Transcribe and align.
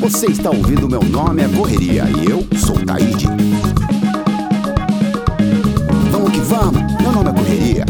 Você 0.00 0.26
está 0.28 0.48
ouvindo 0.48 0.88
Meu 0.88 1.02
Nome 1.02 1.42
é 1.42 1.48
Correria 1.48 2.04
e 2.04 2.30
eu 2.30 2.46
sou 2.58 2.82
Taíde. 2.82 3.26
Vamos 6.10 6.32
que 6.32 6.38
vamos, 6.38 6.80
meu 7.02 7.12
nome 7.12 7.28
é 7.28 7.32
Correria. 7.34 7.84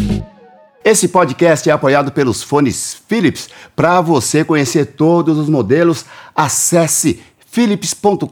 Esse 0.85 1.07
podcast 1.07 1.71
é 1.71 1.73
apoiado 1.73 2.11
pelos 2.11 2.43
fones 2.43 2.97
Philips. 3.07 3.49
Para 3.77 4.01
você 4.01 4.45
conhecer 4.45 4.87
todos 4.97 5.39
os 5.39 5.49
modelos, 5.49 6.05
acesse 6.35 7.23
philips.com.br. 7.47 8.27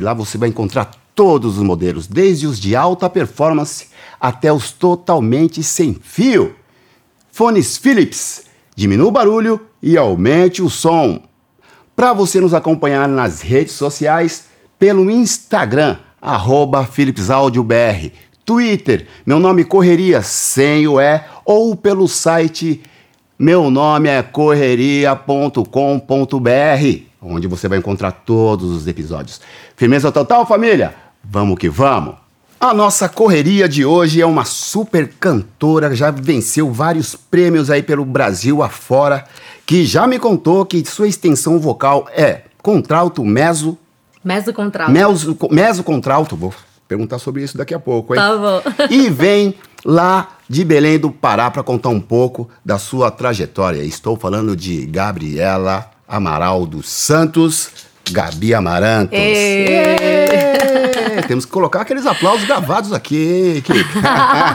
Lá 0.00 0.14
você 0.14 0.38
vai 0.38 0.50
encontrar 0.50 0.92
todos 1.16 1.58
os 1.58 1.64
modelos, 1.64 2.06
desde 2.06 2.46
os 2.46 2.60
de 2.60 2.76
alta 2.76 3.10
performance 3.10 3.88
até 4.20 4.52
os 4.52 4.70
totalmente 4.70 5.64
sem 5.64 5.94
fio. 6.00 6.54
Fones 7.38 7.78
Philips, 7.78 8.46
diminua 8.74 9.06
o 9.06 9.12
barulho 9.12 9.60
e 9.80 9.96
aumente 9.96 10.60
o 10.60 10.68
som 10.68 11.22
para 11.94 12.12
você 12.12 12.40
nos 12.40 12.52
acompanhar 12.52 13.06
nas 13.06 13.42
redes 13.42 13.74
sociais, 13.74 14.46
pelo 14.76 15.08
Instagram, 15.08 15.98
arroba 16.20 16.84
PhilipsAudioBR, 16.84 18.10
Twitter, 18.44 19.06
meu 19.24 19.38
nome 19.38 19.62
Correria, 19.62 20.20
sem 20.20 20.88
o 20.88 21.00
E, 21.00 21.20
ou 21.44 21.76
pelo 21.76 22.08
site 22.08 22.82
meu 23.38 23.70
nome 23.70 24.08
é 24.08 24.20
correria.com.br, 24.20 25.62
onde 27.22 27.46
você 27.46 27.68
vai 27.68 27.78
encontrar 27.78 28.10
todos 28.10 28.68
os 28.68 28.88
episódios. 28.88 29.40
Firmeza 29.76 30.10
total, 30.10 30.44
família? 30.44 30.92
Vamos 31.22 31.56
que 31.56 31.68
vamos! 31.68 32.27
A 32.60 32.74
nossa 32.74 33.08
correria 33.08 33.68
de 33.68 33.84
hoje 33.84 34.20
é 34.20 34.26
uma 34.26 34.44
super 34.44 35.08
cantora, 35.20 35.94
já 35.94 36.10
venceu 36.10 36.72
vários 36.72 37.14
prêmios 37.14 37.70
aí 37.70 37.84
pelo 37.84 38.04
Brasil 38.04 38.64
afora 38.64 39.24
que 39.64 39.84
já 39.84 40.08
me 40.08 40.18
contou 40.18 40.66
que 40.66 40.84
sua 40.84 41.06
extensão 41.06 41.60
vocal 41.60 42.08
é 42.10 42.42
contralto, 42.60 43.24
meso. 43.24 43.78
Meso 44.24 44.52
contralto. 44.52 44.90
Meso, 44.90 45.38
meso 45.52 45.84
contralto, 45.84 46.34
vou 46.34 46.52
perguntar 46.88 47.20
sobre 47.20 47.44
isso 47.44 47.56
daqui 47.56 47.74
a 47.74 47.78
pouco, 47.78 48.12
hein? 48.12 48.20
Tá 48.20 48.36
bom. 48.36 48.60
E 48.90 49.08
vem 49.08 49.54
lá 49.84 50.30
de 50.48 50.64
Belém 50.64 50.98
do 50.98 51.12
Pará 51.12 51.52
para 51.52 51.62
contar 51.62 51.90
um 51.90 52.00
pouco 52.00 52.50
da 52.64 52.76
sua 52.76 53.08
trajetória. 53.08 53.84
Estou 53.84 54.16
falando 54.16 54.56
de 54.56 54.84
Gabriela 54.86 55.88
Amaral 56.08 56.66
dos 56.66 56.88
Santos, 56.88 57.70
Gabi 58.10 58.54
Amarantos. 58.54 59.18
Temos 61.26 61.44
que 61.44 61.50
colocar 61.50 61.82
aqueles 61.82 62.06
aplausos 62.06 62.46
gravados 62.46 62.92
aqui. 62.92 63.62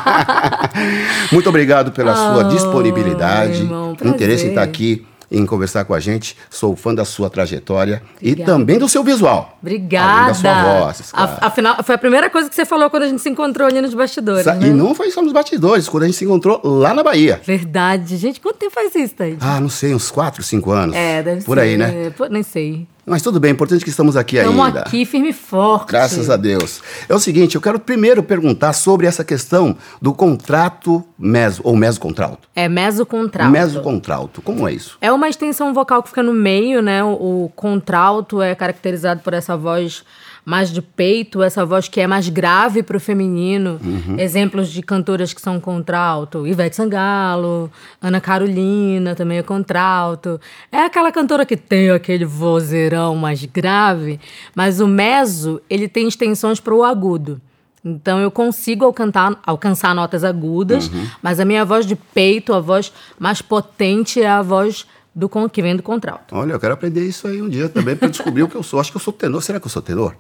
Muito 1.32 1.48
obrigado 1.50 1.92
pela 1.92 2.14
oh, 2.14 2.16
sua 2.16 2.44
disponibilidade, 2.46 3.62
irmão, 3.62 3.96
interesse 4.04 4.46
em 4.46 4.50
estar 4.50 4.64
aqui 4.64 5.06
em 5.34 5.46
conversar 5.46 5.84
com 5.84 5.94
a 5.94 6.00
gente. 6.00 6.38
Sou 6.50 6.76
fã 6.76 6.94
da 6.94 7.04
sua 7.04 7.30
trajetória 7.30 8.04
Obrigada. 8.18 8.42
e 8.42 8.46
também 8.46 8.78
do 8.78 8.88
seu 8.88 9.04
visual. 9.04 9.58
Obrigada. 9.62 10.12
Além 10.12 10.28
da 10.28 10.34
sua 10.34 10.64
voz. 10.64 11.12
Claro. 11.12 11.38
Afinal, 11.42 11.84
foi 11.84 11.96
a 11.96 11.98
primeira 11.98 12.30
coisa 12.30 12.48
que 12.48 12.56
você 12.56 12.66
falou 12.66 12.90
quando 12.90 13.04
a 13.04 13.08
gente 13.08 13.22
se 13.22 13.30
encontrou 13.30 13.68
ali 13.68 13.82
nos 13.82 13.94
bastidores. 13.94 14.44
Sa 14.44 14.54
né? 14.54 14.68
E 14.68 14.70
não 14.70 14.94
foi 14.94 15.10
só 15.10 15.22
nos 15.22 15.34
bastidores, 15.34 15.90
quando 15.90 16.04
a 16.04 16.06
gente 16.06 16.18
se 16.18 16.26
encontrou 16.26 16.62
lá 16.64 16.94
na 16.94 17.02
Bahia. 17.02 17.42
Verdade. 17.44 18.16
Gente, 18.18 18.40
quanto 18.40 18.58
tempo 18.58 18.74
faz 18.74 18.94
isso, 18.94 19.16
Thaís? 19.16 19.38
Ah, 19.42 19.60
não 19.60 19.70
sei, 19.70 19.94
uns 19.96 20.12
4, 20.12 20.44
5 20.44 20.72
anos. 20.72 20.96
É, 20.96 21.24
deve 21.24 21.44
Por 21.44 21.58
ser. 21.58 21.64
aí, 21.64 21.78
né? 21.78 22.12
É, 22.20 22.30
nem 22.30 22.44
sei. 22.44 22.88
Mas 23.06 23.22
tudo 23.22 23.38
bem, 23.38 23.52
importante 23.52 23.84
que 23.84 23.90
estamos 23.90 24.16
aqui 24.16 24.38
Estamos 24.38 24.58
ainda. 24.58 24.80
Estamos 24.80 24.88
aqui 24.88 25.06
firme 25.06 25.30
e 25.30 25.34
forte. 25.34 25.90
Graças 25.90 26.30
a 26.30 26.38
Deus. 26.38 26.82
É 27.10 27.14
o 27.14 27.20
seguinte, 27.20 27.56
eu 27.56 27.62
quero 27.62 27.78
primeiro 27.78 28.24
perguntar 28.24 28.72
sobre 28.72 29.06
essa 29.06 29.26
questão 29.26 29.76
do 30.02 30.14
contrato 30.14 31.04
meso, 31.20 31.62
ou 31.66 31.76
mesocontralto. 31.76 32.48
É 32.56 32.70
mesocontralto. 32.70 33.52
Mesocontralto, 33.52 34.42
como 34.42 34.68
é 34.68 34.74
isso? 34.74 34.98
É 35.02 35.12
uma 35.12 35.28
extensão 35.28 35.74
vocal 35.74 36.02
que 36.02 36.10
fica 36.10 36.24
no 36.24 36.34
meio, 36.34 36.82
né? 36.82 37.04
O, 37.04 37.46
o 37.46 37.52
contralto 37.54 38.42
é 38.42 38.56
caracterizado 38.56 39.20
por 39.20 39.34
essa 39.34 39.58
voz 39.58 40.04
mais 40.46 40.72
de 40.72 40.82
peito, 40.82 41.42
essa 41.42 41.66
voz 41.66 41.88
que 41.88 42.02
é 42.02 42.08
mais 42.08 42.28
grave 42.30 42.84
para 42.84 42.98
o 42.98 43.00
feminino. 43.00 43.80
Uhum. 43.84 44.20
Exemplos 44.20 44.70
de 44.70 44.82
cantoras 44.82 45.34
que 45.34 45.42
são 45.42 45.60
contralto: 45.60 46.46
Ivete 46.46 46.76
Sangalo, 46.76 47.72
Ana 48.02 48.20
Carolina 48.20 49.16
também 49.16 49.38
é 49.38 49.44
contralto. 49.44 50.40
É 50.72 50.80
aquela 50.86 51.12
cantora 51.12 51.46
que 51.46 51.56
tem 51.56 51.90
aquele 51.90 52.26
vozeirão 52.26 53.16
mais 53.16 53.44
grave, 53.46 54.20
mas 54.56 54.80
o 54.80 54.88
meso 54.88 55.62
ele 55.70 55.88
tem 55.88 56.08
extensões 56.08 56.60
para 56.60 56.74
o 56.74 56.84
agudo. 56.84 57.42
Então 57.86 58.20
eu 58.20 58.32
consigo 58.32 58.86
alcançar, 58.86 59.38
alcançar 59.46 59.94
notas 59.94 60.24
agudas, 60.24 60.88
uhum. 60.88 61.06
mas 61.22 61.40
a 61.40 61.46
minha 61.46 61.66
voz 61.66 61.86
de 61.86 61.96
peito, 61.96 62.54
a 62.54 62.62
voz 62.62 62.94
mais 63.20 63.42
potente 63.42 64.22
é 64.22 64.30
a 64.30 64.42
voz 64.42 64.86
do 65.16 65.30
que 65.50 65.62
vem 65.62 65.76
do 65.76 65.84
contralto. 65.84 66.36
Olha, 66.36 66.54
eu 66.54 66.60
quero 66.60 66.74
aprender 66.74 67.06
isso 67.06 67.28
aí 67.28 67.42
um 67.42 67.50
dia 67.50 67.70
também 67.70 67.96
para 67.96 68.08
descobrir 68.08 68.44
o 68.44 68.48
que 68.48 68.56
eu 68.56 68.64
sou. 68.64 68.80
Acho 68.80 68.92
que 68.92 68.98
eu 68.98 69.02
sou 69.02 69.14
tenor. 69.14 69.42
Será 69.42 69.60
que 69.60 69.68
eu 69.68 69.72
sou 69.72 69.82
tenor? 69.82 70.16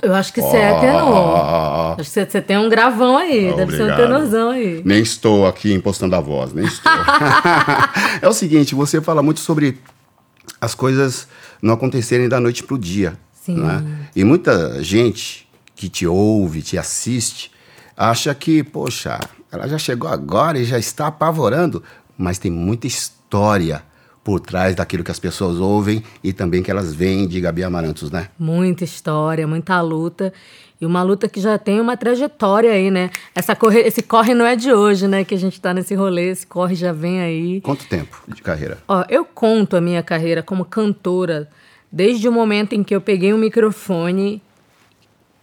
Eu 0.00 0.14
acho 0.14 0.32
que 0.32 0.40
você 0.40 0.56
oh. 0.56 0.60
é 0.60 0.80
tenor. 0.80 2.00
Acho 2.00 2.10
que 2.10 2.24
você 2.26 2.40
tem 2.40 2.58
um 2.58 2.68
gravão 2.68 3.16
aí, 3.16 3.50
oh, 3.52 3.56
deve 3.56 3.74
obrigado. 3.74 3.86
ser 3.86 3.92
um 3.92 3.96
tenorzão 3.96 4.50
aí. 4.50 4.82
Nem 4.84 5.00
estou 5.00 5.46
aqui 5.46 5.72
impostando 5.72 6.16
a 6.16 6.20
voz, 6.20 6.52
nem 6.52 6.64
estou. 6.64 6.92
é 8.20 8.28
o 8.28 8.32
seguinte, 8.32 8.74
você 8.74 9.00
fala 9.00 9.22
muito 9.22 9.38
sobre 9.38 9.78
as 10.60 10.74
coisas 10.74 11.28
não 11.60 11.74
acontecerem 11.74 12.28
da 12.28 12.40
noite 12.40 12.64
para 12.64 12.74
o 12.74 12.78
dia. 12.78 13.16
Sim. 13.32 13.58
Né? 13.58 14.08
E 14.14 14.24
muita 14.24 14.82
gente 14.82 15.48
que 15.76 15.88
te 15.88 16.04
ouve, 16.04 16.62
te 16.62 16.76
assiste, 16.76 17.52
acha 17.96 18.34
que, 18.34 18.64
poxa, 18.64 19.20
ela 19.52 19.68
já 19.68 19.78
chegou 19.78 20.10
agora 20.10 20.58
e 20.58 20.64
já 20.64 20.78
está 20.78 21.06
apavorando, 21.06 21.82
mas 22.18 22.38
tem 22.38 22.50
muita 22.50 22.88
história 22.88 23.84
por 24.24 24.40
trás 24.40 24.74
daquilo 24.74 25.02
que 25.02 25.10
as 25.10 25.18
pessoas 25.18 25.58
ouvem 25.58 26.02
e 26.22 26.32
também 26.32 26.62
que 26.62 26.70
elas 26.70 26.94
veem 26.94 27.26
de 27.26 27.40
Gabi 27.40 27.64
Amarantos, 27.64 28.10
né? 28.10 28.28
Muita 28.38 28.84
história, 28.84 29.46
muita 29.46 29.80
luta. 29.80 30.32
E 30.80 30.86
uma 30.86 31.02
luta 31.02 31.28
que 31.28 31.40
já 31.40 31.56
tem 31.58 31.80
uma 31.80 31.96
trajetória 31.96 32.72
aí, 32.72 32.90
né? 32.90 33.10
Essa 33.34 33.54
corre, 33.54 33.80
esse 33.80 34.02
corre 34.02 34.34
não 34.34 34.44
é 34.44 34.56
de 34.56 34.72
hoje, 34.72 35.06
né? 35.06 35.24
Que 35.24 35.34
a 35.34 35.38
gente 35.38 35.60
tá 35.60 35.72
nesse 35.72 35.94
rolê, 35.94 36.30
esse 36.30 36.46
corre 36.46 36.74
já 36.74 36.92
vem 36.92 37.20
aí. 37.20 37.60
Quanto 37.60 37.86
tempo 37.86 38.20
de 38.26 38.42
carreira? 38.42 38.78
Ó, 38.88 39.04
eu 39.08 39.24
conto 39.24 39.76
a 39.76 39.80
minha 39.80 40.02
carreira 40.02 40.42
como 40.42 40.64
cantora 40.64 41.48
desde 41.90 42.28
o 42.28 42.32
momento 42.32 42.74
em 42.74 42.82
que 42.82 42.94
eu 42.94 43.00
peguei 43.00 43.32
um 43.32 43.38
microfone 43.38 44.42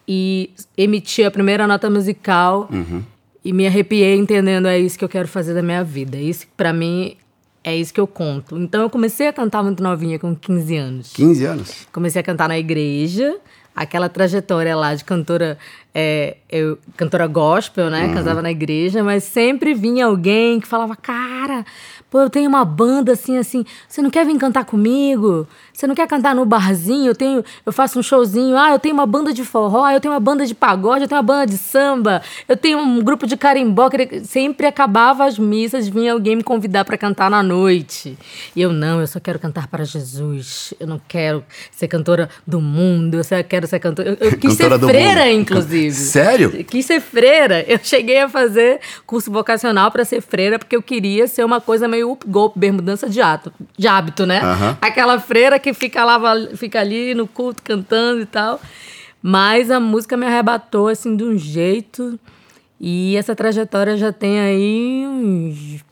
e 0.08 0.50
emiti 0.76 1.24
a 1.24 1.30
primeira 1.30 1.68
nota 1.68 1.90
musical 1.90 2.68
uhum. 2.72 3.04
e 3.46 3.54
me 3.54 3.68
arrepiei 3.68 4.16
entendendo 4.16 4.68
é 4.68 4.80
isso 4.80 4.98
que 4.98 5.06
eu 5.06 5.10
quero 5.10 5.28
fazer 5.28 5.54
da 5.54 5.62
minha 5.62 5.84
vida. 5.84 6.18
Isso 6.18 6.48
para 6.58 6.74
mim 6.74 7.16
é 7.64 7.76
isso 7.76 7.94
que 7.94 8.00
eu 8.00 8.08
conto. 8.08 8.58
Então 8.58 8.82
eu 8.82 8.90
comecei 8.90 9.28
a 9.28 9.34
cantar 9.34 9.64
muito 9.64 9.82
novinha, 9.84 10.18
com 10.18 10.36
15 10.36 10.78
anos. 10.78 11.14
15 11.14 11.46
anos? 11.46 11.88
Comecei 11.92 12.20
a 12.20 12.24
cantar 12.24 12.48
na 12.48 12.58
igreja, 12.58 13.38
aquela 13.76 14.10
trajetória 14.10 14.76
lá 14.76 14.94
de 14.96 15.04
cantora, 15.04 15.58
é, 15.94 16.38
eu, 16.50 16.78
cantora 16.96 17.26
gospel, 17.28 17.90
né? 17.90 18.06
Uhum. 18.06 18.14
Cantava 18.14 18.42
na 18.42 18.52
igreja, 18.52 19.04
mas 19.04 19.24
sempre 19.24 19.74
vinha 19.74 20.06
alguém 20.06 20.60
que 20.60 20.68
falava, 20.68 20.96
cara, 20.96 21.66
pô, 22.10 22.20
eu 22.20 22.30
tenho 22.30 22.48
uma 22.48 22.64
banda 22.64 23.14
assim, 23.14 23.38
assim, 23.38 23.66
você 23.88 24.02
não 24.02 24.10
quer 24.10 24.26
vir 24.26 24.38
cantar 24.38 24.66
comigo? 24.66 25.48
Você 25.74 25.88
não 25.88 25.96
quer 25.96 26.08
cantar 26.08 26.36
no 26.36 26.46
barzinho? 26.46 27.08
Eu 27.08 27.16
tenho, 27.16 27.44
eu 27.66 27.72
faço 27.72 27.98
um 28.00 28.04
showzinho. 28.04 28.58
Ah, 28.58 28.72
eu 28.72 28.80
tenho 28.80 28.94
uma 28.94 29.06
banda 29.06 29.32
de 29.32 29.46
forró, 29.46 29.90
eu 29.90 30.02
tenho 30.02 30.14
uma 30.14 30.20
banda 30.20 30.46
de 30.46 30.54
pagode, 30.54 31.04
eu 31.04 31.08
tenho 31.08 31.18
uma 31.18 31.26
banda 31.26 31.48
de 31.48 31.58
samba, 31.58 32.22
eu 32.48 32.58
tenho 32.58 32.80
um 32.80 33.02
grupo 33.02 33.26
de 33.26 33.38
carimbó. 33.38 33.90
Sempre 34.24 34.68
acabava 34.68 35.26
as 35.26 35.40
missas, 35.40 35.88
vinha 35.88 36.12
alguém 36.12 36.36
me 36.36 36.44
convidar 36.44 36.84
para 36.84 36.98
cantar 36.98 37.32
na 37.32 37.42
noite. 37.42 38.18
E 38.56 38.62
eu 38.62 38.74
não, 38.74 39.00
eu 39.00 39.08
só 39.08 39.20
quero 39.20 39.40
cantar 39.40 39.68
para 39.68 39.86
Jesus. 39.86 40.74
Eu 40.80 40.88
não 40.88 41.00
quero 41.08 41.46
ser 41.72 41.88
cantora 41.88 42.30
do 42.46 42.60
mundo, 42.60 43.16
eu 43.16 43.24
só 43.24 43.42
quero 43.42 43.66
ser 43.66 43.80
cantora. 43.80 44.18
Eu, 44.20 44.32
eu 44.32 44.38
quis 44.38 44.54
ser 44.54 44.78
freira, 44.80 45.32
inclusive. 45.32 45.79
Sério? 45.92 46.52
Eu 46.54 46.66
quis 46.66 46.86
ser 46.86 47.00
freira. 47.00 47.64
Eu 47.68 47.80
cheguei 47.82 48.20
a 48.20 48.28
fazer 48.28 48.82
curso 49.06 49.32
vocacional 49.32 49.90
para 49.92 50.04
ser 50.04 50.22
freira 50.22 50.60
porque 50.60 50.76
eu 50.76 50.82
queria 50.82 51.26
ser 51.28 51.46
uma 51.46 51.62
coisa 51.62 51.88
meio 51.88 52.12
up-golpe, 52.12 52.60
bermudança 52.60 53.10
de, 53.10 53.22
ato, 53.22 53.54
de 53.78 53.88
hábito, 53.88 54.26
né? 54.26 54.42
Uhum. 54.44 54.78
Aquela 54.82 55.20
freira 55.20 55.58
que 55.58 55.70
que 55.70 55.74
fica 55.74 56.04
lá, 56.04 56.20
fica 56.56 56.80
ali 56.80 57.14
no 57.14 57.28
culto 57.28 57.62
cantando 57.64 58.22
e 58.22 58.26
tal. 58.26 58.60
Mas 59.22 59.70
a 59.70 59.80
música 59.80 60.16
me 60.18 60.26
arrebatou 60.26 60.88
assim 60.88 61.16
de 61.16 61.24
um 61.24 61.38
jeito. 61.38 62.20
E 62.80 63.16
essa 63.16 63.36
trajetória 63.36 63.98
já 63.98 64.12
tem 64.12 64.40
aí 64.40 65.04
uns, 65.06 65.84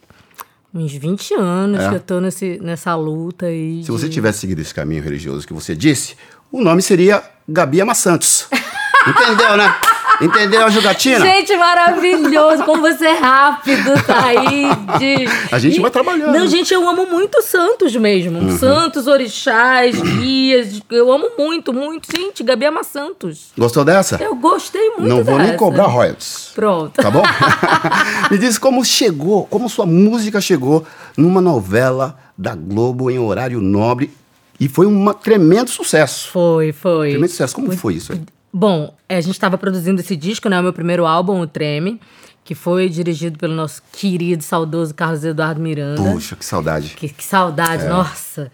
uns 0.73 0.93
20 0.93 1.33
anos 1.33 1.81
é. 1.81 1.89
que 1.89 1.95
eu 1.95 1.99
tô 1.99 2.21
nesse, 2.21 2.59
nessa 2.61 2.95
luta 2.95 3.47
aí. 3.47 3.81
Se 3.81 3.85
de... 3.85 3.91
você 3.91 4.09
tivesse 4.09 4.39
seguido 4.39 4.61
esse 4.61 4.73
caminho 4.73 5.03
religioso 5.03 5.45
que 5.45 5.53
você 5.53 5.75
disse, 5.75 6.15
o 6.51 6.61
nome 6.61 6.81
seria 6.81 7.21
Gabi 7.47 7.81
Ama 7.81 7.93
Santos. 7.93 8.47
Entendeu, 9.09 9.57
né? 9.57 9.75
Entendeu 10.19 10.65
a 10.65 10.69
jogatina? 10.69 11.19
Gente, 11.19 11.55
maravilhoso! 11.55 12.63
Como 12.63 12.81
você 12.81 13.05
é 13.05 13.19
rápido, 13.19 13.91
Taíde! 14.03 15.29
A 15.51 15.59
gente 15.59 15.79
vai 15.79 15.91
trabalhando. 15.91 16.31
Não, 16.33 16.47
gente, 16.47 16.73
eu 16.73 16.87
amo 16.87 17.05
muito 17.05 17.41
Santos 17.43 17.95
mesmo. 17.95 18.39
Uhum. 18.39 18.57
Santos, 18.57 19.05
orixás, 19.05 19.99
guias. 20.01 20.81
Eu 20.89 21.11
amo 21.11 21.29
muito, 21.37 21.71
muito. 21.71 22.07
Gente, 22.11 22.43
Gabi 22.43 22.65
ama 22.65 22.83
Santos. 22.83 23.51
Gostou 23.55 23.85
dessa? 23.85 24.17
Eu 24.21 24.35
gostei 24.35 24.89
muito 24.97 25.07
Não 25.07 25.23
vou 25.23 25.37
nem 25.37 25.47
dessa. 25.47 25.57
cobrar 25.59 25.85
royalties. 25.85 26.51
Pronto. 26.55 26.99
Tá 26.99 27.11
bom? 27.11 27.23
Me 28.31 28.37
diz 28.39 28.57
como 28.57 28.83
chegou, 28.83 29.45
como 29.45 29.69
sua 29.69 29.85
música 29.85 30.41
chegou 30.41 30.83
numa 31.15 31.41
novela 31.41 32.17
da 32.35 32.55
Globo 32.55 33.11
em 33.11 33.19
horário 33.19 33.61
nobre 33.61 34.11
e 34.59 34.67
foi 34.67 34.87
um 34.87 35.13
tremendo 35.13 35.69
sucesso. 35.69 36.29
Foi, 36.31 36.71
foi. 36.71 37.11
Tremendo 37.11 37.29
sucesso. 37.29 37.53
Como 37.53 37.71
foi 37.71 37.95
isso 37.95 38.13
aí? 38.13 38.21
Bom, 38.51 38.95
a 39.07 39.21
gente 39.21 39.33
estava 39.33 39.57
produzindo 39.57 40.01
esse 40.01 40.15
disco, 40.15 40.49
né? 40.49 40.59
O 40.59 40.63
meu 40.63 40.73
primeiro 40.73 41.05
álbum, 41.05 41.39
o 41.41 41.47
Treme, 41.47 41.99
que 42.43 42.55
foi 42.55 42.89
dirigido 42.89 43.37
pelo 43.37 43.53
nosso 43.53 43.81
querido, 43.91 44.43
saudoso 44.43 44.93
Carlos 44.95 45.23
Eduardo 45.23 45.61
Miranda. 45.61 46.01
Puxa, 46.01 46.35
que 46.35 46.45
saudade. 46.45 46.95
Que, 46.95 47.09
que 47.09 47.23
saudade, 47.23 47.85
nossa. 47.85 48.51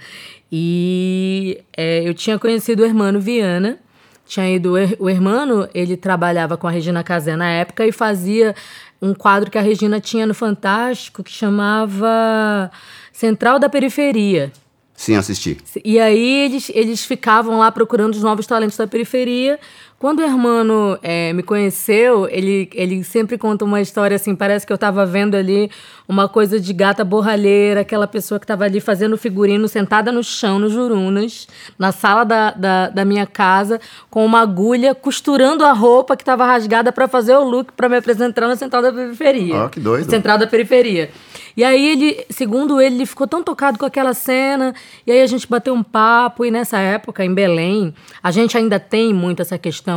E 0.52 1.64
é, 1.76 2.08
eu 2.08 2.14
tinha 2.14 2.38
conhecido 2.38 2.82
o 2.82 2.86
Hermano 2.86 3.20
Viana. 3.20 3.80
Tinha 4.26 4.50
ido. 4.50 4.74
O 5.00 5.10
Hermano, 5.10 5.68
ele 5.74 5.98
trabalhava 5.98 6.58
com 6.58 6.68
a 6.68 6.72
Regina 6.72 7.04
Casé 7.04 7.36
na 7.36 7.50
época 7.50 7.86
e 7.86 7.92
fazia 7.92 8.56
um 9.02 9.14
quadro 9.14 9.52
que 9.52 9.58
a 9.58 9.62
Regina 9.62 10.00
tinha 10.00 10.26
no 10.26 10.34
Fantástico 10.34 11.24
que 11.24 11.32
chamava 11.32 12.72
Central 13.12 13.60
da 13.60 13.68
Periferia. 13.68 14.52
Sim, 14.96 15.16
assisti. 15.16 15.58
E 15.84 16.00
aí 16.00 16.46
eles, 16.46 16.72
eles 16.74 17.04
ficavam 17.04 17.58
lá 17.58 17.72
procurando 17.72 18.14
os 18.14 18.22
novos 18.22 18.46
talentos 18.46 18.78
da 18.78 18.88
periferia. 18.88 19.60
Quando 20.04 20.20
o 20.20 20.22
Hermano 20.22 21.00
é, 21.02 21.32
me 21.32 21.42
conheceu, 21.42 22.28
ele, 22.30 22.70
ele 22.74 23.02
sempre 23.06 23.38
conta 23.38 23.64
uma 23.64 23.80
história 23.80 24.16
assim, 24.16 24.36
parece 24.36 24.68
que 24.68 24.74
eu 24.74 24.76
estava 24.76 25.06
vendo 25.06 25.36
ali 25.36 25.72
uma 26.10 26.28
coisa 26.28 26.60
de 26.60 26.74
gata 26.74 27.06
borralheira, 27.06 27.80
aquela 27.80 28.06
pessoa 28.06 28.38
que 28.38 28.44
estava 28.44 28.66
ali 28.66 28.82
fazendo 28.82 29.18
figurino 29.18 29.66
sentada 29.66 30.12
no 30.12 30.22
chão, 30.22 30.60
no 30.60 30.68
Jurunas, 30.68 31.48
na 31.80 31.94
sala 31.94 32.26
da, 32.26 32.52
da, 32.52 32.90
da 32.90 33.06
minha 33.06 33.26
casa, 33.26 33.80
com 34.10 34.26
uma 34.26 34.42
agulha, 34.42 34.94
costurando 34.94 35.64
a 35.64 35.72
roupa 35.72 36.18
que 36.18 36.22
estava 36.22 36.46
rasgada 36.46 36.92
para 36.92 37.08
fazer 37.08 37.38
o 37.38 37.44
look 37.46 37.72
para 37.72 37.88
me 37.88 37.96
apresentar 37.96 38.46
na 38.50 38.58
Central 38.58 38.82
da 38.82 38.92
Periferia. 38.92 39.56
Ó, 39.56 39.70
que 39.70 39.80
doido. 39.80 40.10
Central 40.10 40.38
da 40.38 40.46
Periferia. 40.46 41.12
E 41.56 41.64
aí 41.64 41.88
ele, 41.88 42.26
segundo 42.30 42.82
ele, 42.82 42.96
ele 42.96 43.06
ficou 43.06 43.28
tão 43.28 43.42
tocado 43.42 43.78
com 43.78 43.86
aquela 43.86 44.14
cena, 44.14 44.74
e 45.08 45.12
aí 45.14 45.22
a 45.22 45.28
gente 45.28 45.48
bateu 45.48 45.74
um 45.74 45.84
papo, 45.84 46.44
e 46.44 46.52
nessa 46.52 46.80
época, 46.80 47.24
em 47.24 47.34
Belém, 47.34 47.94
a 48.22 48.32
gente 48.32 48.58
ainda 48.58 48.80
tem 48.80 49.14
muito 49.14 49.42
essa 49.42 49.58
questão 49.58 49.93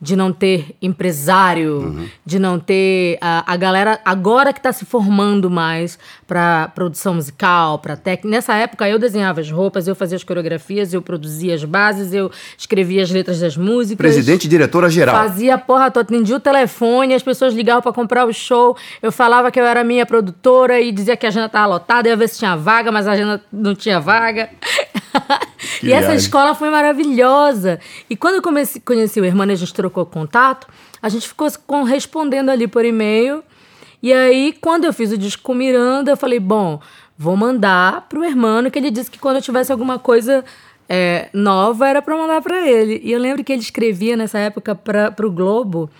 de 0.00 0.14
não 0.16 0.32
ter 0.32 0.74
empresário, 0.80 1.78
Uhum. 1.80 2.08
de 2.24 2.38
não 2.38 2.58
ter 2.58 3.18
a, 3.20 3.52
a 3.52 3.56
galera 3.56 4.00
agora 4.04 4.52
que 4.52 4.58
está 4.58 4.72
se 4.72 4.84
formando 4.84 5.50
mais 5.50 5.98
para 6.26 6.68
produção 6.74 7.14
musical, 7.14 7.78
para 7.78 7.96
técnica. 7.96 8.28
Nessa 8.36 8.54
época 8.54 8.88
eu 8.88 8.98
desenhava 8.98 9.40
as 9.40 9.50
roupas, 9.50 9.88
eu 9.88 9.94
fazia 9.94 10.16
as 10.16 10.24
coreografias, 10.24 10.92
eu 10.94 11.02
produzia 11.02 11.54
as 11.54 11.64
bases, 11.64 12.12
eu 12.12 12.30
escrevia 12.56 13.02
as 13.02 13.10
letras 13.10 13.40
das 13.40 13.56
músicas. 13.56 13.98
Presidente 14.14 14.44
e 14.44 14.48
diretora 14.48 14.88
geral. 14.88 15.14
Fazia 15.16 15.54
a 15.54 15.58
porra 15.58 15.90
toda, 15.90 16.02
atendia 16.06 16.36
o 16.36 16.40
telefone, 16.40 17.14
as 17.14 17.22
pessoas 17.22 17.52
ligavam 17.54 17.82
pra 17.82 17.92
comprar 17.92 18.26
o 18.26 18.32
show. 18.32 18.76
Eu 19.02 19.10
falava 19.10 19.50
que 19.50 19.58
eu 19.60 19.64
era 19.64 19.82
minha 19.82 20.04
produtora 20.06 20.80
e 20.80 20.92
dizia 20.92 21.16
que 21.16 21.26
a 21.26 21.28
agenda 21.28 21.48
tava 21.48 21.66
lotada, 21.66 22.08
eu 22.08 22.12
ia 22.12 22.16
ver 22.16 22.28
se 22.28 22.38
tinha 22.38 22.56
vaga, 22.56 22.92
mas 22.92 23.06
a 23.08 23.12
agenda 23.12 23.40
não 23.52 23.74
tinha 23.74 23.98
vaga. 24.00 24.50
E 25.82 25.92
essa 25.92 26.08
viagem. 26.08 26.16
escola 26.16 26.54
foi 26.54 26.70
maravilhosa. 26.70 27.80
E 28.08 28.16
quando 28.16 28.36
eu 28.36 28.42
comecei, 28.42 28.80
conheci 28.84 29.20
o 29.20 29.24
irmão 29.24 29.46
e 29.46 29.52
a 29.52 29.56
gente 29.56 29.72
trocou 29.72 30.04
contato, 30.04 30.66
a 31.00 31.08
gente 31.08 31.26
ficou 31.26 31.48
respondendo 31.84 32.50
ali 32.50 32.66
por 32.66 32.84
e-mail. 32.84 33.42
E 34.02 34.12
aí, 34.12 34.54
quando 34.60 34.84
eu 34.84 34.92
fiz 34.92 35.12
o 35.12 35.18
disco 35.18 35.42
com 35.42 35.52
o 35.52 35.54
Miranda, 35.54 36.12
eu 36.12 36.16
falei, 36.16 36.40
bom, 36.40 36.80
vou 37.16 37.36
mandar 37.36 38.06
pro 38.08 38.24
Hermano, 38.24 38.70
que 38.70 38.78
ele 38.78 38.90
disse 38.90 39.10
que 39.10 39.18
quando 39.18 39.36
eu 39.36 39.42
tivesse 39.42 39.70
alguma 39.70 39.98
coisa 39.98 40.44
é, 40.88 41.28
nova, 41.32 41.86
era 41.86 42.00
pra 42.00 42.16
mandar 42.16 42.40
pra 42.40 42.66
ele. 42.66 43.00
E 43.04 43.12
eu 43.12 43.20
lembro 43.20 43.44
que 43.44 43.52
ele 43.52 43.60
escrevia 43.60 44.16
nessa 44.16 44.38
época 44.38 44.74
para 44.74 45.10
pro 45.10 45.30
Globo, 45.30 45.90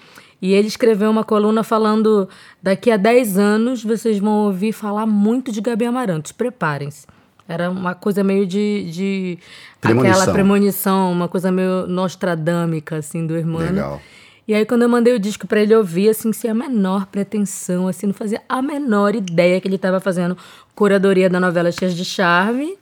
e 0.41 0.55
ele 0.55 0.69
escreveu 0.69 1.11
uma 1.11 1.23
coluna 1.23 1.63
falando, 1.63 2.29
daqui 2.63 2.91
a 2.91 2.97
10 2.97 3.37
anos 3.37 3.85
vocês 3.85 4.19
vão 4.19 4.47
ouvir 4.47 4.73
falar 4.73 5.05
muito 5.07 5.53
de 5.53 5.61
Gabi 5.61 5.85
Amarantos, 5.85 6.33
preparem-se. 6.33 7.07
Era 7.51 7.69
uma 7.69 7.97
coisa 7.97 8.23
meio 8.23 8.47
de... 8.47 8.89
de 8.93 9.39
Premonição. 9.81 10.21
Aquela 10.21 10.33
premonição, 10.33 11.13
uma 11.13 11.27
coisa 11.27 11.51
meio 11.51 11.87
nostradâmica, 11.89 12.97
assim, 12.99 13.27
do 13.27 13.37
Hermano. 13.37 13.67
Legal. 13.67 14.03
E 14.47 14.55
aí, 14.55 14.65
quando 14.65 14.83
eu 14.83 14.89
mandei 14.89 15.15
o 15.15 15.19
disco 15.19 15.47
pra 15.47 15.61
ele 15.61 15.75
ouvir, 15.75 16.11
assim, 16.11 16.33
sem 16.33 16.51
a 16.51 16.55
menor 16.55 17.07
pretensão, 17.07 17.89
assim, 17.89 18.07
não 18.07 18.15
fazia 18.15 18.41
a 18.49 18.63
menor 18.63 19.15
ideia 19.15 19.61
que 19.61 19.67
ele 19.67 19.79
tava 19.79 19.99
fazendo 20.01 20.37
curadoria 20.75 21.29
da 21.29 21.41
novela 21.41 21.73
Cheias 21.73 21.95
de 21.95 22.05
Charme. 22.05 22.79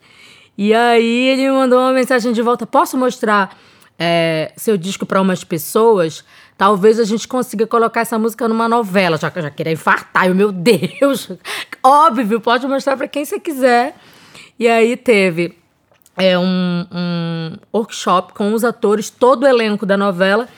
E 0.56 0.74
aí, 0.74 1.28
ele 1.28 1.42
me 1.42 1.52
mandou 1.52 1.78
uma 1.78 1.92
mensagem 1.92 2.32
de 2.32 2.42
volta: 2.42 2.66
Posso 2.66 2.98
mostrar 2.98 3.56
é, 3.98 4.52
seu 4.56 4.76
disco 4.76 5.06
pra 5.06 5.20
umas 5.20 5.44
pessoas? 5.44 6.24
Talvez 6.58 6.98
a 6.98 7.04
gente 7.04 7.28
consiga 7.28 7.66
colocar 7.66 8.00
essa 8.00 8.18
música 8.18 8.48
numa 8.48 8.68
novela, 8.68 9.16
já 9.16 9.30
que 9.30 9.38
eu 9.38 9.42
já 9.44 9.50
queria 9.50 9.72
infartar. 9.72 10.26
Eu, 10.26 10.34
meu 10.34 10.50
Deus! 10.50 11.30
Óbvio, 11.82 12.40
pode 12.40 12.66
mostrar 12.66 12.96
pra 12.96 13.06
quem 13.06 13.24
você 13.24 13.38
quiser. 13.38 13.94
E 14.58 14.66
aí 14.66 14.96
teve 14.96 15.56
é, 16.16 16.38
um, 16.38 16.84
um 16.92 17.56
workshop 17.72 18.32
com 18.34 18.52
os 18.52 18.64
atores, 18.64 19.08
todo 19.08 19.44
o 19.44 19.46
elenco 19.46 19.86
da 19.86 19.96
novela. 19.96 20.48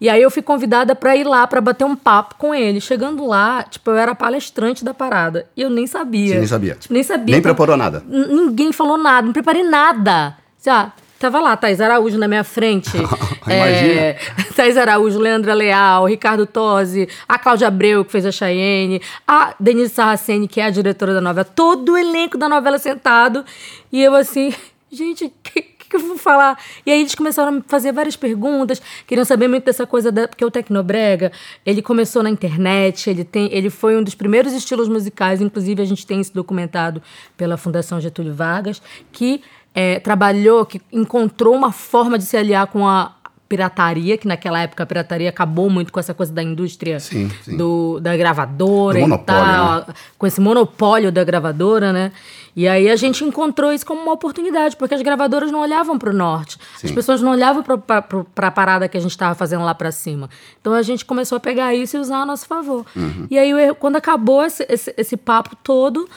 E 0.00 0.08
aí 0.08 0.22
eu 0.22 0.30
fui 0.30 0.40
convidada 0.40 0.94
pra 0.94 1.14
ir 1.14 1.24
lá 1.24 1.46
pra 1.46 1.60
bater 1.60 1.84
um 1.84 1.94
papo 1.94 2.36
com 2.36 2.54
ele. 2.54 2.80
Chegando 2.80 3.26
lá, 3.26 3.62
tipo, 3.64 3.90
eu 3.90 3.96
era 3.96 4.14
palestrante 4.14 4.82
da 4.82 4.94
parada. 4.94 5.46
E 5.54 5.60
eu 5.60 5.68
nem 5.68 5.86
sabia. 5.86 6.28
Você 6.28 6.38
nem 6.38 6.46
sabia? 6.46 6.74
Tipo, 6.74 6.94
nem 6.94 7.02
sabia. 7.02 7.32
Nem 7.32 7.40
Então, 7.40 7.54
preparou 7.54 7.76
nada. 7.76 8.02
Ninguém 8.08 8.72
falou 8.72 8.96
nada, 8.96 9.26
não 9.26 9.32
preparei 9.34 9.62
nada. 9.62 10.38
Já, 10.64 10.92
tava 11.20 11.38
lá, 11.38 11.54
Thais 11.54 11.80
Araújo 11.82 12.18
na 12.18 12.26
minha 12.26 12.42
frente. 12.42 12.96
é, 13.46 14.16
Thais 14.56 14.76
Araújo, 14.76 15.18
Leandra 15.18 15.52
Leal, 15.52 16.06
Ricardo 16.06 16.46
Tosi, 16.46 17.06
a 17.28 17.38
Cláudia 17.38 17.68
Abreu, 17.68 18.04
que 18.04 18.10
fez 18.10 18.24
a 18.24 18.32
Cheyenne, 18.32 19.02
a 19.28 19.54
Denise 19.60 19.94
Sarraceni, 19.94 20.48
que 20.48 20.60
é 20.60 20.64
a 20.64 20.70
diretora 20.70 21.12
da 21.12 21.20
novela, 21.20 21.44
todo 21.44 21.92
o 21.92 21.98
elenco 21.98 22.38
da 22.38 22.48
novela 22.48 22.78
sentado. 22.78 23.44
E 23.92 24.02
eu 24.02 24.14
assim, 24.14 24.52
gente, 24.90 25.26
o 25.26 25.32
que, 25.42 25.60
que 25.60 25.96
eu 25.96 26.00
vou 26.00 26.16
falar? 26.16 26.58
E 26.86 26.90
aí 26.90 27.00
eles 27.00 27.14
começaram 27.14 27.58
a 27.58 27.62
fazer 27.68 27.92
várias 27.92 28.16
perguntas, 28.16 28.80
queriam 29.06 29.24
saber 29.24 29.46
muito 29.46 29.64
dessa 29.64 29.86
coisa, 29.86 30.10
da, 30.10 30.26
porque 30.26 30.44
o 30.44 30.50
Tecnobrega, 30.50 31.30
ele 31.66 31.82
começou 31.82 32.22
na 32.22 32.30
internet, 32.30 33.10
ele, 33.10 33.24
tem, 33.24 33.52
ele 33.52 33.68
foi 33.68 33.94
um 33.94 34.02
dos 34.02 34.14
primeiros 34.14 34.54
estilos 34.54 34.88
musicais, 34.88 35.42
inclusive 35.42 35.82
a 35.82 35.84
gente 35.84 36.06
tem 36.06 36.18
isso 36.18 36.32
documentado 36.32 37.02
pela 37.36 37.58
Fundação 37.58 38.00
Getúlio 38.00 38.32
Vargas, 38.32 38.80
que 39.12 39.42
é, 39.74 40.00
trabalhou, 40.00 40.66
que 40.66 40.80
encontrou 40.92 41.54
uma 41.54 41.72
forma 41.72 42.18
de 42.18 42.24
se 42.24 42.36
aliar 42.36 42.66
com 42.66 42.86
a 42.86 43.12
pirataria, 43.50 44.16
que 44.16 44.28
naquela 44.28 44.60
época 44.60 44.84
a 44.84 44.86
pirataria 44.86 45.28
acabou 45.28 45.68
muito 45.68 45.92
com 45.92 45.98
essa 45.98 46.14
coisa 46.14 46.32
da 46.32 46.40
indústria 46.40 47.00
Sim, 47.00 47.28
sim. 47.42 47.56
Do, 47.56 47.98
da 47.98 48.16
gravadora 48.16 48.98
Do 48.98 48.98
e 48.98 49.02
monopólio, 49.02 49.42
tal, 49.42 49.76
né? 49.88 49.94
com 50.16 50.24
esse 50.24 50.40
monopólio 50.40 51.10
da 51.10 51.24
gravadora, 51.24 51.92
né? 51.92 52.12
E 52.54 52.68
aí 52.68 52.88
a 52.88 52.94
gente 52.94 53.24
encontrou 53.24 53.72
isso 53.72 53.84
como 53.84 54.02
uma 54.02 54.12
oportunidade, 54.12 54.76
porque 54.76 54.94
as 54.94 55.02
gravadoras 55.02 55.50
não 55.50 55.60
olhavam 55.60 55.98
para 55.98 56.10
o 56.10 56.12
norte, 56.12 56.58
as 56.76 56.90
Sim. 56.90 56.94
pessoas 56.94 57.20
não 57.20 57.32
olhavam 57.32 57.62
para 57.62 58.04
a 58.36 58.50
parada 58.52 58.88
que 58.88 58.96
a 58.96 59.00
gente 59.00 59.10
estava 59.10 59.34
fazendo 59.34 59.64
lá 59.64 59.74
para 59.74 59.90
cima. 59.90 60.30
Então 60.60 60.72
a 60.72 60.82
gente 60.82 61.04
começou 61.04 61.34
a 61.34 61.40
pegar 61.40 61.74
isso 61.74 61.96
e 61.96 62.00
usar 62.00 62.18
a 62.18 62.26
nosso 62.26 62.46
favor. 62.46 62.86
Uhum. 62.94 63.26
E 63.28 63.36
aí 63.36 63.52
quando 63.80 63.96
acabou 63.96 64.44
esse, 64.44 64.64
esse, 64.68 64.94
esse 64.96 65.16
papo 65.16 65.56
todo, 65.56 66.08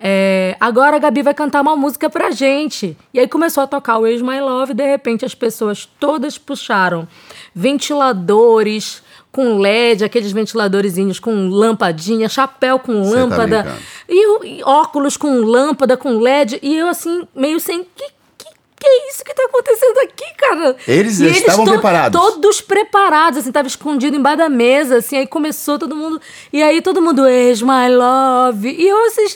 é, 0.00 0.56
agora 0.60 0.96
a 0.96 0.98
Gabi 0.98 1.22
vai 1.22 1.34
cantar 1.34 1.60
uma 1.60 1.74
música 1.76 2.08
pra 2.08 2.30
gente. 2.30 2.96
E 3.12 3.18
aí 3.20 3.26
começou 3.28 3.62
a 3.62 3.66
tocar 3.66 3.98
o 3.98 4.06
Ex 4.06 4.22
My 4.22 4.40
Love, 4.40 4.72
e 4.72 4.74
de 4.74 4.84
repente 4.86 5.24
as 5.24 5.34
pessoas 5.34 5.88
todas 5.98 6.38
puxaram 6.38 7.06
ventiladores 7.54 9.02
com 9.30 9.58
LED, 9.58 10.04
aqueles 10.04 10.32
ventiladorzinhos 10.32 11.18
com 11.20 11.48
lampadinha, 11.48 12.28
chapéu 12.28 12.78
com 12.78 13.04
Cê 13.04 13.10
tá 13.14 13.16
lâmpada, 13.20 13.62
brincando. 13.62 13.82
e, 14.08 14.58
e 14.58 14.62
óculos 14.64 15.16
com 15.16 15.40
lâmpada, 15.40 15.96
com 15.96 16.18
LED, 16.18 16.58
e 16.62 16.76
eu 16.76 16.88
assim, 16.88 17.26
meio 17.34 17.60
sem. 17.60 17.84
Que, 17.84 18.04
que, 18.38 18.44
que 18.80 18.86
é 18.86 19.10
isso 19.10 19.22
que 19.24 19.34
tá 19.34 19.44
acontecendo 19.44 19.98
aqui, 19.98 20.24
cara? 20.36 20.76
Eles 20.86 21.20
E 21.20 21.26
estavam 21.26 21.64
to- 21.64 21.72
preparados. 21.72 22.20
Todos 22.20 22.60
preparados, 22.60 23.38
assim, 23.40 23.52
tava 23.52 23.68
escondido 23.68 24.16
embaixo 24.16 24.38
da 24.38 24.48
mesa, 24.48 24.96
assim, 24.98 25.16
aí 25.18 25.26
começou 25.26 25.78
todo 25.78 25.94
mundo. 25.94 26.20
E 26.52 26.62
aí 26.62 26.80
todo 26.80 27.02
mundo, 27.02 27.26
ex 27.26 27.60
my 27.62 27.88
love. 27.94 28.68
E 28.70 28.88
eu 28.88 29.06
assim. 29.06 29.26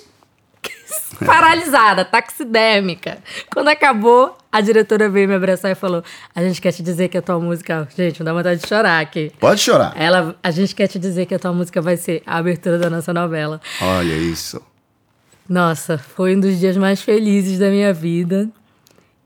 Paralisada, 1.25 2.05
taxidérmica. 2.05 3.19
Quando 3.53 3.69
acabou, 3.69 4.37
a 4.51 4.61
diretora 4.61 5.09
veio 5.09 5.29
me 5.29 5.35
abraçar 5.35 5.71
e 5.71 5.75
falou: 5.75 6.03
A 6.35 6.43
gente 6.43 6.61
quer 6.61 6.73
te 6.73 6.83
dizer 6.83 7.09
que 7.09 7.17
a 7.17 7.23
tua 7.23 7.39
música. 7.39 7.89
Gente, 7.97 8.21
me 8.21 8.25
dá 8.25 8.33
vontade 8.33 8.61
de 8.61 8.69
chorar 8.69 9.01
aqui. 9.01 9.33
Pode 9.39 9.61
chorar. 9.61 9.93
Ela, 9.97 10.37
a 10.43 10.51
gente 10.51 10.75
quer 10.75 10.89
te 10.89 10.99
dizer 10.99 11.27
que 11.27 11.35
a 11.35 11.39
tua 11.39 11.53
música 11.53 11.81
vai 11.81 11.97
ser 11.97 12.23
a 12.27 12.37
abertura 12.37 12.79
da 12.79 12.91
nossa 12.91 13.13
novela. 13.13 13.61
Olha 13.81 14.15
isso. 14.15 14.61
Nossa, 15.49 15.99
foi 15.99 16.37
um 16.37 16.41
dos 16.41 16.59
dias 16.59 16.77
mais 16.77 17.01
felizes 17.03 17.59
da 17.59 17.69
minha 17.69 17.93
vida. 17.93 18.49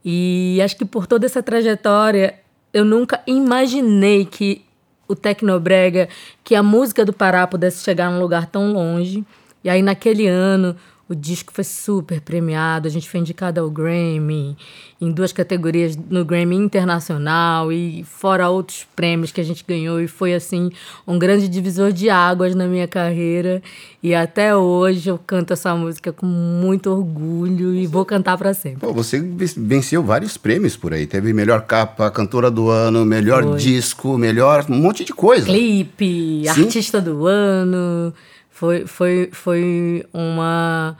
E 0.03 0.59
acho 0.63 0.77
que 0.77 0.85
por 0.85 1.05
toda 1.05 1.25
essa 1.25 1.43
trajetória, 1.43 2.35
eu 2.73 2.85
nunca 2.85 3.21
imaginei 3.27 4.25
que 4.25 4.65
o 5.07 5.15
Tecnobrega, 5.15 6.09
que 6.43 6.55
a 6.55 6.63
música 6.63 7.05
do 7.05 7.13
Pará 7.13 7.47
pudesse 7.47 7.83
chegar 7.83 8.11
num 8.11 8.19
lugar 8.19 8.45
tão 8.47 8.71
longe. 8.71 9.25
E 9.63 9.69
aí, 9.69 9.81
naquele 9.81 10.27
ano, 10.27 10.75
o 11.09 11.15
disco 11.15 11.53
foi 11.53 11.63
super 11.63 12.19
premiado, 12.19 12.87
a 12.87 12.91
gente 12.91 13.09
foi 13.09 13.21
indicado 13.21 13.61
ao 13.61 13.69
Grammy, 13.69 14.57
em 14.99 15.11
duas 15.11 15.31
categorias 15.31 15.95
no 15.95 16.25
Grammy 16.25 16.55
Internacional 16.55 17.71
e 17.71 18.03
fora 18.03 18.49
outros 18.49 18.85
prêmios 18.95 19.31
que 19.31 19.39
a 19.39 19.43
gente 19.43 19.63
ganhou. 19.65 20.01
E 20.01 20.07
foi, 20.07 20.33
assim, 20.33 20.69
um 21.07 21.17
grande 21.17 21.47
divisor 21.47 21.93
de 21.93 22.09
águas 22.09 22.55
na 22.55 22.67
minha 22.67 22.87
carreira. 22.87 23.61
E 24.03 24.13
até 24.13 24.55
hoje 24.55 25.09
eu 25.09 25.17
canto 25.17 25.53
essa 25.53 25.73
música 25.75 26.11
com 26.11 26.25
muito 26.25 26.89
orgulho 26.89 27.73
e 27.73 27.87
vou 27.87 28.03
cantar 28.03 28.37
para 28.37 28.53
sempre. 28.53 28.79
Pô, 28.79 28.91
você 28.91 29.19
venceu 29.55 30.03
vários 30.03 30.35
prêmios 30.35 30.75
por 30.75 30.93
aí. 30.93 31.07
Teve 31.07 31.31
melhor 31.31 31.61
capa, 31.61 32.11
cantora 32.11 32.51
do 32.51 32.69
ano, 32.69 33.05
melhor 33.05 33.43
foi. 33.43 33.57
disco, 33.57 34.17
melhor 34.17 34.65
um 34.69 34.75
monte 34.75 35.05
de 35.05 35.13
coisa. 35.13 35.45
Clipe, 35.45 36.43
Sim? 36.53 36.63
artista 36.63 36.99
do 36.99 37.25
ano. 37.27 38.13
Foi, 38.57 38.87
foi, 38.87 39.29
foi 39.31 40.03
uma. 40.11 40.97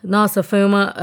Nossa, 0.00 0.44
foi 0.44 0.64
uma. 0.64 0.94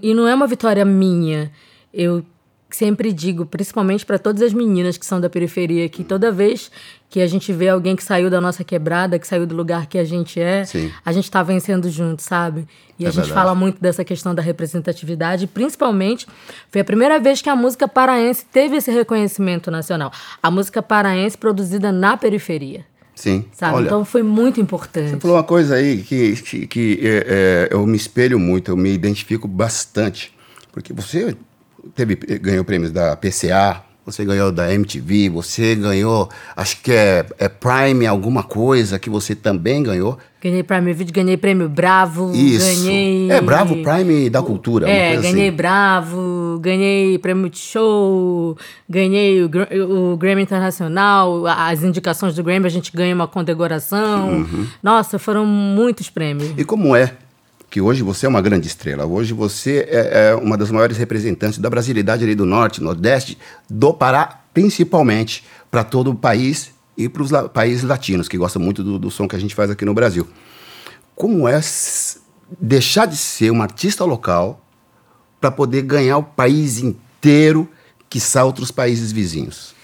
E 0.00 0.14
não 0.14 0.28
é 0.28 0.34
uma 0.34 0.46
vitória 0.46 0.84
minha. 0.84 1.50
Eu 1.92 2.24
sempre 2.70 3.12
digo, 3.12 3.44
principalmente 3.44 4.06
para 4.06 4.16
todas 4.16 4.42
as 4.42 4.52
meninas 4.52 4.96
que 4.96 5.04
são 5.04 5.20
da 5.20 5.28
periferia, 5.28 5.88
que 5.88 6.04
toda 6.04 6.30
vez 6.30 6.70
que 7.10 7.20
a 7.20 7.26
gente 7.26 7.52
vê 7.52 7.68
alguém 7.68 7.96
que 7.96 8.04
saiu 8.04 8.30
da 8.30 8.40
nossa 8.40 8.62
quebrada, 8.62 9.18
que 9.18 9.26
saiu 9.26 9.44
do 9.44 9.56
lugar 9.56 9.88
que 9.88 9.98
a 9.98 10.04
gente 10.04 10.40
é, 10.40 10.64
Sim. 10.64 10.92
a 11.04 11.10
gente 11.10 11.24
está 11.24 11.42
vencendo 11.42 11.90
junto, 11.90 12.22
sabe? 12.22 12.68
E 12.96 13.04
é 13.04 13.08
a 13.08 13.10
gente 13.10 13.24
verdade. 13.24 13.34
fala 13.34 13.56
muito 13.56 13.80
dessa 13.80 14.04
questão 14.04 14.36
da 14.36 14.42
representatividade, 14.42 15.48
principalmente 15.48 16.28
foi 16.70 16.80
a 16.80 16.84
primeira 16.84 17.18
vez 17.18 17.42
que 17.42 17.50
a 17.50 17.56
música 17.56 17.88
paraense 17.88 18.44
teve 18.44 18.76
esse 18.76 18.92
reconhecimento 18.92 19.68
nacional. 19.68 20.12
A 20.40 20.48
música 20.48 20.80
paraense 20.80 21.36
produzida 21.36 21.90
na 21.90 22.16
periferia. 22.16 22.84
Sim. 23.14 23.44
Sabe? 23.52 23.76
Olha, 23.76 23.86
então 23.86 24.04
foi 24.04 24.22
muito 24.22 24.60
importante. 24.60 25.10
Você 25.10 25.20
falou 25.20 25.36
uma 25.36 25.44
coisa 25.44 25.76
aí 25.76 26.02
que, 26.02 26.34
que, 26.36 26.66
que 26.66 27.00
é, 27.02 27.68
é, 27.70 27.74
eu 27.74 27.86
me 27.86 27.96
espelho 27.96 28.38
muito, 28.38 28.70
eu 28.70 28.76
me 28.76 28.92
identifico 28.92 29.46
bastante. 29.46 30.34
Porque 30.72 30.92
você 30.92 31.36
teve, 31.94 32.16
ganhou 32.16 32.64
prêmios 32.64 32.90
da 32.90 33.16
PCA, 33.16 33.82
você 34.04 34.24
ganhou 34.24 34.52
da 34.52 34.72
MTV, 34.72 35.30
você 35.30 35.74
ganhou, 35.74 36.28
acho 36.54 36.80
que 36.82 36.92
é, 36.92 37.24
é 37.38 37.48
Prime 37.48 38.06
alguma 38.06 38.42
coisa 38.42 38.98
que 38.98 39.08
você 39.08 39.34
também 39.34 39.82
ganhou. 39.82 40.18
Ganhei 40.42 40.62
Prime 40.62 40.92
Video, 40.92 41.14
ganhei 41.14 41.38
prêmio 41.38 41.70
Bravo, 41.70 42.30
Isso. 42.34 42.84
ganhei... 42.84 43.30
É, 43.30 43.40
Bravo 43.40 43.76
Prime 43.82 44.28
da 44.28 44.42
Cultura, 44.42 44.86
É, 44.86 45.16
ganhei 45.16 45.48
assim. 45.48 45.56
Bravo, 45.56 46.58
ganhei 46.60 47.18
prêmio 47.18 47.48
de 47.48 47.56
show, 47.56 48.54
ganhei 48.86 49.42
o, 49.42 50.12
o, 50.12 50.16
Grammy 50.18 50.42
Internacional, 50.42 51.46
as 51.46 51.82
indicações 51.82 52.34
do 52.34 52.44
Grammy, 52.44 52.66
a 52.66 52.70
gente 52.70 52.92
ganha 52.94 53.14
uma 53.14 53.26
condecoração. 53.26 54.28
Uhum. 54.28 54.66
Nossa, 54.82 55.18
foram 55.18 55.46
muitos 55.46 56.10
prêmios. 56.10 56.52
E 56.58 56.64
como 56.64 56.94
é 56.94 57.14
que 57.74 57.80
hoje 57.80 58.04
você 58.04 58.24
é 58.24 58.28
uma 58.28 58.40
grande 58.40 58.68
estrela. 58.68 59.04
Hoje 59.04 59.34
você 59.34 59.84
é, 59.90 60.28
é 60.28 60.34
uma 60.36 60.56
das 60.56 60.70
maiores 60.70 60.96
representantes 60.96 61.58
da 61.58 61.68
brasilidade 61.68 62.22
ali 62.22 62.32
do 62.32 62.46
norte, 62.46 62.80
nordeste, 62.80 63.36
do 63.68 63.92
Pará, 63.92 64.44
principalmente 64.54 65.42
para 65.72 65.82
todo 65.82 66.12
o 66.12 66.14
país 66.14 66.70
e 66.96 67.08
para 67.08 67.20
os 67.20 67.32
la 67.32 67.48
países 67.48 67.82
latinos, 67.82 68.28
que 68.28 68.38
gostam 68.38 68.62
muito 68.62 68.84
do, 68.84 68.96
do 68.96 69.10
som 69.10 69.26
que 69.26 69.34
a 69.34 69.40
gente 69.40 69.56
faz 69.56 69.72
aqui 69.72 69.84
no 69.84 69.92
Brasil. 69.92 70.24
Como 71.16 71.48
é 71.48 71.60
deixar 72.60 73.06
de 73.06 73.16
ser 73.16 73.50
um 73.50 73.60
artista 73.60 74.04
local 74.04 74.64
para 75.40 75.50
poder 75.50 75.82
ganhar 75.82 76.18
o 76.18 76.22
país 76.22 76.78
inteiro, 76.78 77.68
que 78.08 78.20
são 78.20 78.46
outros 78.46 78.70
países 78.70 79.10
vizinhos? 79.10 79.74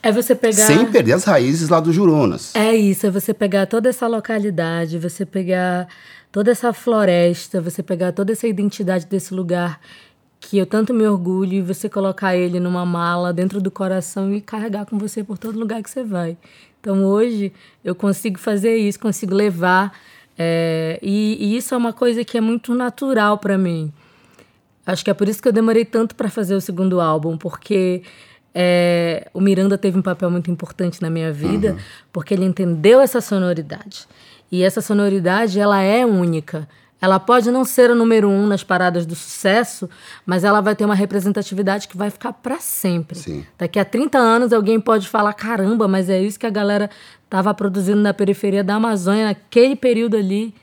É 0.00 0.12
você 0.12 0.36
pegar. 0.36 0.64
Sem 0.64 0.86
perder 0.86 1.14
as 1.14 1.24
raízes 1.24 1.68
lá 1.68 1.80
do 1.80 1.92
Jurunas. 1.92 2.54
É 2.54 2.72
isso, 2.72 3.04
é 3.04 3.10
você 3.10 3.34
pegar 3.34 3.66
toda 3.66 3.88
essa 3.88 4.06
localidade, 4.06 4.96
você 4.96 5.26
pegar 5.26 5.88
toda 6.32 6.50
essa 6.50 6.72
floresta, 6.72 7.60
você 7.60 7.82
pegar 7.82 8.10
toda 8.12 8.32
essa 8.32 8.48
identidade 8.48 9.06
desse 9.06 9.34
lugar 9.34 9.78
que 10.40 10.58
eu 10.58 10.66
tanto 10.66 10.92
me 10.92 11.06
orgulho 11.06 11.52
e 11.52 11.62
você 11.62 11.88
colocar 11.88 12.34
ele 12.34 12.58
numa 12.58 12.84
mala 12.84 13.32
dentro 13.32 13.60
do 13.60 13.70
coração 13.70 14.34
e 14.34 14.40
carregar 14.40 14.86
com 14.86 14.98
você 14.98 15.22
por 15.22 15.38
todo 15.38 15.56
lugar 15.58 15.82
que 15.82 15.90
você 15.90 16.02
vai. 16.02 16.36
Então 16.80 17.04
hoje 17.04 17.52
eu 17.84 17.94
consigo 17.94 18.40
fazer 18.40 18.76
isso, 18.76 18.98
consigo 18.98 19.34
levar 19.34 19.92
é, 20.36 20.98
e, 21.02 21.36
e, 21.38 21.56
isso 21.56 21.74
é 21.74 21.76
uma 21.76 21.92
coisa 21.92 22.24
que 22.24 22.38
é 22.38 22.40
muito 22.40 22.74
natural 22.74 23.38
para 23.38 23.56
mim. 23.58 23.92
Acho 24.84 25.04
que 25.04 25.10
é 25.10 25.14
por 25.14 25.28
isso 25.28 25.40
que 25.40 25.46
eu 25.46 25.52
demorei 25.52 25.84
tanto 25.84 26.16
para 26.16 26.28
fazer 26.28 26.54
o 26.54 26.60
segundo 26.60 27.00
álbum, 27.00 27.36
porque 27.36 28.02
é, 28.54 29.28
o 29.32 29.40
Miranda 29.40 29.78
teve 29.78 29.96
um 29.98 30.02
papel 30.02 30.30
muito 30.30 30.50
importante 30.50 31.00
na 31.00 31.08
minha 31.08 31.32
vida, 31.32 31.72
uhum. 31.72 31.78
porque 32.12 32.34
ele 32.34 32.44
entendeu 32.44 33.00
essa 33.00 33.20
sonoridade. 33.20 34.08
E 34.52 34.62
essa 34.62 34.82
sonoridade, 34.82 35.58
ela 35.58 35.80
é 35.80 36.04
única. 36.04 36.68
Ela 37.00 37.18
pode 37.18 37.50
não 37.50 37.64
ser 37.64 37.90
o 37.90 37.96
número 37.96 38.28
um 38.28 38.46
nas 38.46 38.62
paradas 38.62 39.04
do 39.04 39.16
sucesso, 39.16 39.90
mas 40.24 40.44
ela 40.44 40.60
vai 40.60 40.76
ter 40.76 40.84
uma 40.84 40.94
representatividade 40.94 41.88
que 41.88 41.96
vai 41.96 42.10
ficar 42.10 42.34
para 42.34 42.60
sempre. 42.60 43.18
Sim. 43.18 43.44
Daqui 43.58 43.78
a 43.78 43.84
30 43.84 44.18
anos 44.18 44.52
alguém 44.52 44.78
pode 44.78 45.08
falar: 45.08 45.32
caramba, 45.32 45.88
mas 45.88 46.08
é 46.08 46.22
isso 46.22 46.38
que 46.38 46.46
a 46.46 46.50
galera 46.50 46.88
estava 47.24 47.52
produzindo 47.54 48.00
na 48.00 48.14
periferia 48.14 48.62
da 48.62 48.74
Amazônia 48.74 49.24
naquele 49.24 49.74
período 49.74 50.16
ali. 50.16 50.54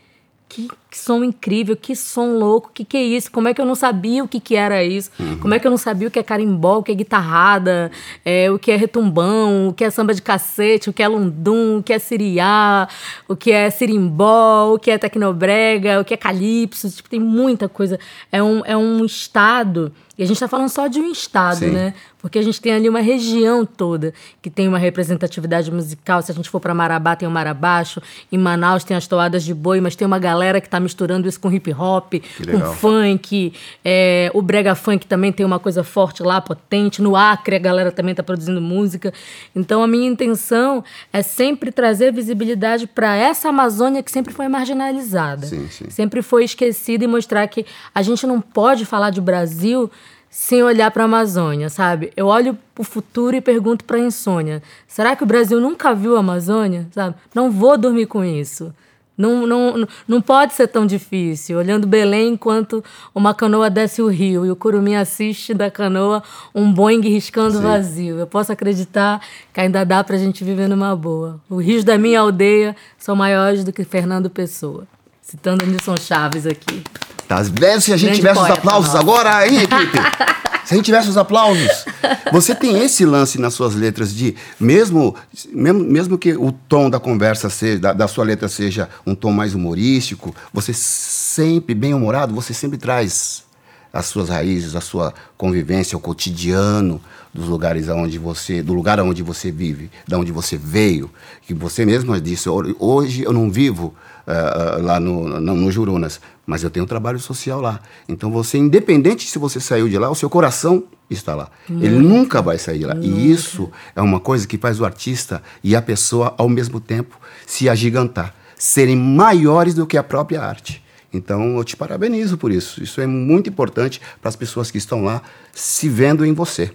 Que, 0.48 0.70
que, 0.90 0.98
som 0.98 1.24
incrível, 1.24 1.76
que 1.76 1.96
som 1.96 2.38
louco, 2.38 2.72
que 2.74 2.84
que 2.84 2.98
é 2.98 3.04
isso? 3.04 3.32
Como 3.32 3.48
é 3.48 3.54
que 3.54 3.62
eu 3.62 3.66
não 3.66 3.76
sabia 3.76 4.24
o 4.24 4.28
que 4.28 4.40
que 4.40 4.56
era 4.56 4.84
isso? 4.84 5.12
Uhum. 5.20 5.38
Como 5.38 5.54
é 5.54 5.60
que 5.60 5.68
eu 5.68 5.72
não 5.72 5.78
sabia 5.78 6.08
o 6.08 6.12
que 6.12 6.20
é 6.20 6.24
carimbó, 6.24 6.78
o 6.78 6.84
que 6.84 6.92
é 6.92 6.96
guitarrada, 6.96 7.92
é, 8.26 8.50
o 8.50 8.58
que 8.58 8.72
é 8.72 8.76
retumbão, 8.76 9.70
o 9.70 9.74
que 9.74 9.84
é 9.84 9.90
samba 9.90 10.14
de 10.14 10.22
cacete, 10.22 10.90
o 10.90 10.94
que 10.94 11.04
é 11.04 11.08
lundum, 11.08 11.78
o 11.78 11.84
que 11.84 11.94
é 11.94 12.00
siriá, 12.00 12.88
o 13.28 13.36
que 13.36 13.52
é 13.52 13.70
sirimbó, 13.70 14.74
o 14.74 14.80
que 14.80 14.90
é 14.90 14.98
tecnobrega, 14.98 16.00
o 16.02 16.06
que 16.06 16.14
é 16.14 16.18
calypso, 16.18 16.90
tipo, 16.90 17.10
tem 17.10 17.20
muita 17.20 17.70
coisa. 17.70 18.00
É 18.32 18.42
um, 18.42 18.66
é 18.66 18.76
um 18.76 19.06
estado 19.06 19.94
e 20.20 20.24
a 20.24 20.26
gente 20.26 20.36
está 20.36 20.50
falando 20.50 20.68
só 20.68 20.88
de 20.88 21.00
um 21.00 21.10
estado, 21.14 21.60
Sim. 21.60 21.72
né? 21.72 21.94
Porque 22.18 22.38
a 22.38 22.42
gente 22.42 22.60
tem 22.60 22.74
ali 22.74 22.90
uma 22.90 23.00
região 23.00 23.66
toda 23.66 24.14
que 24.42 24.50
tem 24.50 24.68
uma 24.68 24.78
representatividade 24.78 25.72
musical. 25.72 26.22
Se 26.22 26.30
a 26.30 26.36
gente 26.36 26.50
for 26.50 26.60
para 26.60 26.74
Marabá, 26.74 27.16
tem 27.16 27.26
o 27.26 27.32
Marabaixo. 27.32 28.02
Em 28.30 28.38
Manaus 28.38 28.84
tem 28.84 28.98
as 28.98 29.08
toadas 29.08 29.46
de 29.46 29.54
boi, 29.54 29.80
mas 29.80 29.96
tem 29.96 30.06
uma 30.06 30.20
galera 30.20 30.60
que 30.60 30.68
está 30.68 30.78
misturando 30.80 31.28
isso 31.28 31.40
com 31.40 31.52
hip 31.52 31.74
hop, 31.74 32.14
com 32.52 32.74
funk. 32.76 33.54
É, 33.84 34.32
o 34.34 34.42
brega 34.42 34.76
funk 34.76 35.06
também 35.06 35.32
tem 35.32 35.46
uma 35.46 35.60
coisa 35.60 35.84
forte 35.84 36.24
lá, 36.24 36.40
potente. 36.42 37.02
No 37.02 37.16
Acre 37.16 37.56
a 37.56 37.60
galera 37.60 37.92
também 37.92 38.12
está 38.12 38.24
produzindo 38.24 38.62
música. 38.62 39.14
Então 39.56 39.84
a 39.84 39.88
minha 39.88 40.08
intenção 40.08 40.84
é 41.12 41.22
sempre 41.22 41.72
trazer 41.72 42.14
visibilidade 42.14 42.88
para 42.88 43.16
essa 43.16 43.50
Amazônia 43.50 44.04
que 44.04 44.12
sempre 44.12 44.34
foi 44.34 44.48
marginalizada. 44.48 45.48
Sim, 45.48 45.68
sim. 45.70 45.90
Sempre 45.90 46.22
foi 46.22 46.44
esquecida 46.44 47.04
e 47.04 47.08
mostrar 47.08 47.48
que 47.48 47.66
a 47.94 48.02
gente 48.02 48.26
não 48.26 48.42
pode 48.42 48.86
falar 48.86 49.10
de 49.10 49.22
Brasil 49.22 49.90
sem 50.30 50.62
olhar 50.62 50.92
para 50.92 51.04
a 51.04 51.06
Amazônia, 51.06 51.70
sabe? 51.70 52.12
Eu 52.16 52.28
olho 52.28 52.58
para 52.76 52.82
o 52.82 52.86
futuro 52.86 53.36
e 53.36 53.42
pergunto 53.42 53.84
para 53.84 53.98
a 53.98 54.02
insônia: 54.02 54.62
será 54.88 55.16
que 55.16 55.24
o 55.24 55.26
Brasil 55.26 55.60
nunca 55.60 55.94
viu 55.94 56.16
a 56.16 56.20
Amazônia? 56.20 56.88
Sabe? 56.92 57.16
Não 57.34 57.50
vou 57.50 57.78
dormir 57.78 58.06
com 58.06 58.24
isso. 58.24 58.74
Não, 59.20 59.46
não, 59.46 59.86
não 60.08 60.22
pode 60.22 60.54
ser 60.54 60.68
tão 60.70 60.86
difícil. 60.86 61.58
Olhando 61.58 61.86
Belém 61.86 62.30
enquanto 62.30 62.82
uma 63.14 63.34
canoa 63.34 63.70
desce 63.70 64.02
o 64.02 64.08
rio 64.08 64.46
e 64.46 64.50
o 64.52 64.56
curumim 64.56 64.96
assiste 64.96 65.54
da 65.54 65.70
canoa 65.70 66.24
um 66.56 66.72
Boeing 66.72 67.02
riscando 67.02 67.58
Sim. 67.58 67.64
vazio. 67.64 68.18
Eu 68.18 68.26
posso 68.26 68.54
acreditar 68.54 69.20
que 69.54 69.60
ainda 69.60 69.84
dá 69.84 70.02
para 70.06 70.16
a 70.16 70.20
gente 70.20 70.42
viver 70.46 70.70
numa 70.70 70.96
boa. 70.96 71.38
Os 71.50 71.62
rios 71.62 71.84
da 71.84 71.98
minha 71.98 72.22
aldeia 72.22 72.74
são 72.98 73.14
maiores 73.14 73.66
do 73.66 73.74
que 73.74 73.84
Fernando 73.84 74.30
Pessoa. 74.30 74.88
Citando 75.22 75.66
Nilson 75.66 75.98
Chaves 75.98 76.48
aqui. 76.48 76.82
Tá 77.28 77.44
se 77.44 77.94
a 77.94 77.98
gente 77.98 78.04
Grande 78.04 78.16
tivesse 78.16 78.40
os 78.40 78.50
aplausos 78.50 78.94
nossa. 78.94 79.00
agora, 79.00 79.46
hein, 79.46 79.64
equipe? 79.64 80.00
se 80.70 80.76
a 80.76 80.78
gente 80.78 80.86
tivesse 80.86 81.10
os 81.10 81.18
aplausos. 81.18 81.84
Você 82.32 82.54
tem 82.54 82.80
esse 82.84 83.04
lance 83.04 83.42
nas 83.42 83.56
suas 83.56 83.74
letras 83.74 84.14
de, 84.14 84.36
mesmo, 84.60 85.16
mesmo, 85.52 85.84
mesmo 85.84 86.16
que 86.16 86.34
o 86.34 86.52
tom 86.52 86.92
da 86.92 87.00
conversa 87.00 87.50
seja, 87.50 87.80
da, 87.80 87.92
da 87.92 88.08
sua 88.08 88.24
letra 88.24 88.48
seja 88.48 88.88
um 89.04 89.16
tom 89.16 89.32
mais 89.32 89.56
humorístico, 89.56 90.36
você 90.54 90.72
sempre, 90.72 91.74
bem 91.74 91.96
humorado, 91.96 92.36
você 92.36 92.54
sempre 92.54 92.78
traz 92.78 93.44
as 93.92 94.06
suas 94.06 94.30
raízes, 94.30 94.76
a 94.76 94.82
sua 94.82 95.12
convivência, 95.36 95.98
o 95.98 96.00
cotidiano 96.00 97.02
dos 97.34 97.48
lugares 97.48 97.90
aonde 97.90 98.20
você, 98.20 98.62
do 98.62 98.72
lugar 98.72 99.00
aonde 99.00 99.24
você 99.24 99.52
vive, 99.52 99.90
da 100.08 100.20
onde 100.20 100.32
você 100.32 100.56
veio, 100.56 101.10
que 101.48 101.54
você 101.56 101.84
mesmo 101.84 102.20
disse, 102.22 102.48
hoje 102.48 103.24
eu 103.24 103.34
não 103.34 103.50
vivo 103.50 103.96
uh, 104.30 104.82
lá 104.84 105.00
no, 105.00 105.28
no, 105.40 105.56
no, 105.56 105.72
Jurunas, 105.72 106.22
mas 106.46 106.64
eu 106.64 106.70
tenho 106.70 106.86
um 106.86 106.88
trabalho 106.88 107.20
social 107.20 107.60
lá. 107.60 107.80
Então 108.08 108.32
você, 108.32 108.58
independente 108.58 109.28
se 109.28 109.40
você 109.40 109.60
saiu 109.60 109.90
de 109.90 109.98
lá, 109.98 110.10
o 110.10 110.16
seu 110.16 110.30
coração 110.30 110.84
está 111.10 111.34
lá. 111.34 111.50
Ele 111.68 111.98
nunca 112.00 112.42
vai 112.42 112.60
sair 112.60 112.86
lá. 112.86 112.94
Nunca. 112.94 113.08
E 113.08 113.32
isso 113.32 113.72
é 113.96 114.02
uma 114.02 114.20
coisa 114.20 114.48
que 114.48 114.58
faz 114.58 114.80
o 114.80 114.86
artista 114.86 115.42
e 115.64 115.76
a 115.76 115.82
pessoa, 115.82 116.36
ao 116.38 116.48
mesmo 116.48 116.80
tempo, 116.80 117.20
se 117.48 117.68
agigantar, 117.68 118.34
serem 118.56 118.96
maiores 118.96 119.74
do 119.74 119.88
que 119.88 119.98
a 119.98 120.04
própria 120.04 120.42
arte. 120.42 120.84
Então 121.12 121.58
eu 121.58 121.64
te 121.64 121.76
parabenizo 121.76 122.38
por 122.38 122.52
isso. 122.52 122.84
Isso 122.84 123.02
é 123.02 123.08
muito 123.08 123.50
importante 123.50 124.00
para 124.22 124.30
as 124.30 124.36
pessoas 124.36 124.70
que 124.70 124.78
estão 124.78 125.04
lá 125.04 125.22
se 125.52 125.90
vendo 125.90 126.24
em 126.24 126.34
você. 126.34 126.72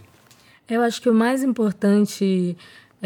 Eu 0.69 0.83
acho 0.83 1.01
que 1.01 1.11
o 1.11 1.15
mais 1.15 1.43
importante 1.43 2.57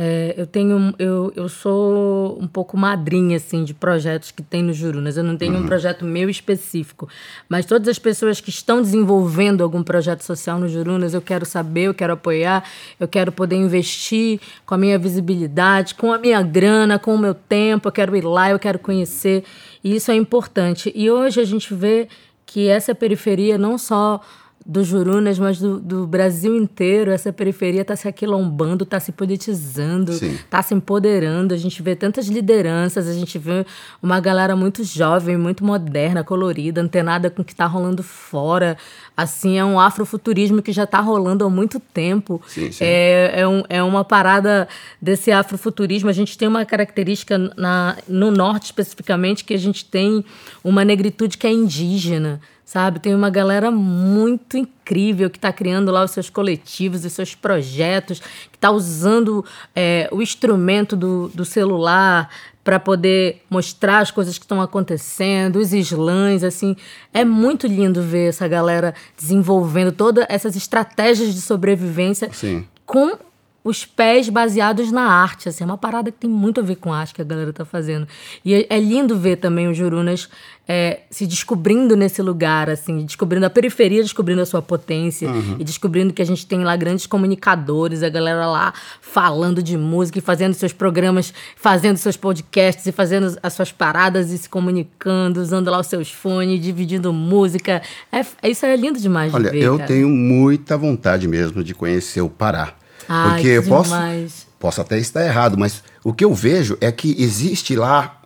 É, 0.00 0.32
eu 0.36 0.46
tenho, 0.46 0.94
eu, 0.96 1.32
eu 1.34 1.48
sou 1.48 2.40
um 2.40 2.46
pouco 2.46 2.76
madrinha 2.76 3.36
assim 3.36 3.64
de 3.64 3.74
projetos 3.74 4.30
que 4.30 4.44
tem 4.44 4.62
no 4.62 4.72
Jurunas. 4.72 5.16
Eu 5.16 5.24
não 5.24 5.36
tenho 5.36 5.54
uhum. 5.54 5.64
um 5.64 5.66
projeto 5.66 6.04
meu 6.04 6.30
específico, 6.30 7.08
mas 7.48 7.66
todas 7.66 7.88
as 7.88 7.98
pessoas 7.98 8.40
que 8.40 8.48
estão 8.48 8.80
desenvolvendo 8.80 9.60
algum 9.60 9.82
projeto 9.82 10.20
social 10.20 10.56
no 10.56 10.68
Jurunas, 10.68 11.14
eu 11.14 11.20
quero 11.20 11.44
saber, 11.44 11.88
eu 11.88 11.94
quero 11.94 12.12
apoiar, 12.12 12.62
eu 13.00 13.08
quero 13.08 13.32
poder 13.32 13.56
investir 13.56 14.38
com 14.64 14.76
a 14.76 14.78
minha 14.78 14.96
visibilidade, 14.96 15.96
com 15.96 16.12
a 16.12 16.18
minha 16.18 16.40
grana, 16.42 16.96
com 16.96 17.12
o 17.12 17.18
meu 17.18 17.34
tempo. 17.34 17.88
Eu 17.88 17.92
quero 17.92 18.14
ir 18.14 18.24
lá, 18.24 18.50
eu 18.50 18.58
quero 18.60 18.78
conhecer. 18.78 19.42
E 19.82 19.96
isso 19.96 20.12
é 20.12 20.14
importante. 20.14 20.92
E 20.94 21.10
hoje 21.10 21.40
a 21.40 21.44
gente 21.44 21.74
vê 21.74 22.06
que 22.46 22.68
essa 22.68 22.94
periferia 22.94 23.58
não 23.58 23.76
só 23.76 24.20
do 24.68 24.84
Jurunas, 24.84 25.38
mas 25.38 25.58
do, 25.58 25.80
do, 25.80 26.06
Brasil 26.06 26.54
inteiro, 26.54 27.10
essa 27.10 27.32
periferia 27.32 27.80
está 27.80 27.96
se 27.96 28.06
aquilombando, 28.06 28.84
está 28.84 29.00
se 29.00 29.12
politizando, 29.12 30.12
está 30.12 30.62
se 30.62 30.74
empoderando. 30.74 31.54
A 31.54 31.56
gente 31.56 31.82
vê 31.82 31.96
tantas 31.96 32.26
lideranças, 32.26 33.08
a 33.08 33.14
gente 33.14 33.38
vê 33.38 33.64
uma 34.02 34.20
galera 34.20 34.54
muito 34.54 34.84
jovem, 34.84 35.38
muito 35.38 35.64
moderna, 35.64 36.22
colorida, 36.22 36.82
antenada 36.82 37.30
com 37.30 37.40
o 37.40 37.44
que 37.44 37.52
está 37.52 37.64
rolando 37.64 38.02
fora. 38.02 38.76
Assim, 39.16 39.58
é 39.58 39.64
um 39.64 39.80
afrofuturismo 39.80 40.60
que 40.60 40.70
já 40.70 40.84
está 40.84 41.00
rolando 41.00 41.46
há 41.46 41.50
muito 41.50 41.80
tempo. 41.80 42.38
Sim, 42.46 42.70
sim. 42.70 42.84
É, 42.84 43.40
é, 43.40 43.48
um, 43.48 43.62
é 43.70 43.82
uma 43.82 44.04
parada 44.04 44.68
desse 45.00 45.32
afrofuturismo. 45.32 46.10
A 46.10 46.12
gente 46.12 46.36
tem 46.36 46.46
uma 46.46 46.66
característica 46.66 47.38
na, 47.56 47.96
no 48.06 48.30
norte, 48.30 48.66
especificamente, 48.66 49.46
que 49.46 49.54
a 49.54 49.58
gente 49.58 49.86
tem 49.86 50.22
uma 50.62 50.84
negritude 50.84 51.38
que 51.38 51.46
é 51.46 51.50
indígena 51.50 52.38
sabe? 52.68 53.00
Tem 53.00 53.14
uma 53.14 53.30
galera 53.30 53.70
muito 53.70 54.58
incrível 54.58 55.30
que 55.30 55.38
está 55.38 55.50
criando 55.50 55.90
lá 55.90 56.04
os 56.04 56.10
seus 56.10 56.28
coletivos, 56.28 57.02
os 57.02 57.14
seus 57.14 57.34
projetos, 57.34 58.20
que 58.20 58.58
está 58.58 58.70
usando 58.70 59.42
é, 59.74 60.06
o 60.12 60.20
instrumento 60.20 60.94
do, 60.94 61.28
do 61.28 61.46
celular 61.46 62.28
para 62.62 62.78
poder 62.78 63.42
mostrar 63.48 64.00
as 64.00 64.10
coisas 64.10 64.36
que 64.36 64.44
estão 64.44 64.60
acontecendo, 64.60 65.56
os 65.56 65.72
slams, 65.72 66.44
assim. 66.44 66.76
É 67.14 67.24
muito 67.24 67.66
lindo 67.66 68.02
ver 68.02 68.28
essa 68.28 68.46
galera 68.46 68.94
desenvolvendo 69.16 69.90
todas 69.90 70.26
essas 70.28 70.54
estratégias 70.54 71.34
de 71.34 71.40
sobrevivência 71.40 72.28
Sim. 72.30 72.66
com 72.84 73.16
os 73.62 73.84
pés 73.84 74.28
baseados 74.28 74.90
na 74.90 75.02
arte. 75.02 75.48
Assim, 75.48 75.64
é 75.64 75.66
uma 75.66 75.78
parada 75.78 76.10
que 76.10 76.18
tem 76.18 76.30
muito 76.30 76.60
a 76.60 76.62
ver 76.62 76.76
com 76.76 76.92
a 76.92 76.98
arte 76.98 77.14
que 77.14 77.22
a 77.22 77.24
galera 77.24 77.52
tá 77.52 77.64
fazendo. 77.64 78.06
E 78.44 78.54
é, 78.54 78.66
é 78.70 78.80
lindo 78.80 79.18
ver 79.18 79.36
também 79.36 79.68
os 79.68 79.76
Jurunas 79.76 80.28
é, 80.66 81.00
se 81.10 81.26
descobrindo 81.26 81.96
nesse 81.96 82.20
lugar, 82.20 82.68
assim, 82.68 83.04
descobrindo 83.04 83.46
a 83.46 83.50
periferia, 83.50 84.02
descobrindo 84.02 84.42
a 84.42 84.46
sua 84.46 84.60
potência 84.60 85.30
uhum. 85.30 85.56
e 85.58 85.64
descobrindo 85.64 86.12
que 86.12 86.20
a 86.20 86.24
gente 86.26 86.46
tem 86.46 86.62
lá 86.62 86.76
grandes 86.76 87.06
comunicadores, 87.06 88.02
a 88.02 88.08
galera 88.10 88.46
lá 88.46 88.74
falando 89.00 89.62
de 89.62 89.78
música 89.78 90.18
e 90.18 90.20
fazendo 90.20 90.52
seus 90.52 90.74
programas, 90.74 91.32
fazendo 91.56 91.96
seus 91.96 92.18
podcasts 92.18 92.86
e 92.86 92.92
fazendo 92.92 93.38
as 93.42 93.52
suas 93.54 93.72
paradas 93.72 94.30
e 94.30 94.36
se 94.36 94.48
comunicando, 94.48 95.40
usando 95.40 95.70
lá 95.70 95.80
os 95.80 95.86
seus 95.86 96.12
fones, 96.12 96.60
dividindo 96.60 97.12
música. 97.14 97.80
É, 98.12 98.48
isso 98.48 98.66
é 98.66 98.76
lindo 98.76 99.00
demais 99.00 99.32
Olha, 99.32 99.50
de 99.50 99.58
ver, 99.58 99.64
eu 99.64 99.76
cara. 99.76 99.88
tenho 99.88 100.08
muita 100.08 100.76
vontade 100.76 101.26
mesmo 101.26 101.64
de 101.64 101.74
conhecer 101.74 102.20
o 102.20 102.28
Pará. 102.28 102.74
Ai, 103.08 103.30
porque 103.30 103.48
eu 103.48 103.62
posso, 103.62 103.90
demais. 103.90 104.46
posso 104.58 104.80
até 104.80 104.98
estar 104.98 105.24
errado, 105.24 105.56
mas 105.56 105.82
o 106.04 106.12
que 106.12 106.24
eu 106.24 106.34
vejo 106.34 106.76
é 106.80 106.92
que 106.92 107.14
existe 107.18 107.74
lá 107.74 108.20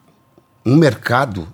um 0.65 0.77
mercado 0.77 1.49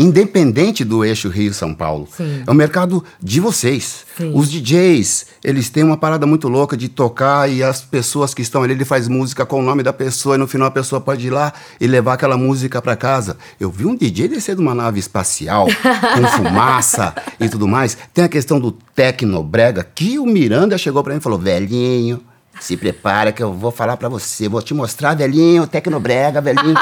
independente 0.00 0.82
do 0.82 1.04
eixo 1.04 1.28
Rio-São 1.28 1.74
Paulo. 1.74 2.08
Sim. 2.16 2.42
É 2.46 2.50
o 2.50 2.54
mercado 2.54 3.04
de 3.22 3.38
vocês. 3.38 4.06
Sim. 4.16 4.32
Os 4.34 4.50
DJs, 4.50 5.26
eles 5.44 5.68
têm 5.68 5.84
uma 5.84 5.96
parada 5.96 6.26
muito 6.26 6.48
louca 6.48 6.74
de 6.74 6.88
tocar 6.88 7.50
e 7.50 7.62
as 7.62 7.82
pessoas 7.82 8.32
que 8.32 8.40
estão 8.40 8.62
ali, 8.62 8.72
ele 8.72 8.86
faz 8.86 9.08
música 9.08 9.44
com 9.44 9.60
o 9.60 9.62
nome 9.62 9.82
da 9.82 9.92
pessoa 9.92 10.36
e 10.36 10.38
no 10.38 10.46
final 10.48 10.68
a 10.68 10.70
pessoa 10.70 11.02
pode 11.02 11.26
ir 11.26 11.30
lá 11.30 11.52
e 11.78 11.86
levar 11.86 12.14
aquela 12.14 12.38
música 12.38 12.80
para 12.80 12.96
casa. 12.96 13.36
Eu 13.60 13.70
vi 13.70 13.84
um 13.84 13.94
DJ 13.94 14.28
descer 14.28 14.56
de 14.56 14.62
uma 14.62 14.74
nave 14.74 14.98
espacial 14.98 15.66
com 16.14 16.26
fumaça 16.28 17.14
e 17.38 17.46
tudo 17.50 17.68
mais. 17.68 17.98
Tem 18.14 18.24
a 18.24 18.28
questão 18.28 18.58
do 18.58 18.72
tecnobrega 18.72 19.84
que 19.84 20.18
o 20.18 20.24
Miranda 20.24 20.78
chegou 20.78 21.02
para 21.04 21.12
mim 21.12 21.18
e 21.18 21.22
falou: 21.22 21.38
"Velhinho, 21.38 22.22
se 22.58 22.76
prepara 22.76 23.32
que 23.32 23.42
eu 23.42 23.52
vou 23.52 23.70
falar 23.70 23.96
para 23.96 24.08
você, 24.08 24.48
vou 24.48 24.60
te 24.62 24.74
mostrar, 24.74 25.14
velhinho, 25.14 25.66
tecnobrega, 25.66 26.40
velhinho. 26.40 26.74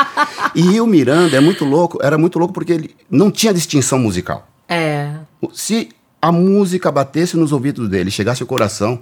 e 0.55 0.81
o 0.81 0.87
Miranda 0.87 1.37
é 1.37 1.41
muito 1.41 1.65
louco, 1.65 1.99
era 2.03 2.17
muito 2.17 2.39
louco 2.39 2.55
porque 2.55 2.73
ele 2.73 2.97
não 3.11 3.31
tinha 3.31 3.53
distinção 3.53 3.99
musical. 3.99 4.49
É. 4.69 5.11
Se 5.53 5.91
a 6.21 6.33
música 6.33 6.91
batesse 6.91 7.37
nos 7.37 7.53
ouvidos 7.53 7.89
dele, 7.89 8.11
chegasse 8.11 8.43
ao 8.43 8.47
coração, 8.49 9.01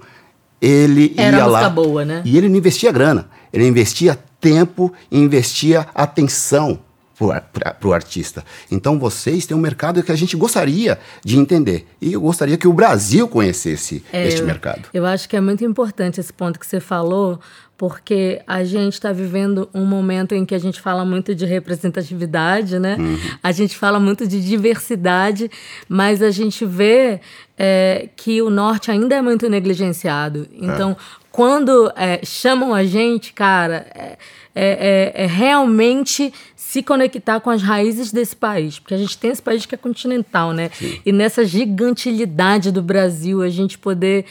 ele 0.60 1.14
Era 1.16 1.38
ia 1.38 1.46
lá. 1.46 1.68
boa, 1.68 2.04
né? 2.04 2.22
E 2.24 2.36
ele 2.36 2.48
não 2.48 2.56
investia 2.56 2.92
grana, 2.92 3.28
ele 3.52 3.66
investia 3.66 4.18
tempo 4.40 4.92
e 5.10 5.18
investia 5.18 5.86
atenção 5.94 6.78
para 7.18 7.88
o 7.88 7.92
artista. 7.92 8.44
Então 8.70 8.98
vocês 8.98 9.46
têm 9.46 9.56
um 9.56 9.60
mercado 9.60 10.02
que 10.02 10.12
a 10.12 10.16
gente 10.16 10.36
gostaria 10.36 10.98
de 11.24 11.38
entender. 11.38 11.86
E 12.00 12.12
eu 12.12 12.20
gostaria 12.20 12.56
que 12.56 12.68
o 12.68 12.72
Brasil 12.72 13.26
conhecesse 13.26 14.04
É, 14.12 14.26
este 14.28 14.42
mercado. 14.42 14.88
Eu 14.92 15.06
acho 15.06 15.28
que 15.28 15.36
é 15.36 15.40
muito 15.40 15.64
importante 15.64 16.20
esse 16.20 16.32
ponto 16.32 16.60
que 16.60 16.66
você 16.66 16.80
falou, 16.80 17.40
porque 17.78 18.40
a 18.46 18.64
gente 18.64 18.94
está 18.94 19.12
vivendo 19.12 19.68
um 19.74 19.84
momento 19.84 20.34
em 20.34 20.44
que 20.46 20.54
a 20.54 20.58
gente 20.58 20.80
fala 20.80 21.04
muito 21.04 21.34
de 21.34 21.44
representatividade, 21.44 22.78
né? 22.78 22.96
A 23.42 23.52
gente 23.52 23.76
fala 23.76 24.00
muito 24.00 24.26
de 24.26 24.40
diversidade, 24.40 25.50
mas 25.88 26.22
a 26.22 26.30
gente 26.30 26.64
vê 26.64 27.20
é, 27.58 28.08
que 28.16 28.40
o 28.42 28.50
norte 28.50 28.90
ainda 28.90 29.14
é 29.14 29.22
muito 29.22 29.48
negligenciado. 29.48 30.46
Então, 30.54 30.96
quando 31.30 31.92
é, 31.96 32.20
chamam 32.24 32.72
a 32.74 32.84
gente, 32.84 33.32
cara, 33.32 33.86
é, 33.94 34.16
é- 34.54 35.12
é- 35.14 35.24
é 35.24 35.26
realmente 35.26 36.32
se 36.54 36.82
conectar 36.82 37.40
com 37.40 37.50
as 37.50 37.62
raízes 37.62 38.10
desse 38.10 38.34
país, 38.34 38.78
porque 38.78 38.94
a 38.94 38.98
gente 38.98 39.16
tem 39.18 39.30
esse 39.30 39.42
país 39.42 39.64
que 39.66 39.74
é 39.74 39.78
continental, 39.78 40.52
né? 40.52 40.70
E 41.04 41.12
nessa 41.12 41.44
gigantilidade 41.44 42.72
do 42.72 42.82
Brasil, 42.82 43.42
a 43.42 43.48
gente 43.48 43.78
poder 43.78 44.24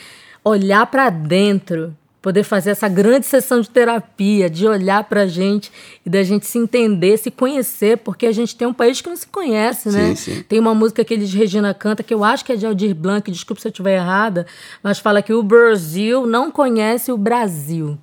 olhar 0.44 0.86
para 0.88 1.10
dentro, 1.10 1.96
poder 2.26 2.44
fazer 2.44 2.72
essa 2.72 2.90
grande 2.90 3.28
sessão 3.28 3.62
de 3.62 3.70
terapia, 3.70 4.50
de 4.50 4.66
olhar 4.68 5.04
pra 5.04 5.28
gente 5.28 5.72
e 6.04 6.10
da 6.10 6.24
gente 6.24 6.48
se 6.48 6.58
entender, 6.58 7.18
se 7.18 7.30
conhecer, 7.30 8.00
porque 8.00 8.26
a 8.26 8.32
gente 8.32 8.56
tem 8.56 8.68
um 8.68 8.74
país 8.74 9.00
que 9.00 9.08
não 9.08 9.16
se 9.16 9.28
conhece, 9.28 9.90
né? 9.92 10.16
Sim, 10.16 10.16
sim. 10.16 10.44
Tem 10.50 10.58
uma 10.58 10.74
música 10.74 11.06
que 11.06 11.14
eles 11.14 11.32
Regina 11.32 11.72
canta, 11.72 12.02
que 12.02 12.12
eu 12.12 12.24
acho 12.24 12.44
que 12.44 12.52
é 12.52 12.56
de 12.56 12.66
Aldir 12.66 12.96
Blanc, 12.96 13.30
desculpe 13.30 13.62
se 13.62 13.68
eu 13.68 13.70
estiver 13.70 13.98
errada, 13.98 14.48
mas 14.82 14.98
fala 14.98 15.22
que 15.22 15.32
o 15.32 15.44
Brasil 15.44 16.26
não 16.26 16.50
conhece 16.50 17.12
o 17.12 17.18
Brasil. 17.18 17.96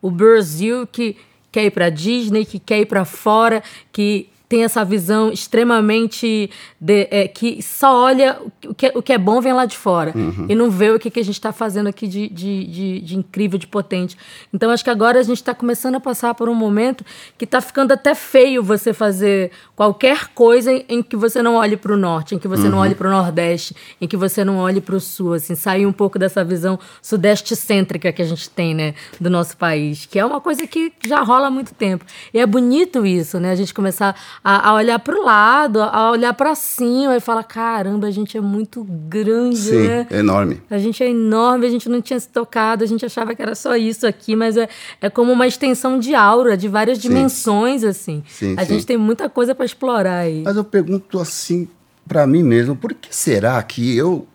O 0.00 0.10
Brasil 0.10 0.84
que 0.84 1.16
quer 1.52 1.66
ir 1.66 1.70
para 1.70 1.88
Disney, 1.88 2.44
que 2.44 2.58
quer 2.58 2.80
ir 2.80 2.86
para 2.86 3.04
fora, 3.04 3.62
que 3.92 4.28
tem 4.52 4.64
essa 4.64 4.84
visão 4.84 5.32
extremamente 5.32 6.50
de- 6.78 7.08
é, 7.10 7.26
que 7.26 7.62
só 7.62 8.04
olha 8.04 8.38
o 8.66 8.74
que, 8.74 8.92
o 8.94 9.00
que 9.02 9.12
é 9.14 9.18
bom 9.18 9.40
vem 9.40 9.54
lá 9.54 9.64
de 9.64 9.76
fora 9.78 10.12
e 10.48 10.54
não 10.54 10.70
vê 10.70 10.90
o 10.90 10.98
que, 10.98 11.10
que 11.10 11.20
a 11.20 11.24
gente 11.24 11.36
está 11.36 11.52
fazendo 11.52 11.86
aqui 11.88 12.06
de, 12.06 12.28
de, 12.28 12.64
de, 12.66 13.00
de 13.00 13.16
incrível, 13.16 13.58
de 13.58 13.66
potente. 13.66 14.14
Então 14.52 14.70
acho 14.70 14.84
que 14.84 14.90
agora 14.90 15.18
a 15.18 15.22
gente 15.22 15.38
está 15.38 15.54
começando 15.54 15.94
a 15.94 16.00
passar 16.00 16.34
por 16.34 16.50
um 16.50 16.54
momento 16.54 17.02
que 17.38 17.44
está 17.46 17.62
ficando 17.62 17.92
até 17.92 18.14
feio 18.14 18.62
você 18.62 18.92
fazer 18.92 19.50
qualquer 19.74 20.28
coisa 20.34 20.70
em, 20.70 20.84
em 20.88 21.02
que 21.02 21.16
você 21.16 21.42
não 21.42 21.54
olhe 21.54 21.76
para 21.78 21.92
o 21.94 21.96
norte, 21.96 22.34
em 22.34 22.38
que 22.38 22.46
você 22.46 22.68
não 22.68 22.78
olhe 22.78 22.94
para 22.94 23.08
o 23.08 23.10
nordeste, 23.10 23.74
em 24.00 24.06
que 24.06 24.16
você 24.18 24.44
não 24.44 24.58
olhe 24.58 24.80
para 24.82 24.94
o 24.96 25.00
sul, 25.00 25.32
assim, 25.32 25.54
sair 25.54 25.86
um 25.86 25.92
pouco 25.92 26.18
dessa 26.18 26.44
visão 26.44 26.78
sudeste 27.00 27.56
cêntrica 27.56 28.12
que 28.12 28.20
a 28.20 28.24
gente 28.26 28.50
tem, 28.50 28.74
né, 28.74 28.94
do 29.18 29.30
nosso 29.30 29.56
país, 29.56 30.04
que 30.04 30.18
é 30.18 30.24
uma 30.26 30.40
coisa 30.42 30.66
que 30.66 30.92
já 31.06 31.22
rola 31.22 31.46
há 31.46 31.50
muito 31.50 31.72
tempo. 31.72 32.04
E 32.34 32.38
é 32.38 32.44
bonito 32.46 33.06
isso, 33.06 33.40
né, 33.40 33.50
a 33.50 33.54
gente 33.54 33.72
começar 33.72 34.14
a, 34.44 34.70
a 34.70 34.74
olhar 34.74 34.98
para 34.98 35.14
o 35.14 35.24
lado, 35.24 35.80
a 35.80 36.10
olhar 36.10 36.34
para 36.34 36.54
cima 36.54 37.16
e 37.16 37.20
falar, 37.20 37.44
caramba, 37.44 38.06
a 38.06 38.10
gente 38.10 38.36
é 38.36 38.40
muito 38.40 38.84
grande, 38.84 39.56
Sim, 39.56 39.86
né? 39.86 40.06
é 40.10 40.18
enorme. 40.18 40.60
A 40.70 40.78
gente 40.78 41.02
é 41.02 41.08
enorme, 41.08 41.66
a 41.66 41.70
gente 41.70 41.88
não 41.88 42.02
tinha 42.02 42.18
se 42.18 42.28
tocado, 42.28 42.82
a 42.82 42.86
gente 42.86 43.04
achava 43.06 43.34
que 43.34 43.42
era 43.42 43.54
só 43.54 43.76
isso 43.76 44.06
aqui, 44.06 44.34
mas 44.34 44.56
é, 44.56 44.68
é 45.00 45.08
como 45.08 45.32
uma 45.32 45.46
extensão 45.46 45.98
de 45.98 46.14
aura, 46.14 46.56
de 46.56 46.68
várias 46.68 46.98
dimensões, 46.98 47.84
assim. 47.84 48.22
Sim, 48.28 48.54
a 48.58 48.64
sim. 48.64 48.74
gente 48.74 48.86
tem 48.86 48.96
muita 48.96 49.28
coisa 49.28 49.54
para 49.54 49.64
explorar 49.64 50.18
aí. 50.18 50.42
Mas 50.44 50.56
eu 50.56 50.64
pergunto 50.64 51.20
assim 51.20 51.68
para 52.06 52.26
mim 52.26 52.42
mesmo, 52.42 52.74
por 52.76 52.92
que 52.94 53.14
será 53.14 53.62
que 53.62 53.96
eu, 53.96 54.26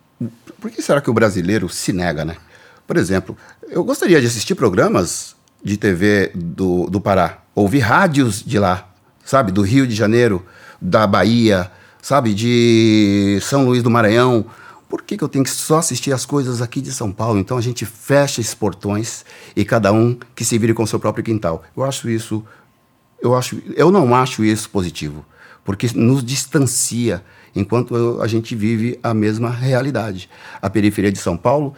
por 0.59 0.71
que 0.71 0.81
será 0.81 1.01
que 1.01 1.09
o 1.09 1.13
brasileiro 1.13 1.67
se 1.69 1.91
nega, 1.91 2.23
né? 2.23 2.37
Por 2.85 2.97
exemplo, 2.97 3.37
eu 3.69 3.83
gostaria 3.83 4.19
de 4.21 4.27
assistir 4.27 4.55
programas 4.55 5.35
de 5.63 5.75
TV 5.75 6.31
do, 6.33 6.89
do 6.89 7.01
Pará, 7.01 7.43
ouvir 7.53 7.79
rádios 7.79 8.41
de 8.43 8.57
lá, 8.57 8.89
sabe, 9.27 9.51
do 9.51 9.61
Rio 9.61 9.85
de 9.85 9.93
Janeiro, 9.93 10.45
da 10.81 11.05
Bahia, 11.05 11.69
sabe, 12.01 12.33
de 12.33 13.37
São 13.41 13.65
Luís 13.65 13.83
do 13.83 13.89
Maranhão. 13.89 14.45
Por 14.87 15.01
que, 15.01 15.17
que 15.17 15.23
eu 15.23 15.27
tenho 15.27 15.43
que 15.43 15.49
só 15.49 15.79
assistir 15.79 16.13
as 16.13 16.25
coisas 16.25 16.61
aqui 16.61 16.79
de 16.79 16.93
São 16.93 17.11
Paulo? 17.11 17.37
Então 17.37 17.57
a 17.57 17.61
gente 17.61 17.85
fecha 17.85 18.39
esses 18.39 18.55
portões 18.55 19.25
e 19.53 19.65
cada 19.65 19.91
um 19.91 20.17
que 20.33 20.45
se 20.45 20.57
vire 20.57 20.73
com 20.73 20.85
seu 20.85 20.97
próprio 20.97 21.25
quintal. 21.25 21.61
Eu 21.75 21.83
acho 21.83 22.09
isso 22.09 22.41
eu, 23.21 23.35
acho, 23.35 23.61
eu 23.75 23.91
não 23.91 24.15
acho 24.15 24.45
isso 24.45 24.69
positivo, 24.69 25.25
porque 25.65 25.89
nos 25.93 26.23
distancia 26.23 27.23
enquanto 27.55 28.21
a 28.21 28.27
gente 28.27 28.55
vive 28.55 28.97
a 29.01 29.13
mesma 29.13 29.49
realidade. 29.49 30.29
A 30.61 30.69
periferia 30.69 31.11
de 31.11 31.19
São 31.19 31.35
Paulo 31.35 31.73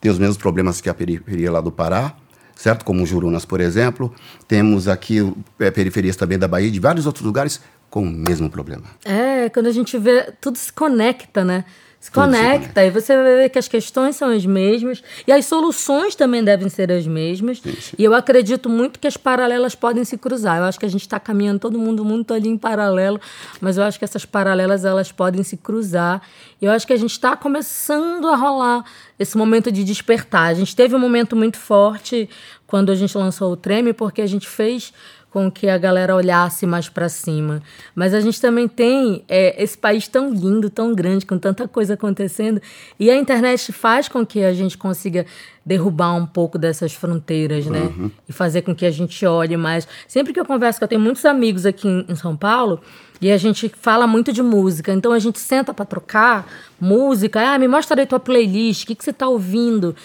tem 0.00 0.10
os 0.10 0.18
mesmos 0.18 0.38
problemas 0.38 0.80
que 0.80 0.88
a 0.88 0.94
periferia 0.94 1.50
lá 1.50 1.60
do 1.60 1.72
Pará, 1.72 2.14
certo? 2.54 2.84
Como 2.84 3.04
Jurunas, 3.06 3.44
por 3.44 3.60
exemplo. 3.60 4.12
Temos 4.46 4.88
aqui 4.88 5.32
é, 5.58 5.70
periferias 5.70 6.16
também 6.16 6.38
da 6.38 6.48
Bahia, 6.48 6.70
de 6.70 6.80
vários 6.80 7.06
outros 7.06 7.24
lugares 7.24 7.60
com 7.90 8.02
o 8.02 8.06
mesmo 8.10 8.50
problema. 8.50 8.84
É, 9.04 9.48
quando 9.50 9.66
a 9.66 9.72
gente 9.72 9.96
vê, 9.98 10.32
tudo 10.40 10.58
se 10.58 10.72
conecta, 10.72 11.44
né? 11.44 11.64
Se 12.04 12.10
conecta, 12.10 12.84
e 12.84 12.90
você 12.90 13.16
vai 13.16 13.24
ver 13.24 13.48
que 13.48 13.58
as 13.58 13.66
questões 13.66 14.14
são 14.14 14.28
as 14.28 14.44
mesmas 14.44 15.02
e 15.26 15.32
as 15.32 15.46
soluções 15.46 16.14
também 16.14 16.44
devem 16.44 16.68
ser 16.68 16.92
as 16.92 17.06
mesmas. 17.06 17.62
Sim. 17.62 17.94
E 17.96 18.04
eu 18.04 18.12
acredito 18.12 18.68
muito 18.68 19.00
que 19.00 19.06
as 19.06 19.16
paralelas 19.16 19.74
podem 19.74 20.04
se 20.04 20.18
cruzar. 20.18 20.58
Eu 20.58 20.64
acho 20.64 20.78
que 20.78 20.84
a 20.84 20.88
gente 20.90 21.00
está 21.00 21.18
caminhando 21.18 21.60
todo 21.60 21.78
mundo 21.78 22.04
muito 22.04 22.34
ali 22.34 22.46
em 22.46 22.58
paralelo, 22.58 23.18
mas 23.58 23.78
eu 23.78 23.84
acho 23.84 23.98
que 23.98 24.04
essas 24.04 24.26
paralelas 24.26 24.84
elas 24.84 25.10
podem 25.10 25.42
se 25.42 25.56
cruzar. 25.56 26.20
E 26.60 26.66
eu 26.66 26.72
acho 26.72 26.86
que 26.86 26.92
a 26.92 26.98
gente 26.98 27.12
está 27.12 27.34
começando 27.38 28.28
a 28.28 28.36
rolar 28.36 28.84
esse 29.18 29.38
momento 29.38 29.72
de 29.72 29.82
despertar. 29.82 30.48
A 30.48 30.54
gente 30.54 30.76
teve 30.76 30.94
um 30.94 30.98
momento 30.98 31.34
muito 31.34 31.56
forte 31.56 32.28
quando 32.66 32.92
a 32.92 32.94
gente 32.94 33.16
lançou 33.16 33.50
o 33.50 33.56
Treme, 33.56 33.94
porque 33.94 34.20
a 34.20 34.26
gente 34.26 34.46
fez 34.46 34.92
com 35.34 35.50
que 35.50 35.68
a 35.68 35.76
galera 35.76 36.14
olhasse 36.14 36.64
mais 36.64 36.88
para 36.88 37.08
cima. 37.08 37.60
Mas 37.92 38.14
a 38.14 38.20
gente 38.20 38.40
também 38.40 38.68
tem 38.68 39.24
é, 39.28 39.60
esse 39.60 39.76
país 39.76 40.06
tão 40.06 40.32
lindo, 40.32 40.70
tão 40.70 40.94
grande, 40.94 41.26
com 41.26 41.36
tanta 41.36 41.66
coisa 41.66 41.94
acontecendo, 41.94 42.62
e 43.00 43.10
a 43.10 43.16
internet 43.16 43.72
faz 43.72 44.06
com 44.06 44.24
que 44.24 44.44
a 44.44 44.54
gente 44.54 44.78
consiga 44.78 45.26
derrubar 45.66 46.14
um 46.14 46.24
pouco 46.24 46.56
dessas 46.56 46.92
fronteiras, 46.92 47.66
né? 47.66 47.80
Uhum. 47.80 48.12
E 48.28 48.32
fazer 48.32 48.62
com 48.62 48.72
que 48.72 48.86
a 48.86 48.92
gente 48.92 49.26
olhe 49.26 49.56
mais. 49.56 49.88
Sempre 50.06 50.32
que 50.32 50.38
eu 50.38 50.44
converso, 50.44 50.78
que 50.78 50.84
eu 50.84 50.88
tenho 50.88 51.00
muitos 51.00 51.24
amigos 51.24 51.66
aqui 51.66 51.88
em, 51.88 52.06
em 52.08 52.14
São 52.14 52.36
Paulo, 52.36 52.80
e 53.20 53.32
a 53.32 53.36
gente 53.36 53.68
fala 53.80 54.06
muito 54.06 54.32
de 54.32 54.42
música, 54.42 54.92
então 54.92 55.10
a 55.10 55.18
gente 55.18 55.40
senta 55.40 55.74
para 55.74 55.84
trocar 55.84 56.46
música. 56.80 57.40
Ah, 57.40 57.58
me 57.58 57.66
mostra 57.66 58.00
aí 58.00 58.06
tua 58.06 58.20
playlist, 58.20 58.84
o 58.84 58.86
que, 58.86 58.94
que 58.94 59.02
você 59.02 59.10
está 59.10 59.26
ouvindo? 59.26 59.96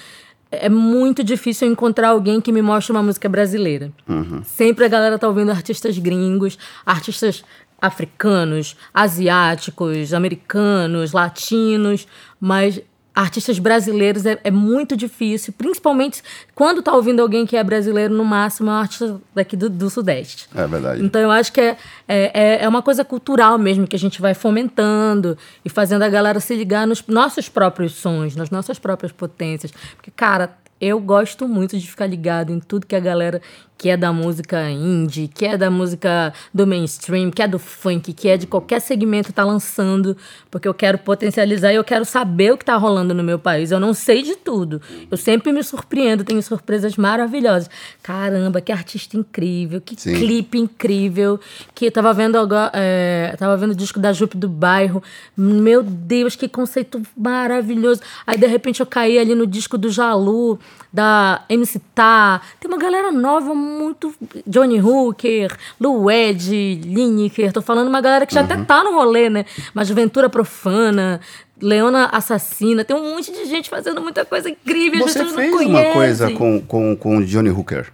É 0.52 0.70
muito 0.70 1.24
difícil 1.24 1.68
encontrar 1.68 2.10
alguém 2.10 2.42
que 2.42 2.52
me 2.52 2.62
mostre 2.62 2.92
uma 2.92 3.04
música 3.04 3.30
brasileira. 3.30 3.92
Uhum. 4.08 4.44
Sempre 4.44 4.86
a 4.86 4.88
galera 4.88 5.20
tá 5.20 5.28
ouvindo 5.28 5.52
artistas 5.52 5.98
gringos, 5.98 6.58
artistas 6.86 7.44
africanos, 7.82 8.76
asiáticos, 8.94 10.14
americanos, 10.14 11.14
latinos, 11.14 12.08
mas 12.40 12.82
artistas 13.14 13.60
brasileiros 13.60 14.26
é, 14.26 14.40
é, 14.44 14.52
muito 14.52 14.96
difícil, 14.96 15.54
principalmente 15.58 16.22
quando 16.56 16.82
tá 16.82 16.94
ouvindo 16.94 17.22
alguém 17.22 17.46
que 17.46 17.58
é 17.58 17.64
brasileiro, 17.64 18.14
no 18.14 18.24
máximo 18.24 18.70
é 18.70 18.74
um 18.74 18.78
artista 18.78 19.22
daqui 19.34 19.58
do, 19.58 19.70
do 19.70 19.90
Sudeste. 19.90 20.48
É 20.56 20.66
verdade. 20.66 21.04
Então 21.04 21.22
eu 21.22 21.32
acho 21.32 21.52
que 21.52 21.60
é, 21.60 21.78
é, 22.08 22.64
é 22.64 22.68
uma 22.68 22.82
coisa 22.82 23.04
cultural 23.04 23.58
mesmo, 23.58 23.88
que 23.88 23.96
a 23.96 24.00
gente 24.00 24.22
vai 24.22 24.34
fomentando 24.34 25.38
e 25.66 25.70
fazendo 25.70 26.04
a 26.04 26.10
galera 26.10 26.40
se 26.40 26.56
ligar 26.56 26.88
nos 26.88 27.06
nossos 27.08 27.50
próprios 27.50 27.94
sons, 27.94 28.36
nas 28.36 28.50
nossas 28.50 28.80
próprias 28.80 29.12
potências. 29.12 29.72
Porque, 29.96 30.12
cara, 30.12 30.58
eu 30.80 31.00
gosto 31.00 31.48
muito 31.48 31.78
de 31.78 31.90
ficar 31.90 32.08
ligado 32.08 32.54
em 32.54 32.60
tudo 32.60 32.88
que 32.88 32.96
a 32.96 33.00
galera 33.00 33.42
que 33.80 33.90
é 33.90 33.96
da 33.96 34.12
música 34.12 34.70
indie, 34.70 35.30
que 35.30 35.46
é 35.46 35.58
da 35.58 35.72
música 35.72 36.34
do 36.54 36.68
mainstream, 36.68 37.32
que 37.32 37.42
é 37.42 37.48
do 37.48 37.58
funk, 37.58 38.12
que 38.12 38.28
é 38.28 38.36
de 38.36 38.46
qualquer 38.46 38.82
segmento 38.82 39.32
tá 39.32 39.46
lançando, 39.46 40.18
porque 40.52 40.68
eu 40.68 40.74
quero 40.74 40.98
potencializar 40.98 41.72
e 41.72 41.78
eu 41.78 41.84
quero 41.86 42.04
saber 42.04 42.52
o 42.52 42.58
que 42.58 42.66
tá 42.66 42.76
rolando 42.76 43.14
no 43.14 43.24
meu 43.24 43.40
país. 43.40 43.72
Eu 43.72 43.80
não 43.80 43.94
sei 43.94 44.22
de 44.22 44.36
tudo. 44.36 44.82
Eu 45.10 45.16
sempre 45.16 45.54
me 45.54 45.64
surpreendo, 45.64 46.26
tenho 46.26 46.44
surpresas 46.44 46.98
maravilhosas. 46.98 47.70
Caramba, 48.04 48.60
que 48.60 48.74
artista 48.74 49.16
incrível, 49.16 49.80
que 49.80 49.96
Sim. 49.98 50.14
clipe 50.14 50.60
incrível, 50.60 51.40
que 51.74 51.86
eu 51.86 51.92
tava 51.92 52.14
vendo 52.14 52.38
agora, 52.38 52.72
é, 52.74 53.34
tava 53.40 53.56
vendo 53.56 53.72
o 53.72 53.76
disco 53.76 53.98
da 53.98 54.12
Jupe 54.12 54.36
do 54.36 54.50
Bairro. 54.50 55.02
Meu 55.38 55.82
Deus, 55.82 56.36
que 56.36 56.50
conceito 56.50 57.02
maravilhoso. 57.16 58.02
Aí 58.28 58.38
de 58.38 58.46
repente 58.46 58.82
eu 58.82 58.86
caí 58.86 59.18
ali 59.18 59.34
no 59.34 59.48
disco 59.48 59.78
do 59.78 59.90
Jalu, 59.90 60.60
da 60.92 61.46
MC 61.48 61.80
Tá. 61.94 62.42
Tem 62.60 62.70
uma 62.70 62.78
galera 62.78 63.12
nova 63.12 63.54
muito. 63.70 64.14
Johnny 64.46 64.82
Hooker, 64.82 65.56
Lou 65.80 66.10
Ed, 66.12 66.82
Lineker. 66.84 67.54
Tô 67.54 67.62
falando 67.62 67.88
uma 67.88 68.02
galera 68.02 68.26
que 68.26 68.34
já 68.34 68.42
uhum. 68.42 68.46
até 68.46 68.64
tá 68.64 68.84
no 68.84 68.94
rolê, 68.94 69.30
né? 69.30 69.46
Uma 69.74 69.86
Juventura 69.86 70.30
Profana. 70.30 71.22
Leona 71.62 72.06
Assassina, 72.06 72.86
tem 72.86 72.96
um 72.96 73.16
monte 73.16 73.34
de 73.34 73.44
gente 73.44 73.70
fazendo 73.70 74.00
muita 74.02 74.24
coisa 74.24 74.50
incrível. 74.50 75.06
Você 75.06 75.26
fez 75.26 75.54
uma 75.54 75.84
coisa 75.92 76.32
com, 76.32 76.62
com, 76.62 76.96
com 76.96 77.22
Johnny 77.22 77.50
Hooker? 77.50 77.92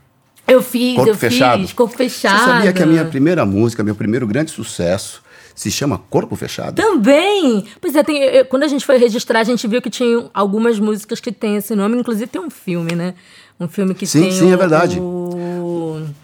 Eu 0.47 0.61
fiz, 0.61 0.95
corpo 0.95 1.09
eu 1.09 1.15
fechado. 1.15 1.61
fiz, 1.61 1.73
corpo 1.73 1.97
fechado. 1.97 2.37
Você 2.37 2.45
sabia 2.45 2.73
que 2.73 2.83
a 2.83 2.85
minha 2.85 3.05
primeira 3.05 3.43
música, 3.43 3.83
meu 3.83 3.95
primeiro 3.95 4.27
grande 4.27 4.51
sucesso, 4.51 5.23
se 5.55 5.71
chama 5.71 5.97
Corpo 5.97 6.35
Fechado? 6.35 6.75
Também! 6.75 7.65
Pois 7.79 7.95
é, 7.95 8.03
tem, 8.03 8.21
eu, 8.21 8.45
quando 8.45 8.63
a 8.63 8.67
gente 8.67 8.85
foi 8.85 8.97
registrar, 8.97 9.39
a 9.39 9.43
gente 9.43 9.65
viu 9.67 9.81
que 9.81 9.89
tinha 9.89 10.29
algumas 10.33 10.79
músicas 10.79 11.19
que 11.19 11.31
tem 11.31 11.55
esse 11.55 11.73
nome, 11.75 11.97
inclusive 11.97 12.27
tem 12.27 12.41
um 12.41 12.49
filme, 12.49 12.93
né? 12.93 13.15
Um 13.59 13.67
filme 13.67 13.95
que 13.95 14.05
sim, 14.05 14.21
tem. 14.21 14.31
Sim, 14.31 14.39
sim, 14.39 14.51
é 14.51 14.57
verdade. 14.57 14.99
O... 14.99 15.29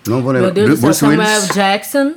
Não 0.08 0.22
vou 0.22 0.32
lembrar. 0.32 0.54
Meu 0.54 0.66
Deus 0.66 0.80
do 0.80 0.94
céu, 0.94 0.94
Samuel 0.94 1.42
Jackson. 1.54 2.14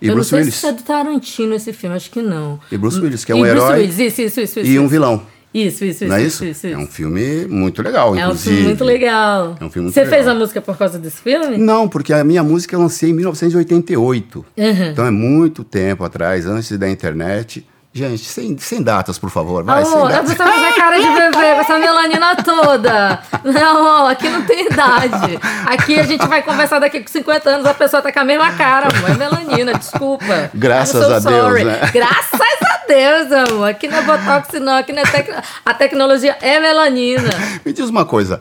E 0.00 0.08
eu 0.08 0.14
Bruce 0.14 0.32
não 0.32 0.38
sei 0.38 0.38
Willis. 0.40 0.54
se 0.56 0.66
é 0.66 0.72
do 0.72 0.82
Tarantino 0.82 1.54
esse 1.54 1.72
filme, 1.72 1.94
acho 1.94 2.10
que 2.10 2.20
não. 2.20 2.58
E 2.72 2.76
Bruce 2.76 2.98
Willis, 3.00 3.24
que 3.24 3.30
é 3.30 3.34
um 3.34 3.46
e 3.46 3.48
herói. 3.48 3.84
Bruce 3.86 4.00
Willis, 4.02 4.18
isso, 4.20 4.40
isso, 4.40 4.40
isso, 4.40 4.68
e 4.68 4.78
um 4.78 4.88
vilão. 4.88 5.22
Isso, 5.54 5.84
isso, 5.84 6.06
Não 6.06 6.16
é 6.16 6.22
isso? 6.22 6.44
isso, 6.46 6.66
isso, 6.66 6.74
É 6.74 6.78
um 6.78 6.86
filme 6.86 7.44
muito 7.46 7.82
legal, 7.82 8.16
inclusive. 8.16 8.22
É 8.22 8.32
um 8.32 8.36
filme 8.56 8.62
muito 8.68 8.84
legal. 8.84 9.56
É 9.60 9.64
um 9.64 9.70
filme 9.70 9.84
muito 9.84 9.94
Você 9.94 10.00
legal. 10.00 10.14
fez 10.14 10.26
a 10.28 10.34
música 10.34 10.60
por 10.62 10.78
causa 10.78 10.98
desse 10.98 11.20
filme? 11.20 11.58
Não, 11.58 11.86
porque 11.88 12.12
a 12.14 12.24
minha 12.24 12.42
música 12.42 12.74
eu 12.74 12.80
lancei 12.80 13.10
em 13.10 13.12
1988. 13.12 14.38
Uhum. 14.56 14.84
Então 14.90 15.04
é 15.06 15.10
muito 15.10 15.62
tempo 15.62 16.04
atrás, 16.04 16.46
antes 16.46 16.76
da 16.78 16.88
internet. 16.88 17.66
Gente, 17.94 18.24
sem, 18.24 18.56
sem 18.56 18.82
datas, 18.82 19.18
por 19.18 19.28
favor. 19.28 19.62
Vai, 19.62 19.82
Amor, 19.82 20.10
sem 20.10 20.22
você 20.22 20.34
tá 20.34 20.72
cara 20.74 20.98
de 20.98 21.08
bebê 21.08 21.54
com 21.54 21.60
essa 21.60 21.78
melanina 21.78 22.36
toda. 22.36 23.22
Não, 23.44 24.06
aqui 24.06 24.30
não 24.30 24.46
tem 24.46 24.66
idade. 24.66 25.38
Aqui 25.66 26.00
a 26.00 26.02
gente 26.04 26.26
vai 26.26 26.42
conversar 26.42 26.78
daqui 26.78 27.00
com 27.00 27.08
50 27.08 27.50
anos, 27.50 27.66
a 27.66 27.74
pessoa 27.74 28.00
tá 28.00 28.10
com 28.10 28.20
a 28.20 28.24
mesma 28.24 28.52
cara, 28.52 28.88
amor. 28.88 29.10
É 29.10 29.14
melanina, 29.14 29.74
desculpa. 29.74 30.50
Graças 30.54 31.02
a 31.02 31.20
sorry. 31.20 31.64
Deus, 31.64 31.80
né? 31.80 31.90
Graças 31.92 32.40
a 32.40 32.86
Deus, 32.88 33.50
amor. 33.50 33.68
Aqui 33.68 33.86
não 33.88 33.98
é 33.98 34.02
Botox, 34.02 34.60
não. 34.60 34.76
Aqui 34.78 34.92
não 34.92 35.02
é 35.02 35.06
tec... 35.06 35.28
A 35.62 35.74
tecnologia 35.74 36.38
é 36.40 36.58
melanina. 36.58 37.30
Me 37.62 37.74
diz 37.74 37.90
uma 37.90 38.06
coisa. 38.06 38.38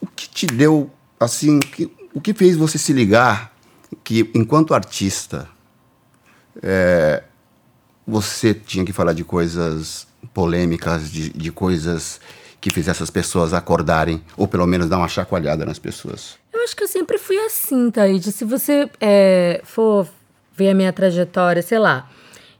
O 0.00 0.06
que 0.06 0.28
te 0.28 0.46
deu, 0.46 0.88
assim, 1.18 1.58
que, 1.58 1.90
o 2.14 2.20
que 2.20 2.32
fez 2.32 2.56
você 2.56 2.78
se 2.78 2.92
ligar 2.92 3.50
que, 4.04 4.30
enquanto 4.32 4.74
artista, 4.74 5.48
é, 6.62 7.24
você 8.10 8.52
tinha 8.52 8.84
que 8.84 8.92
falar 8.92 9.12
de 9.12 9.24
coisas 9.24 10.06
polêmicas, 10.34 11.10
de, 11.10 11.30
de 11.30 11.50
coisas 11.52 12.20
que 12.60 12.70
fizessem 12.70 13.02
as 13.02 13.10
pessoas 13.10 13.54
acordarem, 13.54 14.22
ou 14.36 14.46
pelo 14.46 14.66
menos 14.66 14.88
dar 14.88 14.98
uma 14.98 15.08
chacoalhada 15.08 15.64
nas 15.64 15.78
pessoas? 15.78 16.38
Eu 16.52 16.62
acho 16.62 16.76
que 16.76 16.84
eu 16.84 16.88
sempre 16.88 17.16
fui 17.16 17.38
assim, 17.38 17.90
Thaís. 17.90 18.24
Se 18.26 18.44
você 18.44 18.90
é, 19.00 19.62
for 19.64 20.06
ver 20.54 20.70
a 20.70 20.74
minha 20.74 20.92
trajetória, 20.92 21.62
sei 21.62 21.78
lá, 21.78 22.10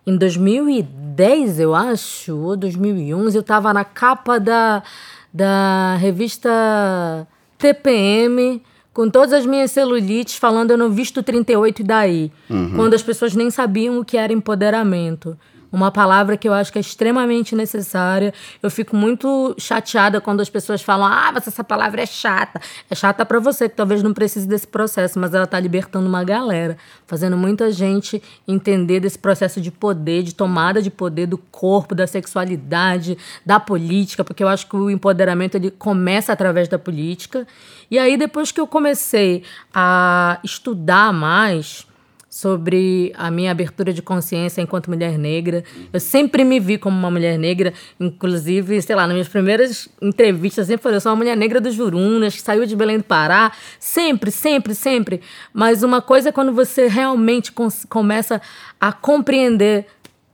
em 0.07 0.17
2010, 0.17 1.61
eu 1.61 1.75
acho, 1.75 2.35
ou 2.37 2.57
2011, 2.57 3.37
eu 3.37 3.41
estava 3.41 3.75
na 3.75 3.85
capa 3.85 4.41
da, 4.41 4.83
da 5.33 5.97
revista 5.97 6.49
TPM 7.59 8.63
com 8.93 9.09
todas 9.09 9.33
as 9.33 9.47
minhas 9.47 9.71
celulites 9.71 10.37
falando 10.37 10.73
eu 10.73 10.79
não 10.79 10.91
visto 10.91 11.23
38 11.23 11.81
e 11.81 11.85
daí. 11.85 12.33
Uhum. 12.49 12.73
Quando 12.75 12.95
as 12.95 13.03
pessoas 13.03 13.35
nem 13.35 13.51
sabiam 13.51 13.99
o 13.99 14.05
que 14.05 14.17
era 14.17 14.33
empoderamento. 14.33 15.39
Uma 15.73 15.91
palavra 15.93 16.37
que 16.37 16.49
eu 16.49 16.53
acho 16.53 16.73
que 16.73 16.79
é 16.79 16.81
extremamente 16.81 17.55
necessária. 17.55 18.35
Eu 18.63 18.71
fico 18.71 18.97
muito 18.97 19.55
chateada 19.57 20.21
quando 20.21 20.41
as 20.41 20.51
pessoas 20.51 20.83
falam: 20.83 21.07
ah, 21.07 21.31
mas 21.33 21.47
essa 21.47 21.63
palavra 21.63 22.03
é 22.03 22.07
chata. 22.07 22.61
É 22.91 22.95
chata 22.95 23.25
para 23.25 23.39
você, 23.39 23.69
que 23.69 23.77
talvez 23.77 24.03
não 24.03 24.13
precise 24.13 24.49
desse 24.49 24.67
processo, 24.67 25.19
mas 25.19 25.33
ela 25.33 25.47
tá 25.47 25.61
libertando 25.61 26.09
uma 26.09 26.25
galera, 26.25 26.77
fazendo 27.07 27.37
muita 27.37 27.71
gente 27.71 28.21
entender 28.49 29.01
desse 29.01 29.19
processo 29.19 29.61
de 29.61 29.71
poder, 29.71 30.23
de 30.25 30.35
tomada 30.35 30.83
de 30.83 30.91
poder 30.91 31.27
do 31.27 31.39
corpo, 31.39 31.95
da 31.95 32.07
sexualidade, 32.07 33.17
da 33.47 33.61
política, 33.61 34.25
porque 34.25 34.43
eu 34.43 34.49
acho 34.49 34.67
que 34.67 34.77
o 34.77 34.91
empoderamento 34.91 35.55
ele 35.55 35.71
começa 35.71 36.33
através 36.33 36.69
da 36.69 36.79
política. 36.79 37.47
E 37.91 37.99
aí, 37.99 38.17
depois 38.17 38.51
que 38.51 38.61
eu 38.61 38.67
comecei 38.67 39.45
a 39.73 40.39
estudar 40.43 41.13
mais 41.13 41.87
sobre 42.31 43.13
a 43.17 43.29
minha 43.29 43.51
abertura 43.51 43.93
de 43.93 44.01
consciência 44.01 44.63
enquanto 44.63 44.89
mulher 44.89 45.19
negra. 45.19 45.65
Eu 45.93 45.99
sempre 45.99 46.45
me 46.45 46.61
vi 46.61 46.79
como 46.79 46.97
uma 46.97 47.11
mulher 47.11 47.37
negra, 47.37 47.75
inclusive, 47.99 48.81
sei 48.81 48.95
lá, 48.95 49.03
nas 49.03 49.13
minhas 49.13 49.29
primeiras 49.29 49.89
entrevistas, 50.01 50.69
sempre 50.69 50.85
falei, 50.85 50.97
eu 50.97 51.01
sou 51.01 51.11
uma 51.11 51.17
mulher 51.17 51.37
negra 51.37 51.61
dos 51.61 51.75
Jurunas, 51.75 52.37
que 52.37 52.41
saiu 52.41 52.65
de 52.65 52.77
Belém 52.77 52.99
do 52.99 53.05
Pará, 53.05 53.51
sempre, 53.81 54.31
sempre, 54.31 54.77
sempre. 54.77 55.21
Mas 55.53 55.83
uma 55.83 56.01
coisa 56.01 56.29
é 56.29 56.33
quando 56.33 56.53
você 56.53 56.87
realmente 56.87 57.53
começa 57.89 58.41
a 58.81 58.93
compreender 58.93 59.87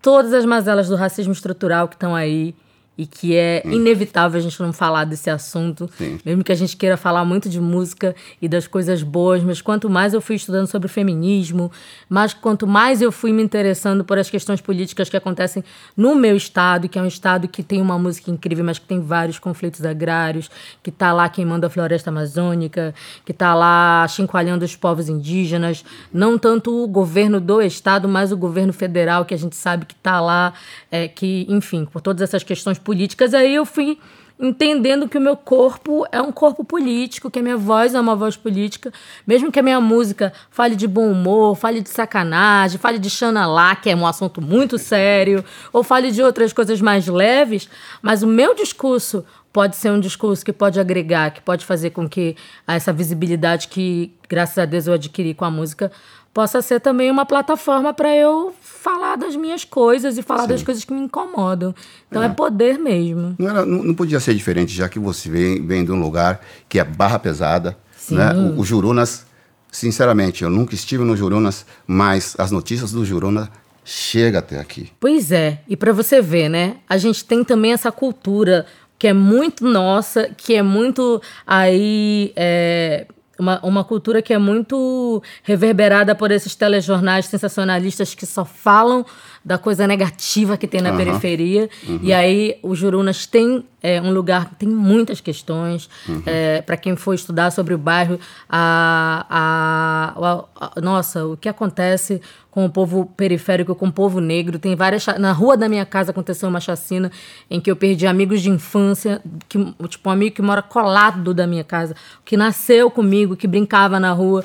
todas 0.02 0.34
as 0.34 0.44
mazelas 0.44 0.88
do 0.88 0.96
racismo 0.96 1.32
estrutural 1.32 1.88
que 1.88 1.94
estão 1.94 2.14
aí 2.14 2.54
e 2.98 3.06
que 3.06 3.36
é 3.36 3.62
hum. 3.64 3.72
inevitável 3.72 4.38
a 4.38 4.42
gente 4.42 4.60
não 4.60 4.72
falar 4.72 5.04
desse 5.04 5.28
assunto, 5.28 5.88
Sim. 5.98 6.18
mesmo 6.24 6.42
que 6.42 6.52
a 6.52 6.54
gente 6.54 6.76
queira 6.76 6.96
falar 6.96 7.24
muito 7.24 7.48
de 7.48 7.60
música 7.60 8.14
e 8.40 8.48
das 8.48 8.66
coisas 8.66 9.02
boas, 9.02 9.42
mas 9.42 9.60
quanto 9.60 9.90
mais 9.90 10.14
eu 10.14 10.20
fui 10.20 10.36
estudando 10.36 10.66
sobre 10.66 10.88
feminismo, 10.88 11.70
mas 12.08 12.32
quanto 12.32 12.66
mais 12.66 13.02
eu 13.02 13.12
fui 13.12 13.32
me 13.32 13.42
interessando 13.42 14.04
por 14.04 14.18
as 14.18 14.30
questões 14.30 14.60
políticas 14.60 15.08
que 15.08 15.16
acontecem 15.16 15.62
no 15.96 16.14
meu 16.14 16.36
estado, 16.36 16.88
que 16.88 16.98
é 16.98 17.02
um 17.02 17.06
estado 17.06 17.48
que 17.48 17.62
tem 17.62 17.82
uma 17.82 17.98
música 17.98 18.30
incrível, 18.30 18.64
mas 18.64 18.78
que 18.78 18.86
tem 18.86 19.00
vários 19.00 19.38
conflitos 19.38 19.84
agrários, 19.84 20.50
que 20.82 20.90
está 20.90 21.12
lá 21.12 21.28
queimando 21.28 21.66
a 21.66 21.70
floresta 21.70 22.10
amazônica, 22.10 22.94
que 23.24 23.32
está 23.32 23.54
lá 23.54 24.06
chincoalhando 24.08 24.64
os 24.64 24.74
povos 24.74 25.08
indígenas, 25.08 25.84
não 26.12 26.38
tanto 26.38 26.82
o 26.82 26.86
governo 26.86 27.40
do 27.40 27.60
estado, 27.60 28.08
mas 28.08 28.32
o 28.32 28.36
governo 28.36 28.72
federal, 28.72 29.24
que 29.24 29.34
a 29.34 29.38
gente 29.38 29.56
sabe 29.56 29.84
que 29.84 29.94
está 29.94 30.20
lá, 30.20 30.54
é, 30.90 31.08
que, 31.08 31.46
enfim, 31.48 31.84
por 31.84 32.00
todas 32.00 32.22
essas 32.22 32.42
questões 32.42 32.78
políticas, 32.86 33.34
aí 33.34 33.52
eu 33.52 33.66
fui 33.66 33.98
entendendo 34.38 35.08
que 35.08 35.18
o 35.18 35.20
meu 35.20 35.36
corpo 35.36 36.06
é 36.12 36.22
um 36.22 36.30
corpo 36.30 36.62
político, 36.62 37.30
que 37.30 37.40
a 37.40 37.42
minha 37.42 37.56
voz 37.56 37.94
é 37.94 38.00
uma 38.00 38.14
voz 38.14 38.36
política, 38.36 38.92
mesmo 39.26 39.50
que 39.50 39.58
a 39.58 39.62
minha 39.62 39.80
música 39.80 40.32
fale 40.50 40.76
de 40.76 40.86
bom 40.86 41.10
humor, 41.10 41.56
fale 41.56 41.80
de 41.80 41.88
sacanagem, 41.88 42.78
fale 42.78 42.98
de 42.98 43.10
Xanalá, 43.10 43.74
que 43.74 43.90
é 43.90 43.96
um 43.96 44.06
assunto 44.06 44.40
muito 44.40 44.78
sério, 44.78 45.44
ou 45.72 45.82
fale 45.82 46.12
de 46.12 46.22
outras 46.22 46.52
coisas 46.52 46.80
mais 46.80 47.08
leves, 47.08 47.68
mas 48.00 48.22
o 48.22 48.26
meu 48.26 48.54
discurso 48.54 49.24
pode 49.52 49.74
ser 49.74 49.90
um 49.90 49.98
discurso 49.98 50.44
que 50.44 50.52
pode 50.52 50.78
agregar, 50.78 51.30
que 51.30 51.40
pode 51.40 51.64
fazer 51.64 51.90
com 51.90 52.06
que 52.06 52.36
essa 52.68 52.92
visibilidade 52.92 53.68
que, 53.68 54.12
graças 54.28 54.58
a 54.58 54.64
Deus, 54.64 54.86
eu 54.86 54.94
adquiri 54.94 55.32
com 55.34 55.46
a 55.46 55.50
música 55.50 55.90
possa 56.36 56.60
ser 56.60 56.80
também 56.80 57.10
uma 57.10 57.24
plataforma 57.24 57.94
para 57.94 58.14
eu 58.14 58.54
falar 58.60 59.16
das 59.16 59.34
minhas 59.34 59.64
coisas 59.64 60.18
e 60.18 60.22
falar 60.22 60.42
Sim. 60.42 60.48
das 60.48 60.62
coisas 60.62 60.84
que 60.84 60.92
me 60.92 61.00
incomodam. 61.00 61.74
Então 62.10 62.22
é, 62.22 62.26
é 62.26 62.28
poder 62.28 62.78
mesmo. 62.78 63.34
Não, 63.38 63.48
era, 63.48 63.64
não, 63.64 63.82
não, 63.82 63.94
podia 63.94 64.20
ser 64.20 64.34
diferente, 64.34 64.70
já 64.70 64.86
que 64.86 64.98
você 64.98 65.30
vem, 65.30 65.66
vem 65.66 65.82
de 65.82 65.90
um 65.90 65.98
lugar 65.98 66.42
que 66.68 66.78
é 66.78 66.84
barra 66.84 67.18
pesada. 67.18 67.74
Sim. 67.96 68.16
Né? 68.16 68.34
O, 68.34 68.60
o 68.60 68.64
Jurunas, 68.66 69.24
sinceramente, 69.72 70.44
eu 70.44 70.50
nunca 70.50 70.74
estive 70.74 71.02
no 71.04 71.16
Jurunas, 71.16 71.64
mas 71.86 72.36
as 72.38 72.50
notícias 72.50 72.92
do 72.92 73.02
Jurunas 73.02 73.48
chega 73.82 74.40
até 74.40 74.60
aqui. 74.60 74.92
Pois 75.00 75.32
é, 75.32 75.62
e 75.66 75.74
para 75.74 75.94
você 75.94 76.20
ver, 76.20 76.50
né? 76.50 76.76
A 76.86 76.98
gente 76.98 77.24
tem 77.24 77.42
também 77.42 77.72
essa 77.72 77.90
cultura 77.90 78.66
que 78.98 79.06
é 79.06 79.14
muito 79.14 79.66
nossa, 79.66 80.28
que 80.36 80.54
é 80.54 80.62
muito 80.62 81.18
aí 81.46 82.30
é, 82.36 83.06
uma, 83.38 83.60
uma 83.62 83.84
cultura 83.84 84.22
que 84.22 84.32
é 84.32 84.38
muito 84.38 85.22
reverberada 85.42 86.14
por 86.14 86.30
esses 86.30 86.54
telejornais 86.54 87.26
sensacionalistas 87.26 88.14
que 88.14 88.26
só 88.26 88.44
falam 88.44 89.04
da 89.46 89.56
coisa 89.56 89.86
negativa 89.86 90.56
que 90.56 90.66
tem 90.66 90.80
na 90.80 90.90
uhum. 90.90 90.96
periferia. 90.96 91.70
Uhum. 91.86 92.00
E 92.02 92.12
aí 92.12 92.58
o 92.64 92.74
Jurunas 92.74 93.26
tem 93.26 93.64
é, 93.80 94.02
um 94.02 94.12
lugar 94.12 94.46
que 94.48 94.56
tem 94.56 94.68
muitas 94.68 95.20
questões. 95.20 95.88
Uhum. 96.08 96.20
É, 96.26 96.62
para 96.62 96.76
quem 96.76 96.96
for 96.96 97.14
estudar 97.14 97.52
sobre 97.52 97.72
o 97.72 97.78
bairro, 97.78 98.18
a, 98.48 99.24
a, 99.30 100.14
a, 100.16 100.72
a, 100.74 100.80
nossa, 100.80 101.24
o 101.24 101.36
que 101.36 101.48
acontece 101.48 102.20
com 102.50 102.64
o 102.64 102.70
povo 102.70 103.06
periférico, 103.16 103.72
com 103.76 103.86
o 103.86 103.92
povo 103.92 104.18
negro. 104.18 104.58
Tem 104.58 104.74
várias. 104.74 105.06
Na 105.20 105.30
rua 105.30 105.56
da 105.56 105.68
minha 105.68 105.86
casa 105.86 106.10
aconteceu 106.10 106.48
uma 106.48 106.58
chacina 106.58 107.12
em 107.48 107.60
que 107.60 107.70
eu 107.70 107.76
perdi 107.76 108.04
amigos 108.04 108.42
de 108.42 108.50
infância, 108.50 109.22
que, 109.48 109.64
tipo, 109.88 110.08
um 110.08 110.12
amigo 110.12 110.34
que 110.34 110.42
mora 110.42 110.60
colado 110.60 111.32
da 111.32 111.46
minha 111.46 111.62
casa, 111.62 111.94
que 112.24 112.36
nasceu 112.36 112.90
comigo, 112.90 113.36
que 113.36 113.46
brincava 113.46 114.00
na 114.00 114.10
rua 114.10 114.44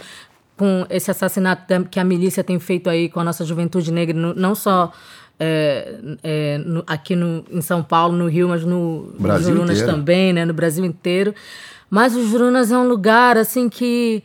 com 0.62 0.86
esse 0.92 1.10
assassinato 1.10 1.88
que 1.90 2.00
a 2.00 2.04
milícia 2.04 2.44
tem 2.44 2.60
feito 2.60 2.88
aí 2.88 3.10
com 3.10 3.20
a 3.20 3.24
nossa 3.24 3.44
juventude 3.44 3.92
negra, 3.92 4.16
não 4.16 4.54
só 4.54 4.94
é, 5.40 5.96
é, 6.22 6.60
no, 6.60 6.84
aqui 6.86 7.16
no, 7.16 7.44
em 7.50 7.62
São 7.62 7.82
Paulo, 7.82 8.16
no 8.16 8.28
Rio, 8.28 8.48
mas 8.48 8.64
no 8.64 9.12
Brasil 9.18 9.56
Jurunas 9.56 9.80
inteiro. 9.80 9.92
também, 9.92 10.32
né, 10.32 10.46
no 10.46 10.54
Brasil 10.54 10.86
inteiro. 10.86 11.34
Mas 11.90 12.16
o 12.16 12.24
Jurunas 12.28 12.72
é 12.72 12.78
um 12.78 12.88
lugar 12.88 13.38
assim 13.38 13.70
que 13.70 14.22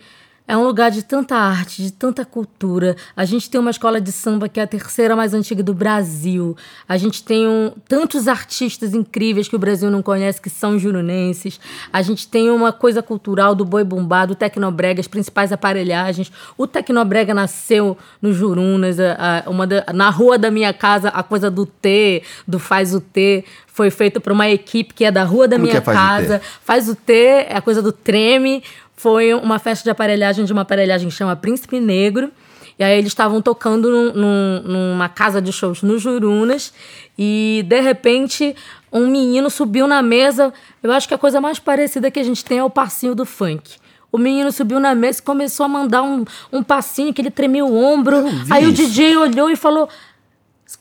é 0.49 0.57
um 0.57 0.65
lugar 0.65 0.91
de 0.91 1.03
tanta 1.03 1.37
arte, 1.37 1.83
de 1.83 1.93
tanta 1.93 2.25
cultura. 2.25 2.97
A 3.17 3.25
gente 3.25 3.51
tem 3.51 3.61
uma 3.61 3.71
escola 3.71 4.01
de 4.01 4.13
samba 4.13 4.49
que 4.49 4.61
é 4.61 4.63
a 4.63 4.67
terceira 4.67 5.17
mais 5.17 5.35
antiga 5.35 5.63
do 5.63 5.75
Brasil. 5.75 6.57
A 6.89 6.97
gente 6.97 7.25
tem 7.25 7.49
um, 7.49 7.73
tantos 7.89 8.29
artistas 8.29 8.95
incríveis 8.95 9.49
que 9.49 9.57
o 9.57 9.59
Brasil 9.59 9.91
não 9.91 10.03
conhece, 10.03 10.41
que 10.41 10.49
são 10.49 10.79
jurunenses. 10.79 11.59
A 11.93 12.01
gente 12.01 12.29
tem 12.29 12.49
uma 12.51 12.73
coisa 12.73 13.03
cultural 13.03 13.55
do 13.55 13.65
boi 13.65 13.83
bumbado, 13.83 14.35
do 14.35 14.37
tecnobrega, 14.37 15.01
as 15.01 15.09
principais 15.09 15.53
aparelhagens. 15.53 16.31
O 16.57 16.67
tecnobrega 16.67 17.35
nasceu 17.35 17.97
no 18.23 18.33
Jurunas, 18.33 18.99
a, 19.01 19.45
a, 19.47 19.51
uma 19.51 19.67
da, 19.67 19.85
na 19.93 20.11
rua 20.11 20.39
da 20.39 20.51
minha 20.51 20.73
casa, 20.73 21.09
a 21.09 21.23
coisa 21.23 21.51
do 21.51 21.67
T, 21.67 22.23
do 22.47 22.59
faz 22.59 22.95
o 22.95 23.01
T, 23.01 23.45
foi 23.67 23.91
feito 23.91 24.21
por 24.21 24.33
uma 24.33 24.49
equipe 24.49 24.95
que 24.95 25.05
é 25.05 25.11
da 25.11 25.23
rua 25.23 25.47
da 25.47 25.57
Como 25.57 25.67
minha 25.67 25.79
é 25.79 25.83
faz 25.83 25.99
casa. 25.99 26.37
O 26.39 26.65
faz 26.65 26.89
o 26.89 26.95
T, 26.95 27.13
é 27.13 27.57
a 27.57 27.61
coisa 27.61 27.83
do 27.83 27.93
treme 27.93 28.63
foi 28.97 29.35
uma 29.35 29.59
festa 29.59 29.85
de 29.85 29.91
aparelhagem 29.91 30.45
de 30.45 30.53
uma 30.53 30.63
aparelhagem 30.63 31.09
que 31.09 31.15
chama 31.15 31.37
Príncipe 31.37 31.79
Negro. 31.79 32.31
E 32.79 32.85
aí 32.85 32.99
eles 32.99 33.09
estavam 33.09 33.41
tocando 33.41 33.91
num, 33.91 34.13
num, 34.13 34.63
numa 34.63 35.09
casa 35.09 35.41
de 35.41 35.51
shows 35.51 35.83
no 35.83 35.99
Jurunas 35.99 36.75
e 37.19 37.65
de 37.67 37.81
repente 37.81 38.55
um 38.93 39.07
menino 39.09 39.49
subiu 39.51 39.87
na 39.87 40.03
mesa. 40.03 40.53
Eu 40.83 40.93
acho 40.93 41.09
que 41.09 41.15
a 41.15 41.19
coisa 41.19 41.41
mais 41.41 41.59
parecida 41.59 42.11
que 42.11 42.21
a 42.21 42.23
gente 42.23 42.45
tem 42.45 42.59
é 42.59 42.65
o 42.65 42.71
passinho 42.71 43.15
do 43.15 43.25
funk. 43.25 43.77
O 44.13 44.19
menino 44.19 44.51
subiu 44.53 44.81
na 44.81 44.95
mesa 44.95 45.21
e 45.21 45.23
começou 45.23 45.65
a 45.65 45.69
mandar 45.69 46.03
um, 46.03 46.25
um 46.53 46.63
passinho 46.63 47.13
que 47.13 47.21
ele 47.21 47.31
tremia 47.31 47.65
o 47.65 47.77
ombro. 47.77 48.25
Aí 48.51 48.67
o 48.67 48.73
DJ 48.73 49.17
olhou 49.17 49.51
e 49.51 49.57
falou: 49.57 49.89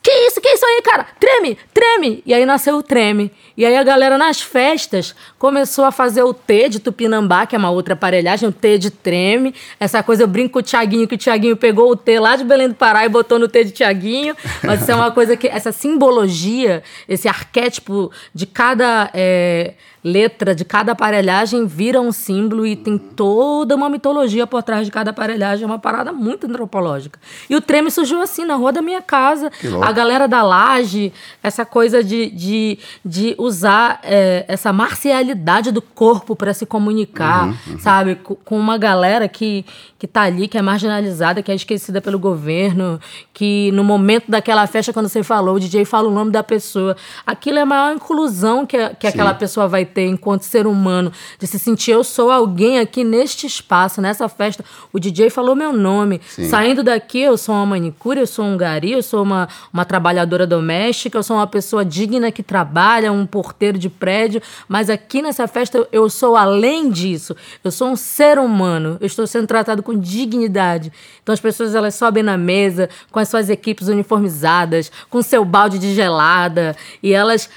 que 0.01 0.11
isso, 0.27 0.39
que 0.39 0.47
isso 0.49 0.54
cara? 0.95 1.07
Treme, 1.19 1.57
treme. 1.73 2.23
E 2.25 2.33
aí 2.33 2.45
nasceu 2.45 2.77
o 2.77 2.83
treme. 2.83 3.31
E 3.57 3.65
aí 3.65 3.75
a 3.75 3.83
galera 3.83 4.17
nas 4.17 4.41
festas 4.41 5.15
começou 5.37 5.85
a 5.85 5.91
fazer 5.91 6.23
o 6.23 6.33
T 6.33 6.69
de 6.69 6.79
Tupinambá, 6.79 7.45
que 7.45 7.55
é 7.55 7.59
uma 7.59 7.69
outra 7.69 7.93
aparelhagem, 7.93 8.47
o 8.47 8.51
T 8.51 8.77
de 8.77 8.89
treme. 8.89 9.53
Essa 9.79 10.01
coisa 10.01 10.23
eu 10.23 10.27
brinco 10.27 10.53
com 10.53 10.59
o 10.59 10.61
Tiaguinho, 10.61 11.07
que 11.07 11.15
o 11.15 11.17
Tiaguinho 11.17 11.57
pegou 11.57 11.91
o 11.91 11.95
T 11.95 12.19
lá 12.19 12.35
de 12.35 12.43
Belém 12.43 12.69
do 12.69 12.75
Pará 12.75 13.05
e 13.05 13.09
botou 13.09 13.37
no 13.37 13.47
T 13.47 13.65
de 13.65 13.71
Tiaguinho. 13.71 14.35
Mas 14.63 14.81
isso 14.81 14.91
é 14.91 14.95
uma 14.95 15.11
coisa 15.11 15.35
que, 15.35 15.47
essa 15.47 15.71
simbologia, 15.71 16.83
esse 17.07 17.27
arquétipo 17.27 18.11
de 18.33 18.45
cada. 18.45 19.09
É, 19.13 19.73
letra 20.05 20.53
de 20.53 20.63
cada 20.63 20.91
aparelhagem 20.91 21.65
vira 21.65 21.99
um 21.99 22.11
símbolo 22.11 22.63
e 22.63 22.75
tem 22.75 22.95
toda 22.95 23.75
uma 23.75 23.89
mitologia 23.89 24.45
por 24.45 24.61
trás 24.61 24.85
de 24.85 24.91
cada 24.91 25.09
aparelhagem, 25.09 25.63
é 25.63 25.65
uma 25.65 25.79
parada 25.79 26.13
muito 26.13 26.45
antropológica. 26.45 27.19
E 27.49 27.55
o 27.55 27.61
treme 27.61 27.89
surgiu 27.89 28.21
assim, 28.21 28.45
na 28.45 28.53
rua 28.53 28.71
da 28.71 28.83
minha 28.83 29.01
casa. 29.01 29.51
A 29.81 29.91
galera 29.91 30.27
da 30.27 30.43
laje, 30.43 31.11
essa 31.41 31.65
coisa 31.65 32.03
de, 32.03 32.29
de, 32.29 32.77
de 33.03 33.33
usar 33.39 33.99
é, 34.03 34.45
essa 34.47 34.71
marcialidade 34.71 35.71
do 35.71 35.81
corpo 35.81 36.35
para 36.35 36.53
se 36.53 36.67
comunicar, 36.67 37.47
uhum, 37.47 37.55
uhum. 37.69 37.79
sabe? 37.79 38.13
Com 38.13 38.59
uma 38.59 38.77
galera 38.77 39.27
que, 39.27 39.65
que 39.97 40.05
tá 40.05 40.21
ali, 40.21 40.47
que 40.47 40.55
é 40.55 40.61
marginalizada, 40.61 41.41
que 41.41 41.51
é 41.51 41.55
esquecida 41.55 41.99
pelo 41.99 42.19
governo, 42.19 42.99
que 43.33 43.71
no 43.71 43.83
momento 43.83 44.29
daquela 44.29 44.67
festa, 44.67 44.93
quando 44.93 45.09
você 45.09 45.23
falou, 45.23 45.55
o 45.55 45.59
DJ 45.59 45.83
fala 45.83 46.07
o 46.07 46.11
nome 46.11 46.29
da 46.29 46.43
pessoa. 46.43 46.95
Aquilo 47.25 47.57
é 47.57 47.61
a 47.63 47.65
maior 47.65 47.95
inclusão 47.95 48.67
que, 48.67 48.77
que 48.99 49.07
aquela 49.07 49.33
pessoa 49.33 49.67
vai 49.67 49.94
ter 49.95 50.05
enquanto 50.05 50.41
ser 50.41 50.67
humano, 50.67 51.09
de 51.39 51.47
se 51.47 51.57
sentir 51.57 51.91
eu 51.91 52.03
sou 52.03 52.29
alguém 52.29 52.79
aqui 52.79 53.03
neste 53.03 53.47
espaço, 53.47 54.01
nessa 54.01 54.27
festa. 54.27 54.63
O 54.91 54.99
DJ 54.99 55.29
falou 55.29 55.55
meu 55.55 55.71
nome. 55.71 56.19
Sim. 56.27 56.49
Saindo 56.49 56.83
daqui, 56.83 57.21
eu 57.21 57.37
sou 57.37 57.55
uma 57.55 57.65
manicure, 57.65 58.19
eu 58.19 58.27
sou 58.27 58.43
um 58.43 58.57
gari, 58.57 58.91
eu 58.91 59.01
sou 59.01 59.23
uma, 59.23 59.47
uma 59.71 59.85
trabalhadora 59.85 60.45
doméstica, 60.45 61.17
eu 61.17 61.23
sou 61.23 61.37
uma 61.37 61.47
pessoa 61.47 61.85
digna 61.85 62.29
que 62.29 62.43
trabalha, 62.43 63.11
um 63.11 63.25
porteiro 63.25 63.77
de 63.77 63.89
prédio, 63.89 64.41
mas 64.67 64.89
aqui 64.89 65.21
nessa 65.21 65.47
festa 65.47 65.87
eu 65.91 66.09
sou 66.09 66.35
além 66.35 66.89
disso. 66.89 67.33
Eu 67.63 67.71
sou 67.71 67.87
um 67.87 67.95
ser 67.95 68.37
humano, 68.37 68.97
eu 68.99 69.07
estou 69.07 69.25
sendo 69.25 69.47
tratado 69.47 69.81
com 69.81 69.97
dignidade. 69.97 70.91
Então 71.23 71.31
as 71.31 71.39
pessoas 71.39 71.73
elas 71.73 71.95
sobem 71.95 72.21
na 72.21 72.37
mesa 72.37 72.89
com 73.11 73.19
as 73.19 73.29
suas 73.29 73.49
equipes 73.49 73.87
uniformizadas, 73.87 74.91
com 75.09 75.21
seu 75.21 75.45
balde 75.45 75.79
de 75.79 75.93
gelada, 75.93 76.75
e 77.01 77.13
elas 77.13 77.49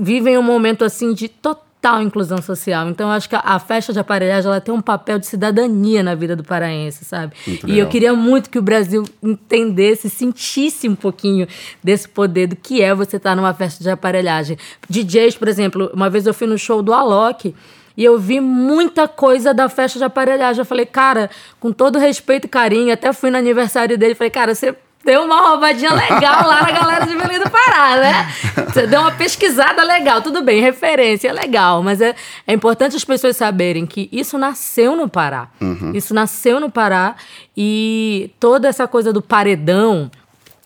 vivem 0.00 0.36
um 0.36 0.42
momento 0.42 0.84
assim 0.84 1.14
de 1.14 1.28
total 1.28 1.67
total 1.80 2.02
inclusão 2.02 2.42
social. 2.42 2.88
Então, 2.88 3.08
eu 3.08 3.12
acho 3.12 3.28
que 3.28 3.36
a, 3.36 3.40
a, 3.40 3.58
festa 3.58 3.92
de 3.92 3.98
aparelhagem 3.98 4.50
ela 4.50 4.60
tem 4.60 4.74
um 4.74 4.80
papel 4.80 5.18
de 5.18 5.26
cidadania 5.26 6.02
na 6.02 6.14
vida 6.14 6.34
do 6.34 6.44
paraense, 6.44 7.04
sabe? 7.04 7.34
Muito 7.46 7.64
e 7.64 7.70
legal. 7.70 7.86
eu 7.86 7.90
queria 7.90 8.14
muito 8.14 8.50
que 8.50 8.58
o 8.58 8.62
Brasil 8.62 9.04
entendesse, 9.22 10.10
sentisse 10.10 10.88
um 10.88 10.94
pouquinho 10.94 11.46
desse 11.82 12.08
poder 12.08 12.48
do 12.48 12.56
que 12.56 12.82
é 12.82 12.94
você 12.94 13.16
estar 13.16 13.34
numa 13.34 13.54
festa 13.54 13.82
de 13.82 13.90
aparelhagem. 13.90 14.58
DJs, 14.88 15.36
por 15.36 15.48
exemplo, 15.48 15.90
uma 15.94 16.10
vez 16.10 16.26
eu 16.26 16.34
fui 16.34 16.46
no 16.46 16.58
show 16.58 16.82
do 16.82 16.92
Alok. 16.92 17.54
E 17.96 18.04
eu 18.04 18.16
vi 18.16 18.38
muita 18.38 19.08
coisa 19.08 19.52
da 19.52 19.68
festa 19.68 19.98
de 19.98 20.04
aparelhagem. 20.04 20.60
Eu 20.60 20.64
falei, 20.64 20.86
cara, 20.86 21.28
com 21.58 21.72
todo 21.72 21.98
respeito 21.98 22.44
e 22.44 22.48
carinho, 22.48 22.92
até 22.92 23.12
fui 23.12 23.28
no 23.28 23.36
aniversário 23.36 23.98
dele, 23.98 24.14
falei, 24.14 24.30
cara, 24.30 24.54
você 24.54 24.72
deu 25.08 25.24
uma 25.24 25.40
roubadinha 25.48 25.94
legal 25.94 26.46
lá 26.46 26.60
na 26.60 26.70
galera 26.70 27.06
de 27.06 27.16
Belém 27.16 27.38
do 27.38 27.48
Pará, 27.48 27.96
né? 27.96 28.28
Você 28.66 28.86
deu 28.86 29.00
uma 29.00 29.10
pesquisada 29.12 29.82
legal, 29.82 30.20
tudo 30.20 30.42
bem, 30.42 30.60
referência, 30.60 31.28
é 31.28 31.32
legal, 31.32 31.82
mas 31.82 32.02
é, 32.02 32.14
é 32.46 32.52
importante 32.52 32.94
as 32.94 33.04
pessoas 33.04 33.34
saberem 33.34 33.86
que 33.86 34.10
isso 34.12 34.36
nasceu 34.36 34.94
no 34.94 35.08
Pará. 35.08 35.48
Uhum. 35.62 35.92
Isso 35.94 36.12
nasceu 36.12 36.60
no 36.60 36.70
Pará 36.70 37.16
e 37.56 38.30
toda 38.38 38.68
essa 38.68 38.86
coisa 38.86 39.10
do 39.10 39.22
paredão 39.22 40.10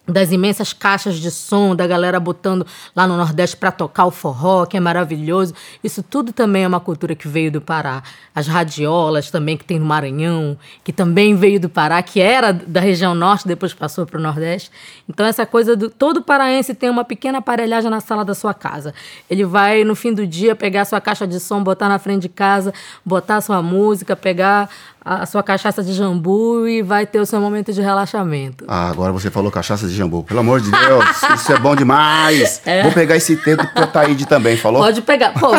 das 0.06 0.32
imensas 0.32 0.72
caixas 0.72 1.16
de 1.16 1.30
som, 1.30 1.76
da 1.76 1.86
galera 1.86 2.18
botando 2.18 2.66
lá 2.94 3.06
no 3.06 3.16
Nordeste 3.16 3.56
para 3.56 3.70
tocar 3.70 4.04
o 4.06 4.10
forró, 4.10 4.66
que 4.66 4.76
é 4.76 4.80
maravilhoso. 4.80 5.54
Isso 5.82 6.02
tudo 6.02 6.32
também 6.32 6.64
é 6.64 6.68
uma 6.68 6.80
cultura 6.80 7.14
que 7.14 7.28
veio 7.28 7.52
do 7.52 7.60
Pará. 7.60 8.02
As 8.34 8.48
radiolas 8.48 9.30
também 9.30 9.56
que 9.56 9.64
tem 9.64 9.78
no 9.78 9.86
Maranhão, 9.86 10.58
que 10.82 10.92
também 10.92 11.36
veio 11.36 11.60
do 11.60 11.68
Pará, 11.68 12.02
que 12.02 12.20
era 12.20 12.52
da 12.52 12.80
região 12.80 13.14
norte, 13.14 13.46
depois 13.46 13.72
passou 13.72 14.04
para 14.04 14.18
o 14.18 14.22
Nordeste. 14.22 14.72
Então 15.08 15.24
essa 15.24 15.46
coisa 15.46 15.76
do 15.76 15.88
todo 15.88 16.20
paraense 16.20 16.74
tem 16.74 16.90
uma 16.90 17.04
pequena 17.04 17.38
aparelhagem 17.38 17.88
na 17.88 18.00
sala 18.00 18.24
da 18.24 18.34
sua 18.34 18.52
casa. 18.52 18.92
Ele 19.30 19.44
vai 19.44 19.84
no 19.84 19.94
fim 19.94 20.12
do 20.12 20.26
dia 20.26 20.56
pegar 20.56 20.84
sua 20.84 21.00
caixa 21.00 21.28
de 21.28 21.38
som, 21.38 21.62
botar 21.62 21.88
na 21.88 22.00
frente 22.00 22.22
de 22.22 22.28
casa, 22.28 22.74
botar 23.04 23.40
sua 23.40 23.62
música, 23.62 24.16
pegar 24.16 24.68
a 25.04 25.26
sua 25.26 25.42
cachaça 25.42 25.82
de 25.82 25.92
jambu 25.92 26.66
e 26.66 26.80
vai 26.80 27.04
ter 27.06 27.20
o 27.20 27.26
seu 27.26 27.40
momento 27.40 27.72
de 27.72 27.80
relaxamento. 27.80 28.64
Ah, 28.68 28.88
agora 28.88 29.12
você 29.12 29.30
falou 29.30 29.50
cachaça 29.50 29.86
de 29.88 29.94
jambu. 29.94 30.22
Pelo 30.22 30.40
amor 30.40 30.60
de 30.60 30.70
Deus, 30.70 31.04
isso 31.34 31.52
é 31.52 31.58
bom 31.58 31.74
demais. 31.74 32.60
É. 32.64 32.82
Vou 32.82 32.92
pegar 32.92 33.16
esse 33.16 33.36
T 33.36 33.56
do 33.56 33.86
Taíde 33.92 34.26
também, 34.26 34.56
falou? 34.56 34.82
Pode 34.82 35.02
pegar. 35.02 35.32
Pô, 35.34 35.50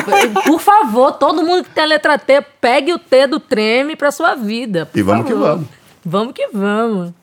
por 0.45 0.59
favor, 0.59 1.11
todo 1.13 1.43
mundo 1.43 1.63
que 1.63 1.69
tem 1.71 1.83
a 1.83 1.87
letra 1.87 2.17
T, 2.17 2.41
pegue 2.61 2.93
o 2.93 2.99
T 2.99 3.27
do 3.27 3.39
treme 3.39 3.95
pra 3.95 4.11
sua 4.11 4.35
vida. 4.35 4.89
E 4.95 5.01
vamos 5.01 5.27
favor. 5.27 5.41
que 5.41 5.47
vamos. 5.47 5.67
Vamos 6.05 6.33
que 6.33 6.47
vamos. 6.47 7.13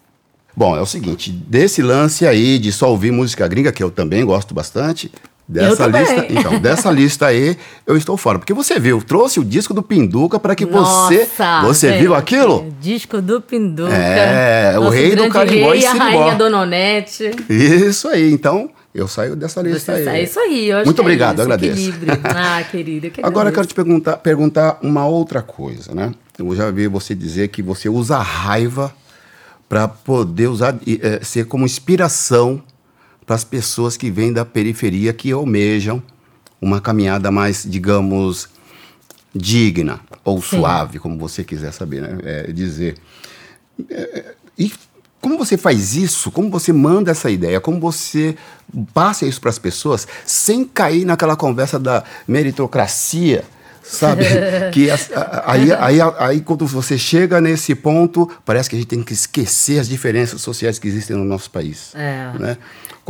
Bom, 0.54 0.76
é 0.76 0.80
o 0.80 0.87
seguinte, 0.87 1.30
desse 1.30 1.80
lance 1.80 2.26
aí 2.26 2.59
de 2.59 2.72
só 2.72 2.90
ouvir 2.90 3.11
música 3.12 3.46
gringa, 3.48 3.72
que 3.72 3.83
eu 3.83 3.90
também 3.90 4.24
gosto 4.24 4.52
bastante, 4.52 5.11
Dessa 5.50 5.86
lista, 5.88 6.26
então, 6.30 6.58
dessa 6.60 6.90
lista 6.92 7.26
aí, 7.26 7.56
eu 7.84 7.96
estou 7.96 8.16
fora. 8.16 8.38
Porque 8.38 8.54
você 8.54 8.78
viu, 8.78 9.02
trouxe 9.02 9.40
o 9.40 9.44
disco 9.44 9.74
do 9.74 9.82
Pinduca 9.82 10.38
para 10.38 10.54
que 10.54 10.64
Nossa, 10.64 11.12
você. 11.12 11.28
Você 11.64 11.98
viu 11.98 12.14
aquilo? 12.14 12.72
Disco 12.80 13.20
do 13.20 13.40
Pinduca. 13.40 13.92
É, 13.92 14.78
o 14.78 14.88
rei 14.88 15.16
do 15.16 15.28
carimbó 15.28 15.74
e 15.74 15.84
a 15.84 15.92
rainha 15.92 16.36
Dononete. 16.36 17.32
Isso 17.48 18.06
aí, 18.06 18.32
então. 18.32 18.70
Eu 18.92 19.06
saio 19.06 19.36
dessa 19.36 19.62
lista 19.62 19.92
você 19.92 20.08
aí. 20.08 20.18
É 20.18 20.22
isso 20.24 20.40
aí, 20.40 20.68
eu 20.68 20.84
Muito 20.84 20.98
é 20.98 21.00
obrigado, 21.00 21.34
isso, 21.34 21.42
agradeço. 21.42 21.92
Ah, 22.24 22.60
querido. 22.68 23.06
Eu 23.06 23.10
que 23.12 23.24
Agora 23.24 23.48
eu 23.48 23.52
quero 23.52 23.66
te 23.66 23.74
perguntar, 23.74 24.16
perguntar 24.16 24.78
uma 24.82 25.06
outra 25.06 25.42
coisa, 25.42 25.94
né? 25.94 26.12
Eu 26.36 26.56
já 26.56 26.72
vi 26.72 26.88
você 26.88 27.14
dizer 27.14 27.48
que 27.48 27.62
você 27.62 27.88
usa 27.88 28.16
a 28.16 28.22
raiva 28.22 28.92
para 29.68 29.86
poder 29.86 30.48
usar, 30.48 30.76
é, 31.00 31.20
ser 31.22 31.44
como 31.46 31.64
inspiração 31.64 32.60
para 33.30 33.36
as 33.36 33.44
pessoas 33.44 33.96
que 33.96 34.10
vêm 34.10 34.32
da 34.32 34.44
periferia 34.44 35.12
que 35.12 35.30
almejam 35.30 36.02
uma 36.60 36.80
caminhada 36.80 37.30
mais, 37.30 37.64
digamos, 37.64 38.48
digna 39.32 40.00
ou 40.24 40.42
Sim. 40.42 40.56
suave, 40.56 40.98
como 40.98 41.16
você 41.16 41.44
quiser 41.44 41.72
saber, 41.72 42.02
né? 42.02 42.18
É, 42.24 42.50
dizer. 42.50 42.96
É, 43.88 44.34
e 44.58 44.72
como 45.20 45.38
você 45.38 45.56
faz 45.56 45.94
isso? 45.94 46.32
Como 46.32 46.50
você 46.50 46.72
manda 46.72 47.12
essa 47.12 47.30
ideia? 47.30 47.60
Como 47.60 47.78
você 47.78 48.34
passa 48.92 49.24
isso 49.24 49.40
para 49.40 49.50
as 49.50 49.60
pessoas 49.60 50.08
sem 50.26 50.64
cair 50.64 51.04
naquela 51.04 51.36
conversa 51.36 51.78
da 51.78 52.02
meritocracia? 52.26 53.44
Sabe? 53.80 54.24
que 54.74 54.90
aí, 55.46 55.72
aí, 55.72 55.98
aí, 56.18 56.40
quando 56.40 56.66
você 56.66 56.98
chega 56.98 57.40
nesse 57.40 57.76
ponto, 57.76 58.28
parece 58.44 58.68
que 58.68 58.74
a 58.74 58.78
gente 58.80 58.88
tem 58.88 59.04
que 59.04 59.12
esquecer 59.12 59.78
as 59.78 59.88
diferenças 59.88 60.40
sociais 60.40 60.80
que 60.80 60.88
existem 60.88 61.16
no 61.16 61.24
nosso 61.24 61.48
país. 61.48 61.94
É. 61.94 62.32
Né? 62.36 62.56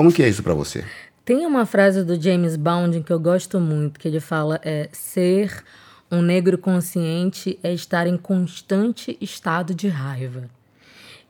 Como 0.01 0.11
que 0.11 0.23
é 0.23 0.29
isso 0.31 0.43
para 0.43 0.55
você? 0.55 0.83
Tem 1.27 1.45
uma 1.45 1.67
frase 1.67 2.03
do 2.03 2.19
James 2.19 2.57
Bond 2.57 3.03
que 3.03 3.13
eu 3.13 3.21
gosto 3.21 3.61
muito, 3.61 4.01
que 4.01 4.09
ele 4.09 4.19
fala 4.19 4.59
é 4.65 4.89
ser 4.93 5.63
um 6.11 6.23
negro 6.23 6.57
consciente 6.57 7.59
é 7.63 7.75
estar 7.75 8.07
em 8.07 8.17
constante 8.17 9.19
estado 9.21 9.75
de 9.75 9.89
raiva. 9.89 10.49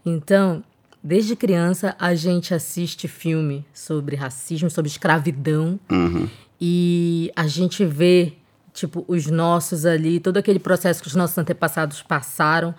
Então, 0.06 0.62
desde 1.02 1.34
criança 1.34 1.96
a 1.98 2.14
gente 2.14 2.54
assiste 2.54 3.08
filme 3.08 3.66
sobre 3.74 4.14
racismo, 4.14 4.70
sobre 4.70 4.88
escravidão 4.88 5.80
uhum. 5.90 6.28
e 6.60 7.32
a 7.34 7.48
gente 7.48 7.84
vê 7.84 8.34
tipo 8.72 9.04
os 9.08 9.26
nossos 9.26 9.84
ali, 9.84 10.20
todo 10.20 10.36
aquele 10.36 10.60
processo 10.60 11.02
que 11.02 11.08
os 11.08 11.16
nossos 11.16 11.36
antepassados 11.36 12.02
passaram 12.02 12.72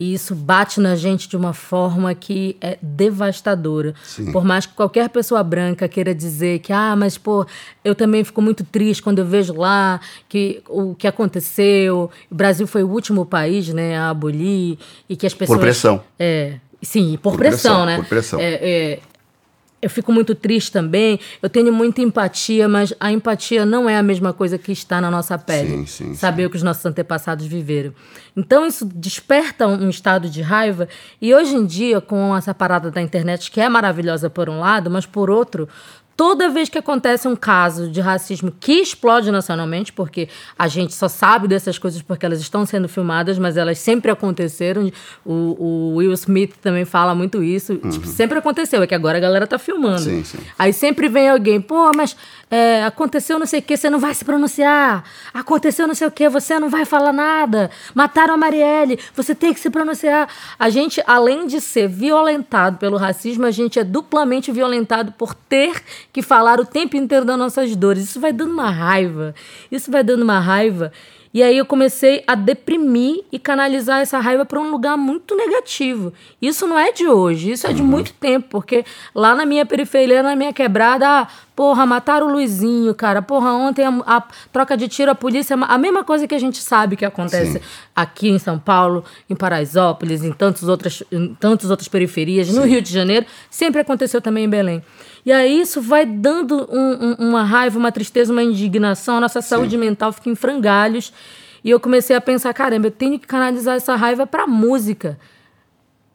e 0.00 0.14
isso 0.14 0.34
bate 0.34 0.80
na 0.80 0.94
gente 0.94 1.28
de 1.28 1.36
uma 1.36 1.52
forma 1.52 2.14
que 2.14 2.56
é 2.60 2.78
devastadora. 2.80 3.94
Sim. 4.04 4.30
Por 4.30 4.44
mais 4.44 4.64
que 4.64 4.74
qualquer 4.74 5.08
pessoa 5.08 5.42
branca 5.42 5.88
queira 5.88 6.14
dizer 6.14 6.60
que, 6.60 6.72
ah, 6.72 6.94
mas 6.94 7.18
pô, 7.18 7.44
eu 7.84 7.94
também 7.94 8.22
fico 8.22 8.40
muito 8.40 8.62
triste 8.64 9.02
quando 9.02 9.18
eu 9.18 9.24
vejo 9.24 9.54
lá 9.54 10.00
que 10.28 10.62
o 10.68 10.94
que 10.94 11.06
aconteceu. 11.06 12.10
O 12.30 12.34
Brasil 12.34 12.66
foi 12.66 12.84
o 12.84 12.88
último 12.88 13.26
país, 13.26 13.68
né, 13.68 13.98
a 13.98 14.10
abolir 14.10 14.78
e 15.08 15.16
que 15.16 15.26
as 15.26 15.34
pessoas. 15.34 15.58
Por 15.58 15.62
pressão. 15.62 16.00
É. 16.18 16.54
Sim, 16.80 17.18
por, 17.20 17.32
por 17.32 17.38
pressão, 17.38 17.84
pressão, 17.84 17.86
né? 17.86 17.96
Por 17.96 18.06
pressão. 18.06 18.40
É, 18.40 18.54
é, 18.54 19.00
eu 19.80 19.88
fico 19.88 20.12
muito 20.12 20.34
triste 20.34 20.72
também. 20.72 21.20
Eu 21.40 21.48
tenho 21.48 21.72
muita 21.72 22.00
empatia, 22.00 22.68
mas 22.68 22.92
a 22.98 23.12
empatia 23.12 23.64
não 23.64 23.88
é 23.88 23.96
a 23.96 24.02
mesma 24.02 24.32
coisa 24.32 24.58
que 24.58 24.72
está 24.72 25.00
na 25.00 25.10
nossa 25.10 25.38
pele. 25.38 25.68
Sim, 25.68 25.86
sim, 25.86 26.14
saber 26.14 26.42
sim. 26.42 26.46
o 26.46 26.50
que 26.50 26.56
os 26.56 26.62
nossos 26.62 26.84
antepassados 26.84 27.46
viveram. 27.46 27.92
Então 28.36 28.66
isso 28.66 28.84
desperta 28.84 29.66
um 29.66 29.88
estado 29.88 30.28
de 30.28 30.42
raiva. 30.42 30.88
E 31.20 31.34
hoje 31.34 31.54
em 31.54 31.64
dia, 31.64 32.00
com 32.00 32.36
essa 32.36 32.52
parada 32.52 32.90
da 32.90 33.00
internet, 33.00 33.50
que 33.50 33.60
é 33.60 33.68
maravilhosa 33.68 34.28
por 34.28 34.48
um 34.48 34.60
lado, 34.60 34.90
mas 34.90 35.06
por 35.06 35.30
outro, 35.30 35.68
toda 36.18 36.48
vez 36.48 36.68
que 36.68 36.76
acontece 36.76 37.28
um 37.28 37.36
caso 37.36 37.88
de 37.88 38.00
racismo 38.00 38.52
que 38.58 38.72
explode 38.72 39.30
nacionalmente, 39.30 39.92
porque 39.92 40.28
a 40.58 40.66
gente 40.66 40.92
só 40.92 41.06
sabe 41.06 41.46
dessas 41.46 41.78
coisas 41.78 42.02
porque 42.02 42.26
elas 42.26 42.40
estão 42.40 42.66
sendo 42.66 42.88
filmadas, 42.88 43.38
mas 43.38 43.56
elas 43.56 43.78
sempre 43.78 44.10
aconteceram. 44.10 44.90
O, 45.24 45.32
o 45.32 45.94
Will 45.94 46.12
Smith 46.14 46.56
também 46.60 46.84
fala 46.84 47.14
muito 47.14 47.40
isso. 47.40 47.74
Uhum. 47.74 47.90
Tipo, 47.90 48.08
sempre 48.08 48.36
aconteceu, 48.36 48.82
é 48.82 48.86
que 48.88 48.96
agora 48.96 49.18
a 49.18 49.20
galera 49.20 49.46
tá 49.46 49.60
filmando. 49.60 50.00
Sim, 50.00 50.24
sim. 50.24 50.38
Aí 50.58 50.72
sempre 50.72 51.08
vem 51.08 51.28
alguém, 51.28 51.60
pô, 51.60 51.92
mas 51.94 52.16
é, 52.50 52.84
aconteceu 52.84 53.38
não 53.38 53.46
sei 53.46 53.60
o 53.60 53.62
que, 53.62 53.76
você 53.76 53.90
não 53.90 53.98
vai 53.98 54.14
se 54.14 54.24
pronunciar. 54.24 55.04
Aconteceu 55.34 55.86
não 55.86 55.94
sei 55.94 56.06
o 56.06 56.10
que, 56.10 56.28
você 56.28 56.58
não 56.58 56.68
vai 56.68 56.84
falar 56.84 57.12
nada. 57.12 57.70
Mataram 57.94 58.34
a 58.34 58.36
Marielle, 58.36 58.98
você 59.14 59.34
tem 59.34 59.52
que 59.52 59.60
se 59.60 59.68
pronunciar. 59.70 60.28
A 60.58 60.70
gente, 60.70 61.02
além 61.06 61.46
de 61.46 61.60
ser 61.60 61.88
violentado 61.88 62.78
pelo 62.78 62.96
racismo, 62.96 63.44
a 63.44 63.50
gente 63.50 63.78
é 63.78 63.84
duplamente 63.84 64.50
violentado 64.50 65.12
por 65.12 65.34
ter 65.34 65.82
que 66.12 66.22
falar 66.22 66.58
o 66.58 66.66
tempo 66.66 66.96
inteiro 66.96 67.24
das 67.24 67.38
nossas 67.38 67.76
dores. 67.76 68.04
Isso 68.04 68.20
vai 68.20 68.32
dando 68.32 68.52
uma 68.52 68.70
raiva. 68.70 69.34
Isso 69.70 69.90
vai 69.90 70.02
dando 70.02 70.22
uma 70.22 70.40
raiva. 70.40 70.92
E 71.32 71.42
aí 71.42 71.58
eu 71.58 71.66
comecei 71.66 72.24
a 72.26 72.34
deprimir 72.34 73.22
e 73.30 73.38
canalizar 73.38 74.00
essa 74.00 74.18
raiva 74.18 74.44
para 74.44 74.58
um 74.58 74.70
lugar 74.70 74.96
muito 74.96 75.36
negativo. 75.36 76.12
Isso 76.40 76.66
não 76.66 76.78
é 76.78 76.92
de 76.92 77.06
hoje, 77.06 77.52
isso 77.52 77.66
é 77.66 77.72
de 77.72 77.82
uhum. 77.82 77.88
muito 77.88 78.12
tempo, 78.14 78.48
porque 78.50 78.84
lá 79.14 79.34
na 79.34 79.44
minha 79.44 79.66
periferia, 79.66 80.22
na 80.22 80.34
minha 80.34 80.52
quebrada, 80.52 81.06
ah, 81.06 81.28
porra, 81.54 81.84
mataram 81.84 82.28
o 82.28 82.32
Luizinho, 82.32 82.94
cara. 82.94 83.20
Porra, 83.20 83.52
ontem 83.52 83.84
a, 83.84 84.02
a, 84.06 84.22
troca 84.52 84.76
de 84.76 84.88
tiro, 84.88 85.10
a 85.10 85.14
polícia, 85.14 85.56
a 85.56 85.76
mesma 85.76 86.04
coisa 86.04 86.26
que 86.26 86.34
a 86.34 86.38
gente 86.38 86.58
sabe 86.58 86.96
que 86.96 87.04
acontece 87.04 87.54
Sim. 87.54 87.60
aqui 87.94 88.28
em 88.28 88.38
São 88.38 88.58
Paulo, 88.58 89.04
em 89.28 89.34
Paraisópolis, 89.34 90.22
em 90.22 90.32
tantas 90.32 90.68
outras, 90.68 91.02
em 91.10 91.34
tantas 91.34 91.68
outras 91.70 91.88
periferias, 91.88 92.46
Sim. 92.46 92.54
no 92.54 92.64
Rio 92.64 92.80
de 92.80 92.92
Janeiro, 92.92 93.26
sempre 93.50 93.80
aconteceu 93.80 94.20
também 94.20 94.44
em 94.44 94.48
Belém. 94.48 94.82
E 95.28 95.32
aí 95.32 95.60
isso 95.60 95.82
vai 95.82 96.06
dando 96.06 96.66
um, 96.72 97.04
um, 97.04 97.28
uma 97.28 97.44
raiva, 97.44 97.78
uma 97.78 97.92
tristeza, 97.92 98.32
uma 98.32 98.42
indignação, 98.42 99.18
a 99.18 99.20
nossa 99.20 99.42
Sim. 99.42 99.48
saúde 99.48 99.76
mental 99.76 100.10
fica 100.10 100.30
em 100.30 100.34
frangalhos. 100.34 101.12
E 101.62 101.68
eu 101.68 101.78
comecei 101.78 102.16
a 102.16 102.20
pensar, 102.22 102.54
caramba, 102.54 102.86
eu 102.86 102.90
tenho 102.90 103.18
que 103.18 103.26
canalizar 103.26 103.76
essa 103.76 103.94
raiva 103.94 104.26
para 104.26 104.46
música. 104.46 105.20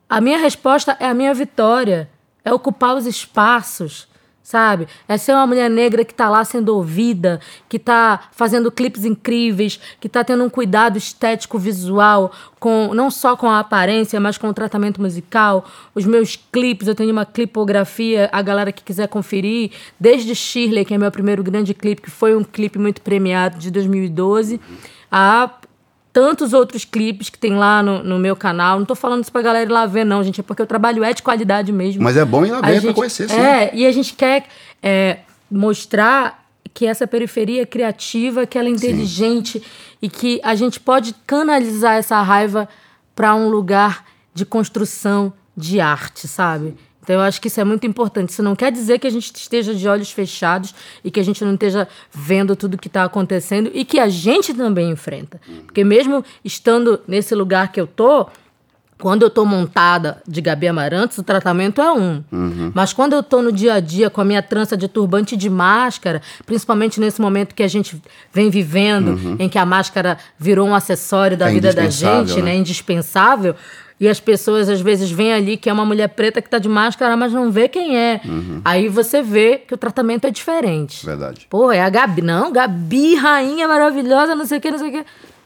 A 0.09 0.19
minha 0.19 0.39
resposta 0.39 0.97
é 0.99 1.05
a 1.05 1.13
minha 1.13 1.31
vitória, 1.31 2.09
é 2.43 2.51
ocupar 2.51 2.95
os 2.95 3.05
espaços 3.05 4.07
sabe? 4.43 4.87
É 5.07 5.17
ser 5.17 5.31
uma 5.31 5.47
mulher 5.47 5.69
negra 5.69 6.03
que 6.03 6.11
está 6.11 6.29
lá 6.29 6.43
sendo 6.43 6.75
ouvida, 6.75 7.39
que 7.69 7.77
está 7.77 8.29
fazendo 8.33 8.69
clipes 8.69 9.05
incríveis, 9.05 9.79
que 9.99 10.07
está 10.07 10.23
tendo 10.23 10.43
um 10.43 10.49
cuidado 10.49 10.97
estético 10.97 11.57
visual, 11.57 12.31
com 12.59 12.93
não 12.93 13.09
só 13.09 13.37
com 13.37 13.49
a 13.49 13.59
aparência, 13.59 14.19
mas 14.19 14.37
com 14.37 14.49
o 14.49 14.53
tratamento 14.53 15.01
musical. 15.01 15.65
Os 15.95 16.05
meus 16.05 16.35
clipes, 16.35 16.87
eu 16.87 16.95
tenho 16.95 17.11
uma 17.11 17.25
clipografia, 17.25 18.29
a 18.33 18.41
galera 18.41 18.71
que 18.71 18.83
quiser 18.83 19.07
conferir, 19.07 19.71
desde 19.97 20.35
Shirley, 20.35 20.83
que 20.83 20.93
é 20.93 20.97
meu 20.97 21.11
primeiro 21.11 21.41
grande 21.41 21.73
clipe, 21.73 22.01
que 22.01 22.11
foi 22.11 22.35
um 22.35 22.43
clipe 22.43 22.77
muito 22.77 23.01
premiado 23.01 23.57
de 23.57 23.71
2012, 23.71 24.59
a 25.09 25.49
tantos 26.13 26.53
outros 26.53 26.85
clipes 26.85 27.29
que 27.29 27.39
tem 27.39 27.55
lá 27.55 27.81
no, 27.81 28.03
no 28.03 28.19
meu 28.19 28.35
canal. 28.35 28.77
Não 28.77 28.85
tô 28.85 28.93
falando 28.93 29.23
isso 29.23 29.31
pra 29.31 29.41
galera 29.41 29.65
ir 29.69 29.73
lá 29.73 29.87
ver, 29.87 30.05
não, 30.05 30.23
gente. 30.23 30.39
É 30.39 30.43
porque 30.43 30.61
o 30.61 30.65
trabalho 30.67 31.03
é 31.03 31.11
de 31.11 31.23
qualidade 31.23 31.71
mesmo. 31.71 32.03
Mas 32.03 32.15
é 32.15 32.23
bom 32.23 32.45
ir 32.45 32.51
lá 32.51 32.61
ver 32.61 32.81
pra 32.81 32.93
conhecer, 32.93 33.27
sim. 33.27 33.35
É, 33.35 33.71
e 33.73 33.85
a 33.87 33.91
gente 33.91 34.13
quer 34.13 34.45
é, 34.81 35.19
mostrar 35.49 36.45
que 36.71 36.85
essa 36.85 37.07
periferia 37.07 37.63
é 37.63 37.65
criativa, 37.65 38.45
que 38.45 38.57
ela 38.57 38.67
é 38.67 38.71
inteligente 38.71 39.59
sim. 39.59 39.65
e 40.01 40.09
que 40.09 40.39
a 40.43 40.53
gente 40.53 40.79
pode 40.79 41.15
canalizar 41.25 41.95
essa 41.95 42.21
raiva 42.21 42.69
para 43.15 43.33
um 43.33 43.49
lugar 43.49 44.05
de 44.33 44.45
construção 44.45 45.33
de 45.57 45.79
arte, 45.79 46.27
sabe? 46.27 46.75
Então, 47.03 47.15
eu 47.17 47.21
acho 47.21 47.39
que 47.41 47.47
isso 47.49 47.59
é 47.59 47.63
muito 47.65 47.85
importante. 47.85 48.29
Isso 48.29 48.41
não 48.41 48.55
quer 48.55 48.71
dizer 48.71 48.97
que 48.97 49.05
a 49.05 49.09
gente 49.11 49.31
esteja 49.35 49.75
de 49.75 49.87
olhos 49.87 50.09
fechados 50.11 50.73
e 51.03 51.11
que 51.11 51.19
a 51.19 51.23
gente 51.23 51.43
não 51.43 51.53
esteja 51.53 51.87
vendo 52.11 52.55
tudo 52.55 52.77
que 52.77 52.87
está 52.87 53.03
acontecendo 53.03 53.69
e 53.73 53.83
que 53.83 53.99
a 53.99 54.07
gente 54.07 54.53
também 54.53 54.89
enfrenta. 54.89 55.39
Porque 55.65 55.83
mesmo 55.83 56.23
estando 56.45 57.01
nesse 57.07 57.35
lugar 57.35 57.71
que 57.71 57.79
eu 57.81 57.85
tô, 57.87 58.27
Quando 58.99 59.23
eu 59.23 59.29
tô 59.29 59.43
montada 59.43 60.21
de 60.25 60.39
Gabi 60.39 60.65
Amarantos, 60.65 61.17
o 61.17 61.23
tratamento 61.23 61.81
é 61.81 61.91
um. 61.91 62.23
Uhum. 62.31 62.71
Mas 62.73 62.93
quando 62.93 63.11
eu 63.11 63.21
tô 63.21 63.41
no 63.41 63.51
dia 63.51 63.73
a 63.73 63.79
dia 63.81 64.09
com 64.09 64.21
a 64.21 64.23
minha 64.23 64.41
trança 64.41 64.77
de 64.77 64.87
turbante 64.87 65.35
de 65.35 65.49
máscara, 65.49 66.21
principalmente 66.45 67.01
nesse 67.01 67.19
momento 67.19 67.53
que 67.53 67.63
a 67.63 67.67
gente 67.67 68.01
vem 68.31 68.49
vivendo, 68.49 69.09
Uhum. 69.09 69.35
em 69.39 69.49
que 69.49 69.57
a 69.57 69.65
máscara 69.65 70.17
virou 70.39 70.65
um 70.69 70.73
acessório 70.73 71.35
da 71.35 71.49
É 71.49 71.53
vida 71.53 71.73
da 71.73 71.89
gente, 71.89 72.35
né? 72.37 72.53
né? 72.53 72.55
Indispensável. 72.55 73.55
E 74.03 74.09
as 74.09 74.19
pessoas 74.19 74.67
às 74.67 74.81
vezes 74.81 75.09
veem 75.09 75.31
ali 75.31 75.55
que 75.55 75.69
é 75.69 75.73
uma 75.73 75.85
mulher 75.85 76.09
preta 76.09 76.41
que 76.41 76.49
tá 76.49 76.57
de 76.57 76.67
máscara, 76.67 77.15
mas 77.15 77.31
não 77.31 77.49
vê 77.49 77.69
quem 77.69 77.97
é. 77.97 78.19
Uhum. 78.25 78.59
Aí 78.65 78.89
você 78.89 79.23
vê 79.23 79.59
que 79.59 79.73
o 79.73 79.77
tratamento 79.77 80.27
é 80.27 80.29
diferente. 80.29 81.05
Verdade. 81.05 81.47
Pô, 81.49 81.71
é 81.71 81.79
a 81.79 81.89
Gabi. 81.89 82.21
Não, 82.21 82.51
Gabi, 82.51 83.15
rainha 83.15 83.65
maravilhosa, 83.65 84.35
não 84.35 84.43
sei 84.43 84.57
o 84.57 84.61
que, 84.61 84.69
não 84.69 84.77
sei 84.77 84.89
o 84.89 84.91
que. 84.91 85.05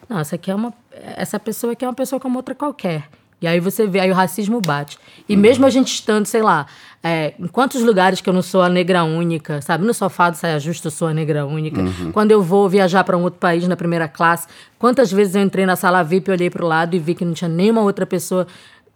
Não, 0.09 0.17
essa 0.17 0.37
aqui 0.37 0.49
é 0.49 0.55
uma. 0.55 0.73
Essa 1.15 1.39
pessoa 1.39 1.73
aqui 1.73 1.85
é 1.85 1.87
uma 1.87 1.93
pessoa 1.93 2.19
como 2.19 2.35
outra 2.39 2.55
qualquer. 2.55 3.07
E 3.41 3.47
aí 3.47 3.59
você 3.59 3.85
vê, 3.85 3.99
aí 3.99 4.09
o 4.09 4.15
racismo 4.15 4.59
bate. 4.59 4.97
E 5.29 5.35
mesmo 5.35 5.65
a 5.65 5.69
gente 5.69 5.93
estando, 5.93 6.25
sei 6.25 6.41
lá, 6.41 6.65
é, 7.03 7.33
em 7.39 7.47
quantos 7.47 7.83
lugares 7.83 8.19
que 8.19 8.27
eu 8.27 8.33
não 8.33 8.41
sou 8.41 8.61
a 8.61 8.69
negra 8.69 9.03
única, 9.03 9.61
sabe? 9.61 9.85
No 9.85 9.93
sofá 9.93 10.29
do 10.29 10.38
saia 10.38 10.59
justa 10.59 10.88
eu 10.88 10.91
sou 10.91 11.07
a 11.07 11.13
negra 11.13 11.45
única. 11.45 11.81
Quando 12.13 12.31
eu 12.31 12.41
vou 12.41 12.67
viajar 12.67 13.03
para 13.03 13.15
um 13.15 13.21
outro 13.21 13.39
país 13.39 13.67
na 13.67 13.75
primeira 13.75 14.07
classe, 14.07 14.47
quantas 14.79 15.11
vezes 15.11 15.35
eu 15.35 15.41
entrei 15.41 15.65
na 15.65 15.75
sala 15.75 16.03
VIP, 16.03 16.31
olhei 16.31 16.49
para 16.49 16.65
o 16.65 16.67
lado 16.67 16.95
e 16.95 16.99
vi 16.99 17.13
que 17.13 17.23
não 17.23 17.33
tinha 17.33 17.47
nenhuma 17.47 17.81
outra 17.81 18.05
pessoa 18.05 18.47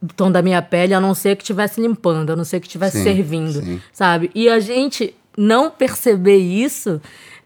do 0.01 0.13
tom 0.15 0.31
da 0.31 0.41
minha 0.41 0.61
pele, 0.61 0.95
a 0.95 0.99
não 0.99 1.13
ser 1.13 1.35
que 1.35 1.43
estivesse 1.43 1.79
limpando, 1.79 2.31
a 2.31 2.35
não 2.35 2.43
ser 2.43 2.59
que 2.59 2.65
estivesse 2.65 3.03
servindo, 3.03 3.61
sim. 3.61 3.79
sabe? 3.93 4.31
E 4.33 4.49
a 4.49 4.59
gente 4.59 5.13
não 5.37 5.69
perceber 5.69 6.37
isso 6.37 6.99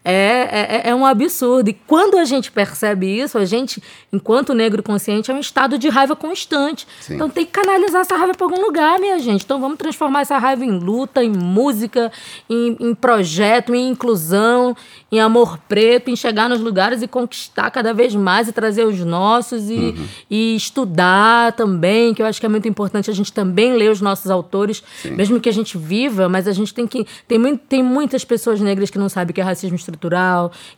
é, 0.08 0.82
é, 0.86 0.90
é 0.90 0.94
um 0.94 1.04
absurdo. 1.04 1.68
E 1.68 1.72
quando 1.72 2.16
a 2.16 2.24
gente 2.24 2.52
percebe 2.52 3.06
isso, 3.06 3.36
a 3.36 3.44
gente, 3.44 3.82
enquanto 4.12 4.54
negro 4.54 4.80
consciente, 4.80 5.32
é 5.32 5.34
um 5.34 5.40
estado 5.40 5.76
de 5.76 5.88
raiva 5.88 6.14
constante. 6.14 6.86
Sim. 7.00 7.14
Então 7.14 7.28
tem 7.28 7.44
que 7.44 7.50
canalizar 7.50 8.02
essa 8.02 8.16
raiva 8.16 8.32
para 8.32 8.46
algum 8.46 8.62
lugar, 8.62 9.00
minha 9.00 9.18
gente. 9.18 9.44
Então 9.44 9.60
vamos 9.60 9.76
transformar 9.76 10.20
essa 10.20 10.38
raiva 10.38 10.64
em 10.64 10.78
luta, 10.78 11.24
em 11.24 11.30
música, 11.30 12.12
em, 12.48 12.76
em 12.78 12.94
projeto, 12.94 13.74
em 13.74 13.88
inclusão, 13.88 14.76
em 15.10 15.18
amor 15.18 15.58
preto, 15.68 16.08
em 16.08 16.14
chegar 16.14 16.48
nos 16.48 16.60
lugares 16.60 17.02
e 17.02 17.08
conquistar 17.08 17.68
cada 17.72 17.92
vez 17.92 18.14
mais 18.14 18.46
e 18.46 18.52
trazer 18.52 18.84
os 18.84 19.00
nossos 19.00 19.68
e, 19.68 19.94
e 20.30 20.54
estudar 20.54 21.52
também, 21.52 22.14
que 22.14 22.22
eu 22.22 22.26
acho 22.26 22.38
que 22.38 22.46
é 22.46 22.48
muito 22.48 22.68
importante 22.68 23.10
a 23.10 23.14
gente 23.14 23.32
também 23.32 23.72
ler 23.74 23.90
os 23.90 24.00
nossos 24.00 24.30
autores, 24.30 24.84
mesmo 25.04 25.40
que 25.40 25.48
a 25.48 25.52
gente 25.52 25.76
viva, 25.76 26.28
mas 26.28 26.46
a 26.46 26.52
gente 26.52 26.72
tem 26.72 26.86
que. 26.86 27.04
Tem, 27.26 27.56
tem 27.56 27.82
muitas 27.82 28.24
pessoas 28.24 28.60
negras 28.60 28.88
que 28.88 28.98
não 28.98 29.08
sabem 29.08 29.32
o 29.32 29.34
que 29.34 29.40
é 29.40 29.44
racismo 29.44 29.74
estrutural, 29.76 29.95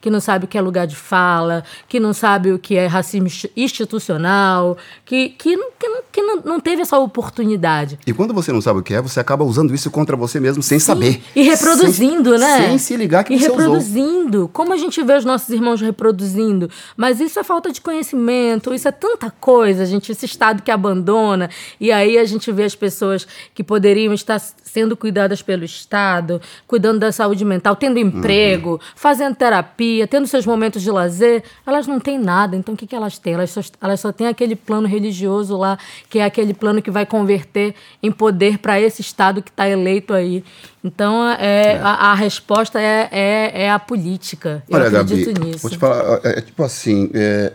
que 0.00 0.10
não 0.10 0.20
sabem 0.20 0.46
o 0.46 0.48
que 0.48 0.56
é 0.56 0.60
lugar 0.60 0.86
de 0.86 0.96
fala, 0.96 1.64
que 1.88 1.98
não 2.00 2.12
sabem 2.12 2.52
o 2.52 2.58
que 2.58 2.76
é 2.76 2.86
racismo 2.86 3.26
insti- 3.26 3.50
institucional, 3.56 4.76
que, 5.04 5.30
que, 5.30 5.56
que, 5.88 5.92
não, 5.92 6.02
que 6.12 6.22
não, 6.22 6.36
não 6.54 6.60
teve 6.60 6.82
essa 6.82 6.98
oportunidade. 6.98 7.98
E 8.06 8.12
quando 8.12 8.34
você 8.34 8.52
não 8.52 8.60
sabe 8.60 8.80
o 8.80 8.82
que 8.82 8.94
é, 8.94 9.00
você 9.00 9.20
acaba 9.20 9.44
usando 9.44 9.74
isso 9.74 9.90
contra 9.90 10.16
você 10.16 10.38
mesmo 10.40 10.62
sem 10.62 10.78
saber. 10.78 11.22
E 11.34 11.42
reproduzindo, 11.42 12.30
Sem- 12.30 12.38
né? 12.38 12.68
Sem 12.68 12.78
se 12.78 12.96
ligar 12.96 13.24
que 13.24 13.34
e 13.34 13.38
você 13.38 13.46
usou. 13.46 13.58
reproduzindo. 13.58 14.48
Como 14.52 14.72
a 14.72 14.76
gente 14.76 15.02
vê 15.02 15.14
os 15.16 15.24
nossos 15.24 15.48
irmãos 15.50 15.80
reproduzindo. 15.80 16.70
Mas 16.96 17.20
isso 17.20 17.38
é 17.38 17.44
falta 17.44 17.70
de 17.72 17.80
conhecimento, 17.80 18.72
isso 18.74 18.88
é 18.88 18.92
tanta 18.92 19.30
coisa, 19.30 19.84
gente, 19.86 20.12
esse 20.12 20.26
estado 20.26 20.62
que 20.62 20.70
abandona. 20.70 21.48
E 21.80 21.90
aí 21.92 22.18
a 22.18 22.24
gente 22.24 22.50
vê 22.52 22.64
as 22.64 22.74
pessoas 22.74 23.26
que 23.54 23.62
poderiam 23.64 24.12
estar 24.12 24.38
sendo 24.38 24.96
cuidadas 24.96 25.40
pelo 25.42 25.64
Estado, 25.64 26.40
cuidando 26.66 26.98
da 27.00 27.10
saúde 27.10 27.44
mental, 27.44 27.74
tendo 27.74 27.98
emprego, 27.98 28.72
Uhum. 28.72 28.78
fazendo 28.94 29.34
terapia, 29.34 30.06
tendo 30.06 30.26
seus 30.26 30.44
momentos 30.44 30.82
de 30.82 30.90
lazer, 30.90 31.42
elas 31.66 31.86
não 31.86 31.98
têm 31.98 32.18
nada. 32.18 32.54
Então 32.56 32.74
o 32.74 32.76
que, 32.76 32.86
que 32.86 32.94
elas 32.94 33.18
têm? 33.18 33.34
Elas 33.34 33.50
só, 33.50 33.60
elas 33.80 34.00
só 34.00 34.12
têm 34.12 34.26
aquele 34.26 34.54
plano 34.54 34.86
religioso 34.86 35.56
lá, 35.56 35.77
que 36.10 36.18
é 36.18 36.24
aquele 36.24 36.52
plano 36.54 36.80
que 36.82 36.90
vai 36.90 37.04
converter 37.06 37.74
em 38.02 38.10
poder 38.12 38.58
para 38.58 38.80
esse 38.80 39.00
Estado 39.02 39.42
que 39.42 39.50
está 39.50 39.68
eleito 39.68 40.12
aí. 40.14 40.44
Então 40.84 41.28
é, 41.28 41.78
A, 41.82 42.12
a 42.12 42.14
resposta 42.14 42.80
é, 42.80 43.08
é, 43.10 43.62
é 43.64 43.70
a 43.70 43.78
política. 43.78 44.62
Eu 44.68 44.76
Olha, 44.76 44.90
Gabi, 44.90 45.12
acredito 45.14 45.44
nisso. 45.44 45.58
vou 45.62 45.70
te 45.70 45.78
falar, 45.78 46.20
é, 46.24 46.38
é 46.38 46.40
tipo 46.40 46.62
assim, 46.62 47.10
é, 47.14 47.52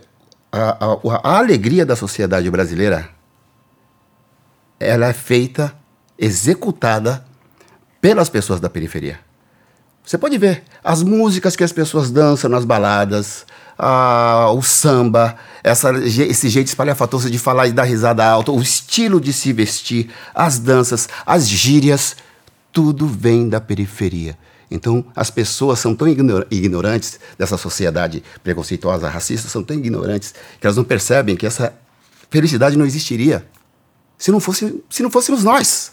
a, 0.51 0.85
a- 0.85 0.99
a 1.23 1.37
alegria 1.37 1.85
da 1.85 1.95
sociedade 1.95 2.49
brasileira, 2.51 3.09
ela 4.79 5.07
é 5.07 5.13
feita, 5.13 5.73
executada 6.19 7.23
pelas 8.01 8.29
pessoas 8.29 8.59
da 8.59 8.69
periferia. 8.69 9.19
Você 10.05 10.17
pode 10.17 10.37
ver 10.37 10.63
as 10.83 11.01
músicas 11.01 11.55
que 11.55 11.63
as 11.63 11.71
pessoas 11.71 12.11
dançam 12.11 12.49
nas 12.49 12.65
baladas, 12.65 13.45
a- 13.77 14.51
o 14.55 14.61
samba, 14.61 15.35
essa, 15.63 15.91
esse 15.97 16.49
jeito 16.49 16.67
espalhafatoso 16.67 17.29
de 17.29 17.37
falar 17.39 17.67
e 17.67 17.71
dar 17.71 17.83
risada 17.83 18.25
alta, 18.25 18.51
o 18.51 18.61
estilo 18.61 19.19
de 19.19 19.31
se 19.33 19.51
vestir, 19.53 20.09
as 20.33 20.59
danças, 20.59 21.07
as 21.25 21.47
gírias, 21.47 22.15
tudo 22.71 23.07
vem 23.07 23.47
da 23.49 23.61
periferia. 23.61 24.37
Então, 24.71 25.05
as 25.15 25.29
pessoas 25.29 25.77
são 25.79 25.93
tão 25.95 26.07
ignor- 26.07 26.47
ignorantes 26.49 27.19
dessa 27.37 27.57
sociedade 27.57 28.23
preconceituosa, 28.43 29.07
racista, 29.09 29.47
são 29.47 29.63
tão 29.63 29.77
ignorantes 29.77 30.33
que 30.59 30.65
elas 30.65 30.77
não 30.77 30.83
percebem 30.83 31.35
que 31.35 31.45
essa 31.45 31.73
felicidade 32.31 32.75
não 32.75 32.85
existiria 32.85 33.45
se 34.17 34.31
não, 34.31 34.39
fosse, 34.39 34.83
se 34.89 35.03
não 35.03 35.11
fôssemos 35.11 35.43
nós. 35.43 35.91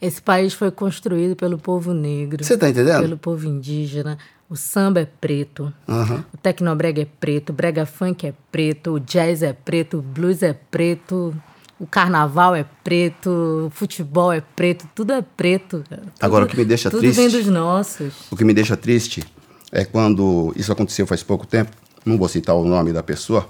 Esse 0.00 0.20
país 0.22 0.52
foi 0.54 0.70
construído 0.70 1.36
pelo 1.36 1.58
povo 1.58 1.92
negro. 1.92 2.42
Você 2.44 2.56
tá 2.56 2.68
entendendo? 2.68 3.00
Pelo 3.02 3.18
povo 3.18 3.46
indígena. 3.46 4.18
O 4.48 4.56
samba 4.56 5.00
é 5.00 5.06
preto. 5.06 5.72
Aham. 5.88 6.24
O 6.32 6.36
tecnobrega 6.36 7.02
é 7.02 7.06
preto. 7.06 7.50
O 7.50 7.52
brega 7.52 7.86
funk 7.86 8.26
é 8.26 8.34
preto. 8.52 8.92
O 8.94 9.00
jazz 9.00 9.42
é 9.42 9.52
preto. 9.52 9.98
O 9.98 10.02
blues 10.02 10.42
é 10.42 10.52
preto. 10.52 11.34
O 11.80 11.86
carnaval 11.86 12.54
é 12.54 12.64
preto. 12.84 13.66
O 13.66 13.70
futebol 13.70 14.32
é 14.32 14.40
preto. 14.40 14.88
Tudo 14.94 15.12
é 15.12 15.22
preto. 15.22 15.82
Tudo- 15.88 16.02
Agora, 16.20 16.44
o 16.44 16.48
que 16.48 16.56
me 16.56 16.64
deixa 16.64 16.90
tudo 16.90 17.00
triste- 17.00 17.16
vem 17.20 17.28
dos 17.30 17.46
nossos. 17.46 18.12
O 18.30 18.36
que 18.36 18.44
me 18.44 18.52
deixa 18.54 18.76
triste 18.76 19.24
é 19.72 19.84
quando 19.84 20.52
isso 20.56 20.70
aconteceu 20.70 21.06
faz 21.06 21.22
pouco 21.22 21.46
tempo, 21.46 21.72
não 22.04 22.16
vou 22.18 22.28
citar 22.28 22.54
o 22.54 22.64
nome 22.64 22.92
da 22.92 23.02
pessoa, 23.02 23.48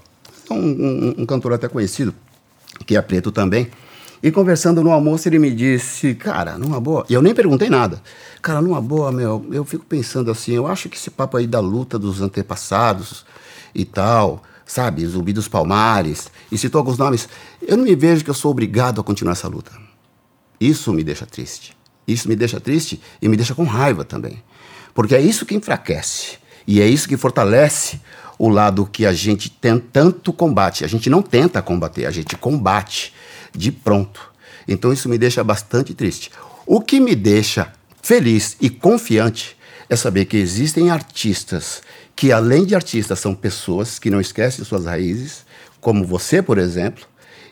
um, 0.51 0.57
um- 0.57 1.15
um 1.19 1.27
cantor 1.27 1.53
até 1.53 1.69
conhecido, 1.69 2.15
que 2.87 2.97
é 2.97 3.03
preto 3.03 3.31
também, 3.31 3.69
e 4.25 4.33
conversando 4.33 4.83
no 4.83 4.91
almoço 4.91 5.29
ele 5.29 5.39
me 5.39 5.51
disse, 5.51 6.15
cara, 6.15 6.57
numa 6.57 6.81
boa, 6.81 7.05
e 7.11 7.13
eu 7.13 7.21
nem 7.21 7.35
perguntei 7.35 7.69
nada, 7.69 8.01
cara, 8.41 8.63
numa 8.63 8.81
boa, 8.81 9.13
meu, 9.13 9.47
eu 9.53 9.67
fico 9.67 9.85
pensando 9.85 10.31
assim, 10.31 10.53
eu 10.53 10.67
acho 10.67 10.89
que 10.89 10.97
esse 10.97 11.11
papo 11.11 11.37
aí 11.37 11.47
da 11.47 11.61
luta 11.61 11.99
dos 11.99 12.23
antepassados 12.23 13.27
e 13.75 13.85
tal, 13.85 14.43
sabe, 14.65 15.05
Zumbi 15.05 15.35
dos 15.35 15.47
Palmares, 15.47 16.31
e 16.51 16.57
citou 16.57 16.79
alguns 16.79 16.97
nomes, 16.97 17.29
eu 17.61 17.77
não 17.77 17.85
me 17.85 17.95
vejo 17.95 18.25
que 18.25 18.31
eu 18.31 18.35
sou 18.35 18.51
obrigado 18.51 18.99
a 18.99 19.05
continuar 19.05 19.33
essa 19.33 19.47
luta. 19.47 19.73
Isso 20.59 20.91
me 20.91 21.05
deixa 21.05 21.27
triste. 21.27 21.77
Isso 22.09 22.27
me 22.27 22.35
deixa 22.35 22.59
triste 22.59 23.03
e 23.21 23.29
me 23.29 23.37
deixa 23.37 23.55
com 23.55 23.65
raiva 23.65 24.07
também. 24.07 24.43
Porque 24.95 25.15
é 25.15 25.21
isso 25.21 25.45
que 25.45 25.55
enfraquece. 25.55 26.39
E 26.67 26.81
é 26.81 26.87
isso 26.87 27.07
que 27.07 27.19
fortalece 27.19 28.01
o 28.39 28.49
lado 28.49 28.89
que 28.91 29.05
a 29.05 29.13
gente 29.13 29.51
tem 29.51 29.79
tanto 29.79 30.33
combate. 30.33 30.83
A 30.83 30.89
gente 30.89 31.11
não 31.11 31.21
tenta 31.21 31.61
combater, 31.61 32.07
a 32.07 32.11
gente 32.11 32.37
combate 32.37 33.13
de 33.55 33.71
pronto. 33.73 34.33
Então 34.67 34.93
isso 34.93 35.09
me 35.09 35.19
deixa 35.19 35.45
bastante 35.45 35.95
triste. 35.95 36.31
O 36.67 36.81
que 36.81 36.99
me 37.01 37.15
deixa 37.15 37.73
feliz 38.03 38.57
e 38.61 38.69
confiante 38.71 39.57
é 39.89 39.97
saber 39.97 40.25
que 40.25 40.37
existem 40.37 40.91
artistas 40.91 41.83
que, 42.17 42.33
além 42.33 42.65
de 42.65 42.75
artistas, 42.75 43.21
são 43.21 43.35
pessoas 43.35 43.99
que 43.99 44.11
não 44.11 44.21
esquecem 44.21 44.65
suas 44.65 44.87
raízes, 44.87 45.45
como 45.81 46.05
você, 46.07 46.41
por 46.41 46.57
exemplo, 46.59 47.05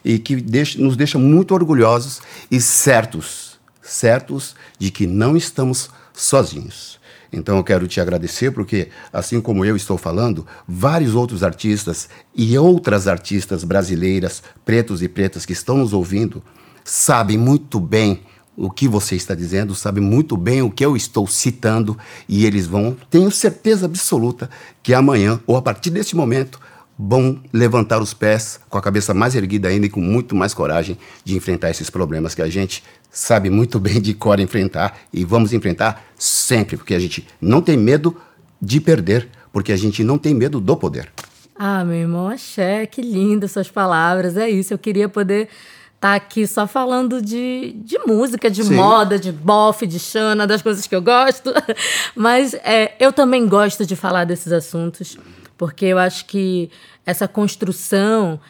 e 0.05 0.19
que 0.19 0.37
deixa- 0.37 0.79
nos 0.79 0.97
deixa 0.97 1.19
muito 1.19 1.53
orgulhosos 1.53 2.21
e 2.51 2.61
certos, 2.61 3.59
certos 3.83 4.55
de 4.79 4.91
que 4.91 5.07
não 5.07 5.37
estamos 5.37 5.91
sozinhos. 6.15 6.99
Então 7.33 7.57
eu 7.57 7.65
quero 7.65 7.89
te 7.89 8.01
agradecer 8.01 8.51
porque, 8.51 8.89
assim 9.13 9.41
como 9.41 9.65
eu 9.65 9.75
estou 9.75 9.97
falando, 9.97 10.47
vários 10.69 11.15
outros 11.15 11.43
artistas 11.43 12.09
e 12.35 12.59
outras 12.59 13.09
artistas 13.09 13.65
brasileiras, 13.65 14.43
pretos 14.65 15.03
e 15.03 15.09
pretas 15.09 15.47
que 15.47 15.53
estão 15.53 15.79
nos 15.79 15.93
ouvindo, 15.93 16.43
sabem 16.85 17.39
muito 17.39 17.81
bem 17.81 18.21
o 18.55 18.71
que 18.71 18.87
você 18.87 19.17
está 19.17 19.35
dizendo, 19.35 19.75
sabem 19.75 20.05
muito 20.05 20.37
bem 20.37 20.61
o 20.61 20.71
que 20.71 20.85
eu 20.85 20.95
estou 20.95 21.27
citando 21.27 21.97
e 22.29 22.45
eles 22.45 22.67
vão, 22.67 22.95
tenho 23.09 23.31
certeza 23.31 23.87
absoluta, 23.87 24.51
que 24.83 24.93
amanhã 24.93 25.41
ou 25.47 25.57
a 25.57 25.63
partir 25.63 25.89
desse 25.89 26.15
momento 26.15 26.61
vão 26.99 27.41
levantar 27.53 28.01
os 28.01 28.13
pés 28.13 28.61
com 28.69 28.77
a 28.77 28.83
cabeça 28.83 29.15
mais 29.15 29.35
erguida 29.35 29.69
ainda 29.69 29.87
e 29.87 29.91
com 29.91 30.01
muito 30.01 30.37
mais 30.37 30.53
coragem 30.53 30.99
de 31.25 31.35
enfrentar 31.35 31.71
esses 31.71 31.89
problemas 31.89 32.35
que 32.35 32.43
a 32.43 32.49
gente 32.49 32.85
sabe 33.13 33.51
muito 33.51 33.79
bem 33.79 34.01
de 34.01 34.15
cor 34.15 34.41
enfrentar 34.41 34.99
e 35.13 35.23
vamos 35.23 35.53
enfrentar 35.53 36.03
sempre, 36.17 36.79
porque 36.79 36.95
a 36.95 36.99
gente 36.99 37.29
não 37.41 37.61
tem 37.61 37.77
medo 37.77 38.17
de 38.61 38.81
perder, 38.81 39.29
porque 39.53 39.71
a 39.71 39.77
gente 39.77 40.03
não 40.03 40.17
tem 40.17 40.35
medo 40.35 40.59
do 40.59 40.77
poder. 40.77 41.13
Ah, 41.55 41.85
meu 41.85 41.97
irmão, 41.97 42.29
axé, 42.29 42.87
que 42.87 43.03
lindo 43.03 43.47
suas 43.47 43.71
palavras. 43.71 44.37
É 44.37 44.49
isso, 44.49 44.73
eu 44.73 44.79
queria 44.79 45.09
poder 45.09 45.49
estar 45.95 46.15
aqui 46.15 46.47
só 46.47 46.67
falando 46.67 47.21
de, 47.21 47.77
de 47.85 47.99
música, 48.07 48.51
de 48.51 48.65
Sim. 48.65 48.75
moda, 48.75 49.19
de 49.19 49.31
bofe, 49.31 49.87
de 49.87 49.99
chana, 49.99 50.47
das 50.47 50.63
coisas 50.63 50.87
que 50.87 50.97
eu 50.97 51.03
gosto. 51.03 51.53
Mas 52.17 52.55
é, 52.55 52.95
eu 52.99 53.13
também 53.13 53.47
gosto 53.47 53.85
de 53.85 53.95
falar 53.95 54.25
desses 54.25 54.53
assuntos, 54.53 55.19
porque 55.57 55.85
eu 55.85 55.99
acho 55.99 56.25
que 56.25 56.71
essa 57.05 57.29
construção 57.29 58.41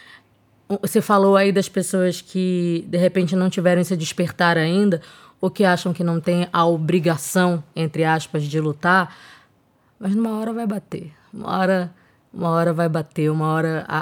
você 0.81 1.01
falou 1.01 1.37
aí 1.37 1.53
das 1.53 1.69
pessoas 1.69 2.21
que 2.21 2.85
de 2.89 2.99
repente 2.99 3.35
não 3.37 3.51
tiveram 3.51 3.81
esse 3.83 3.97
despertar 3.97 4.57
ainda, 4.57 5.01
ou 5.41 5.51
que 5.51 5.65
acham 5.65 5.93
que 5.93 6.05
não 6.05 6.21
tem 6.21 6.49
a 6.53 6.65
obrigação, 6.65 7.63
entre 7.75 8.05
aspas, 8.05 8.45
de 8.45 8.61
lutar, 8.61 9.15
mas 9.99 10.15
numa 10.15 10.39
hora 10.39 10.53
vai 10.53 10.67
bater. 10.67 11.13
Uma 11.33 11.59
hora 11.59 11.95
uma 12.33 12.49
hora 12.49 12.73
vai 12.73 12.89
bater, 12.89 13.31
uma 13.31 13.47
hora 13.49 13.85
a, 13.87 13.99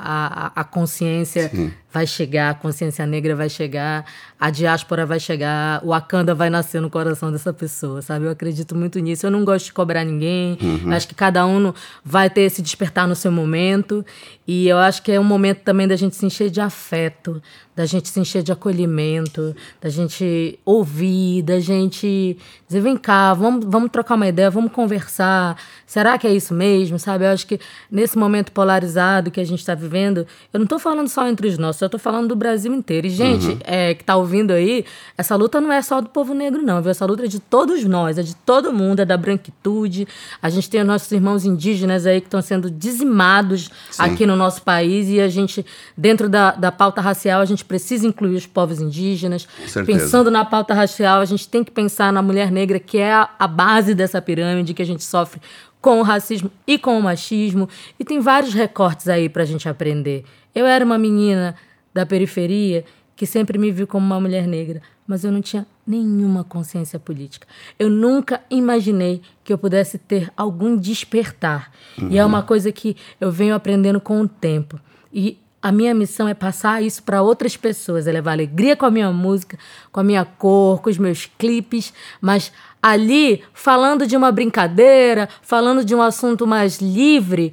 a, 0.46 0.52
a 0.60 0.64
consciência 0.64 1.48
Sim. 1.48 1.72
Vai 1.93 2.07
chegar, 2.07 2.51
a 2.51 2.55
consciência 2.55 3.05
negra 3.05 3.34
vai 3.34 3.49
chegar, 3.49 4.05
a 4.38 4.51
diáspora 4.51 5.05
vai 5.05 5.18
chegar, 5.18 5.84
o 5.84 5.88
Wakanda 5.88 6.34
vai 6.34 6.49
nascer 6.49 6.80
no 6.80 6.88
coração 6.88 7.32
dessa 7.32 7.53
pessoa, 7.53 8.01
sabe? 8.01 8.24
Eu 8.26 8.30
acredito 8.30 8.74
muito 8.74 8.99
nisso. 8.99 9.26
Eu 9.26 9.30
não 9.30 9.45
gosto 9.45 9.66
de 9.66 9.72
cobrar 9.72 10.05
ninguém, 10.05 10.57
uhum. 10.62 10.93
acho 10.93 11.09
que 11.09 11.14
cada 11.14 11.47
um 11.47 11.72
vai 12.05 12.30
ter 12.30 12.43
esse 12.43 12.62
despertar 12.62 13.09
no 13.09 13.14
seu 13.14 13.32
momento, 13.32 14.05
e 14.47 14.68
eu 14.68 14.78
acho 14.78 15.03
que 15.03 15.12
é 15.12 15.20
um 15.20 15.24
momento 15.24 15.59
também 15.59 15.86
da 15.86 15.97
gente 15.97 16.16
se 16.16 16.24
encher 16.26 16.51
de 16.51 16.61
afeto, 16.61 17.43
da 17.74 17.86
gente 17.86 18.09
se 18.09 18.20
encher 18.20 18.43
de 18.43 18.53
acolhimento, 18.53 19.55
da 19.80 19.88
gente 19.88 20.59
ouvir, 20.64 21.43
da 21.43 21.61
gente 21.61 22.36
dizer, 22.66 22.80
vem 22.80 22.97
cá, 22.97 23.32
vamos, 23.32 23.64
vamos 23.64 23.91
trocar 23.91 24.16
uma 24.16 24.28
ideia, 24.28 24.51
vamos 24.51 24.72
conversar. 24.72 25.57
Será 25.86 26.18
que 26.18 26.26
é 26.26 26.34
isso 26.34 26.53
mesmo, 26.53 26.99
sabe? 26.99 27.24
Eu 27.24 27.30
acho 27.30 27.47
que 27.47 27.59
nesse 27.91 28.18
momento 28.18 28.53
polarizado 28.53 29.30
que 29.30 29.41
a 29.41 29.45
gente 29.45 29.61
está 29.61 29.74
vivendo, 29.74 30.26
eu 30.53 30.59
não 30.59 30.64
estou 30.64 30.78
falando 30.78 31.09
só 31.09 31.26
entre 31.26 31.49
os 31.49 31.57
nossos, 31.57 31.79
eu 31.84 31.86
estou 31.86 32.00
falando 32.00 32.28
do 32.28 32.36
Brasil 32.36 32.72
inteiro. 32.74 33.06
E, 33.06 33.10
gente, 33.10 33.46
uhum. 33.46 33.58
é, 33.64 33.94
que 33.94 34.02
está 34.02 34.16
ouvindo 34.16 34.52
aí, 34.52 34.84
essa 35.16 35.36
luta 35.36 35.60
não 35.60 35.72
é 35.72 35.80
só 35.82 36.00
do 36.00 36.08
povo 36.08 36.34
negro, 36.34 36.62
não, 36.62 36.80
viu? 36.80 36.90
Essa 36.90 37.06
luta 37.06 37.24
é 37.24 37.28
de 37.28 37.40
todos 37.40 37.84
nós, 37.84 38.18
é 38.18 38.22
de 38.22 38.34
todo 38.34 38.72
mundo, 38.72 39.00
é 39.00 39.04
da 39.04 39.16
branquitude. 39.16 40.06
A 40.42 40.48
gente 40.48 40.68
tem 40.68 40.80
os 40.80 40.86
nossos 40.86 41.10
irmãos 41.12 41.44
indígenas 41.44 42.06
aí 42.06 42.20
que 42.20 42.26
estão 42.26 42.42
sendo 42.42 42.70
dizimados 42.70 43.70
Sim. 43.90 44.02
aqui 44.02 44.26
no 44.26 44.36
nosso 44.36 44.62
país 44.62 45.08
e 45.08 45.20
a 45.20 45.28
gente, 45.28 45.64
dentro 45.96 46.28
da, 46.28 46.52
da 46.52 46.72
pauta 46.72 47.00
racial, 47.00 47.40
a 47.40 47.44
gente 47.44 47.64
precisa 47.64 48.06
incluir 48.06 48.36
os 48.36 48.46
povos 48.46 48.80
indígenas. 48.80 49.46
Pensando 49.86 50.30
na 50.30 50.44
pauta 50.44 50.74
racial, 50.74 51.20
a 51.20 51.24
gente 51.24 51.48
tem 51.48 51.64
que 51.64 51.70
pensar 51.70 52.12
na 52.12 52.22
mulher 52.22 52.50
negra, 52.50 52.78
que 52.78 52.98
é 52.98 53.12
a, 53.12 53.28
a 53.38 53.46
base 53.46 53.94
dessa 53.94 54.20
pirâmide 54.20 54.74
que 54.74 54.82
a 54.82 54.86
gente 54.86 55.04
sofre 55.04 55.40
com 55.80 56.00
o 56.00 56.02
racismo 56.02 56.50
e 56.66 56.78
com 56.78 56.98
o 56.98 57.02
machismo. 57.02 57.68
E 57.98 58.04
tem 58.04 58.20
vários 58.20 58.52
recortes 58.52 59.08
aí 59.08 59.28
para 59.28 59.42
a 59.42 59.46
gente 59.46 59.68
aprender. 59.68 60.24
Eu 60.54 60.66
era 60.66 60.84
uma 60.84 60.98
menina 60.98 61.54
da 61.93 62.07
periferia 62.07 62.84
que 63.20 63.26
sempre 63.26 63.59
me 63.59 63.70
viu 63.70 63.86
como 63.86 64.07
uma 64.07 64.18
mulher 64.18 64.47
negra, 64.47 64.80
mas 65.07 65.24
eu 65.24 65.30
não 65.30 65.43
tinha 65.43 65.66
nenhuma 65.86 66.43
consciência 66.43 66.99
política. 66.99 67.47
Eu 67.78 67.91
nunca 67.91 68.41
imaginei 68.49 69.20
que 69.45 69.53
eu 69.53 69.59
pudesse 69.59 69.99
ter 69.99 70.32
algum 70.34 70.74
despertar. 70.74 71.70
Uhum. 71.99 72.09
E 72.11 72.16
é 72.16 72.24
uma 72.24 72.43
coisa 72.43 72.72
que 72.72 72.97
eu 73.20 73.30
venho 73.30 73.55
aprendendo 73.55 74.01
com 74.01 74.22
o 74.22 74.26
tempo. 74.26 74.80
E 75.12 75.36
a 75.62 75.70
minha 75.70 75.95
missão 75.95 76.26
é 76.26 76.32
passar 76.32 76.82
isso 76.82 77.03
para 77.03 77.20
outras 77.20 77.57
pessoas, 77.57 78.07
é 78.07 78.12
levar 78.12 78.32
alegria 78.32 78.74
com 78.74 78.86
a 78.86 78.91
minha 78.91 79.12
música, 79.12 79.59
com 79.93 80.01
a 80.01 80.05
minha 80.05 80.24
cor, 80.24 80.80
com 80.80 80.88
os 80.88 80.97
meus 80.97 81.26
clipes, 81.38 81.93
mas 82.20 82.51
ali 82.82 83.43
falando 83.53 84.07
de 84.07 84.16
uma 84.16 84.32
brincadeira, 84.32 85.28
falando 85.43 85.84
de 85.84 85.95
um 85.95 86.01
assunto 86.01 86.47
mais 86.47 86.80
livre, 86.80 87.53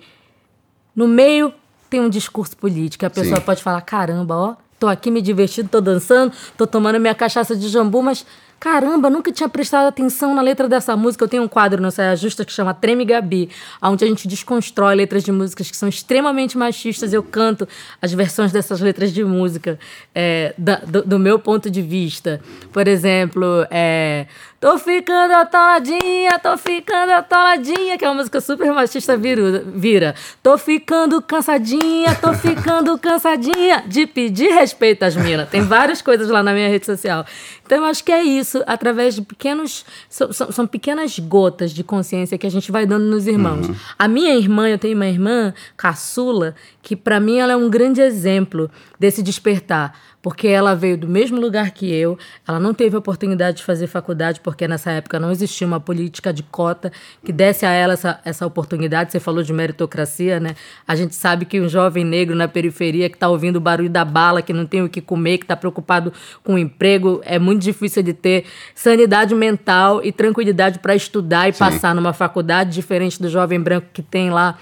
no 0.95 1.07
meio 1.07 1.53
tem 1.89 2.01
um 2.01 2.09
discurso 2.09 2.55
político. 2.55 3.05
A 3.05 3.09
pessoa 3.09 3.37
Sim. 3.37 3.45
pode 3.45 3.63
falar: 3.63 3.81
caramba, 3.81 4.35
ó, 4.35 4.55
tô 4.79 4.87
aqui 4.87 5.09
me 5.11 5.21
divertindo, 5.21 5.69
tô 5.69 5.81
dançando, 5.81 6.33
tô 6.57 6.67
tomando 6.67 6.99
minha 6.99 7.15
cachaça 7.15 7.55
de 7.55 7.67
jambu, 7.67 8.01
mas 8.01 8.25
Caramba, 8.59 9.07
nunca 9.07 9.31
tinha 9.31 9.47
prestado 9.47 9.85
atenção 9.87 10.33
na 10.33 10.41
letra 10.41 10.67
dessa 10.67 10.95
música. 10.97 11.23
Eu 11.23 11.27
tenho 11.27 11.43
um 11.43 11.47
quadro 11.47 11.79
no 11.79 11.91
Saia 11.91 12.15
Justa 12.15 12.43
que 12.43 12.51
chama 12.51 12.73
Treme 12.73 13.05
Gabi, 13.05 13.49
onde 13.81 14.03
a 14.03 14.07
gente 14.07 14.27
desconstrói 14.27 14.95
letras 14.95 15.23
de 15.23 15.31
músicas 15.31 15.69
que 15.69 15.77
são 15.77 15.87
extremamente 15.87 16.57
machistas. 16.57 17.13
Eu 17.13 17.21
canto 17.21 17.67
as 18.01 18.11
versões 18.13 18.51
dessas 18.51 18.81
letras 18.81 19.13
de 19.13 19.23
música 19.23 19.77
é, 20.13 20.55
da, 20.57 20.77
do, 20.77 21.03
do, 21.03 21.19
meu 21.19 21.37
ponto 21.37 21.69
de 21.69 21.83
vista. 21.83 22.41
Por 22.73 22.87
exemplo, 22.87 23.67
é, 23.69 24.25
Tô 24.59 24.75
ficando 24.79 25.33
atoladinha, 25.35 26.39
tô 26.41 26.57
ficando 26.57 27.11
atoladinha, 27.11 27.95
que 27.95 28.03
é 28.03 28.09
uma 28.09 28.15
música 28.15 28.41
super 28.41 28.73
machista 28.73 29.15
vira, 29.15 29.63
vira. 29.67 30.15
Tô 30.41 30.57
ficando 30.57 31.21
cansadinha, 31.21 32.15
tô 32.15 32.33
ficando 32.33 32.97
cansadinha 32.99 33.83
de 33.85 34.07
pedir 34.07 34.49
respeito 34.49 35.03
às 35.03 35.15
minas. 35.15 35.47
Tem 35.47 35.61
várias 35.61 36.01
coisas 36.01 36.27
lá 36.27 36.41
na 36.41 36.53
minha 36.53 36.69
rede 36.69 36.87
social. 36.87 37.23
Então, 37.63 37.77
eu 37.77 37.85
acho 37.85 38.03
que 38.03 38.11
é 38.11 38.23
isso, 38.23 38.63
através 38.65 39.13
de 39.13 39.21
pequenos. 39.21 39.85
São, 40.09 40.31
são 40.31 40.65
pequenas 40.65 41.19
gotas 41.19 41.71
de 41.71 41.83
consciência 41.83 42.35
que 42.35 42.47
a 42.47 42.51
gente 42.51 42.71
vai 42.71 42.87
dando 42.87 43.05
nos 43.05 43.27
irmãos. 43.27 43.67
Uhum. 43.67 43.75
A 43.99 44.07
minha 44.07 44.33
irmã, 44.33 44.67
eu 44.67 44.79
tenho 44.79 44.95
uma 44.95 45.05
irmã, 45.05 45.53
caçula, 45.75 46.55
que 46.81 46.95
para 46.95 47.19
mim 47.19 47.37
ela 47.37 47.53
é 47.53 47.55
um 47.55 47.69
grande 47.69 48.01
exemplo 48.01 48.71
desse 48.99 49.21
despertar 49.21 49.93
porque 50.27 50.49
ela 50.49 50.75
veio 50.75 50.97
do 50.97 51.07
mesmo 51.07 51.39
lugar 51.39 51.71
que 51.71 51.89
eu, 51.89 52.17
ela 52.45 52.59
não 52.59 52.73
teve 52.73 52.97
oportunidade 52.97 53.57
de 53.57 53.63
fazer 53.63 53.87
faculdade, 53.87 54.41
porque 54.41 54.67
nessa 54.67 54.91
época 54.91 55.17
não 55.17 55.31
existia 55.31 55.65
uma 55.65 55.79
política 55.79 56.33
de 56.33 56.43
cota 56.43 56.91
que 57.23 57.31
desse 57.31 57.65
a 57.65 57.71
ela 57.71 57.93
essa, 57.93 58.19
essa 58.25 58.45
oportunidade. 58.45 59.09
Você 59.09 59.21
falou 59.21 59.41
de 59.41 59.53
meritocracia, 59.53 60.37
né? 60.37 60.53
A 60.85 60.95
gente 60.97 61.15
sabe 61.15 61.45
que 61.45 61.61
um 61.61 61.69
jovem 61.69 62.03
negro 62.03 62.35
na 62.35 62.45
periferia 62.45 63.09
que 63.09 63.15
está 63.15 63.29
ouvindo 63.29 63.55
o 63.55 63.61
barulho 63.61 63.89
da 63.89 64.03
bala, 64.03 64.41
que 64.41 64.51
não 64.51 64.65
tem 64.65 64.81
o 64.81 64.89
que 64.89 64.99
comer, 64.99 65.37
que 65.37 65.45
está 65.45 65.55
preocupado 65.55 66.11
com 66.43 66.55
o 66.55 66.57
emprego, 66.57 67.21
é 67.23 67.39
muito 67.39 67.61
difícil 67.61 68.03
de 68.03 68.11
ter 68.11 68.43
sanidade 68.75 69.33
mental 69.33 70.03
e 70.03 70.11
tranquilidade 70.11 70.79
para 70.79 70.93
estudar 70.93 71.47
e 71.47 71.53
Sim. 71.53 71.59
passar 71.59 71.95
numa 71.95 72.11
faculdade, 72.11 72.71
diferente 72.71 73.21
do 73.21 73.29
jovem 73.29 73.61
branco 73.61 73.87
que 73.93 74.01
tem 74.01 74.29
lá 74.29 74.57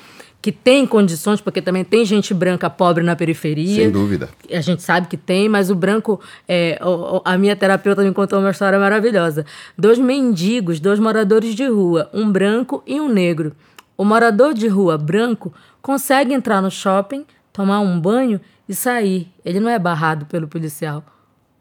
que 0.46 0.52
tem 0.52 0.86
condições, 0.86 1.42
porque 1.42 1.60
também 1.60 1.84
tem 1.84 2.06
gente 2.06 2.32
branca 2.32 2.70
pobre 2.70 3.04
na 3.04 3.16
periferia. 3.16 3.78
Sem 3.78 3.90
dúvida. 3.90 4.30
A 4.54 4.62
gente 4.62 4.84
sabe 4.84 5.08
que 5.08 5.18
tem, 5.18 5.50
mas 5.50 5.72
o 5.72 5.76
branco. 5.76 6.22
É, 6.48 6.80
a 7.26 7.36
minha 7.36 7.56
terapeuta 7.56 8.04
me 8.04 8.14
contou 8.14 8.38
uma 8.38 8.52
história 8.52 8.78
maravilhosa. 8.78 9.44
Dois 9.76 9.98
mendigos, 9.98 10.80
dois 10.80 11.00
moradores 11.00 11.56
de 11.56 11.66
rua, 11.66 12.12
um 12.14 12.32
branco 12.32 12.84
e 12.86 13.02
um 13.02 13.10
negro. 13.10 13.56
O 13.98 14.06
morador 14.06 14.54
de 14.54 14.68
rua 14.68 15.00
branco 15.00 15.52
consegue 15.82 16.32
entrar 16.32 16.62
no 16.62 16.70
shopping, 16.70 17.26
tomar 17.52 17.80
um 17.80 18.00
banho 18.00 18.40
e 18.70 18.76
sair. 18.76 19.28
Ele 19.44 19.60
não 19.60 19.72
é 19.72 19.80
barrado 19.80 20.28
pelo 20.28 20.48
policial. 20.48 21.04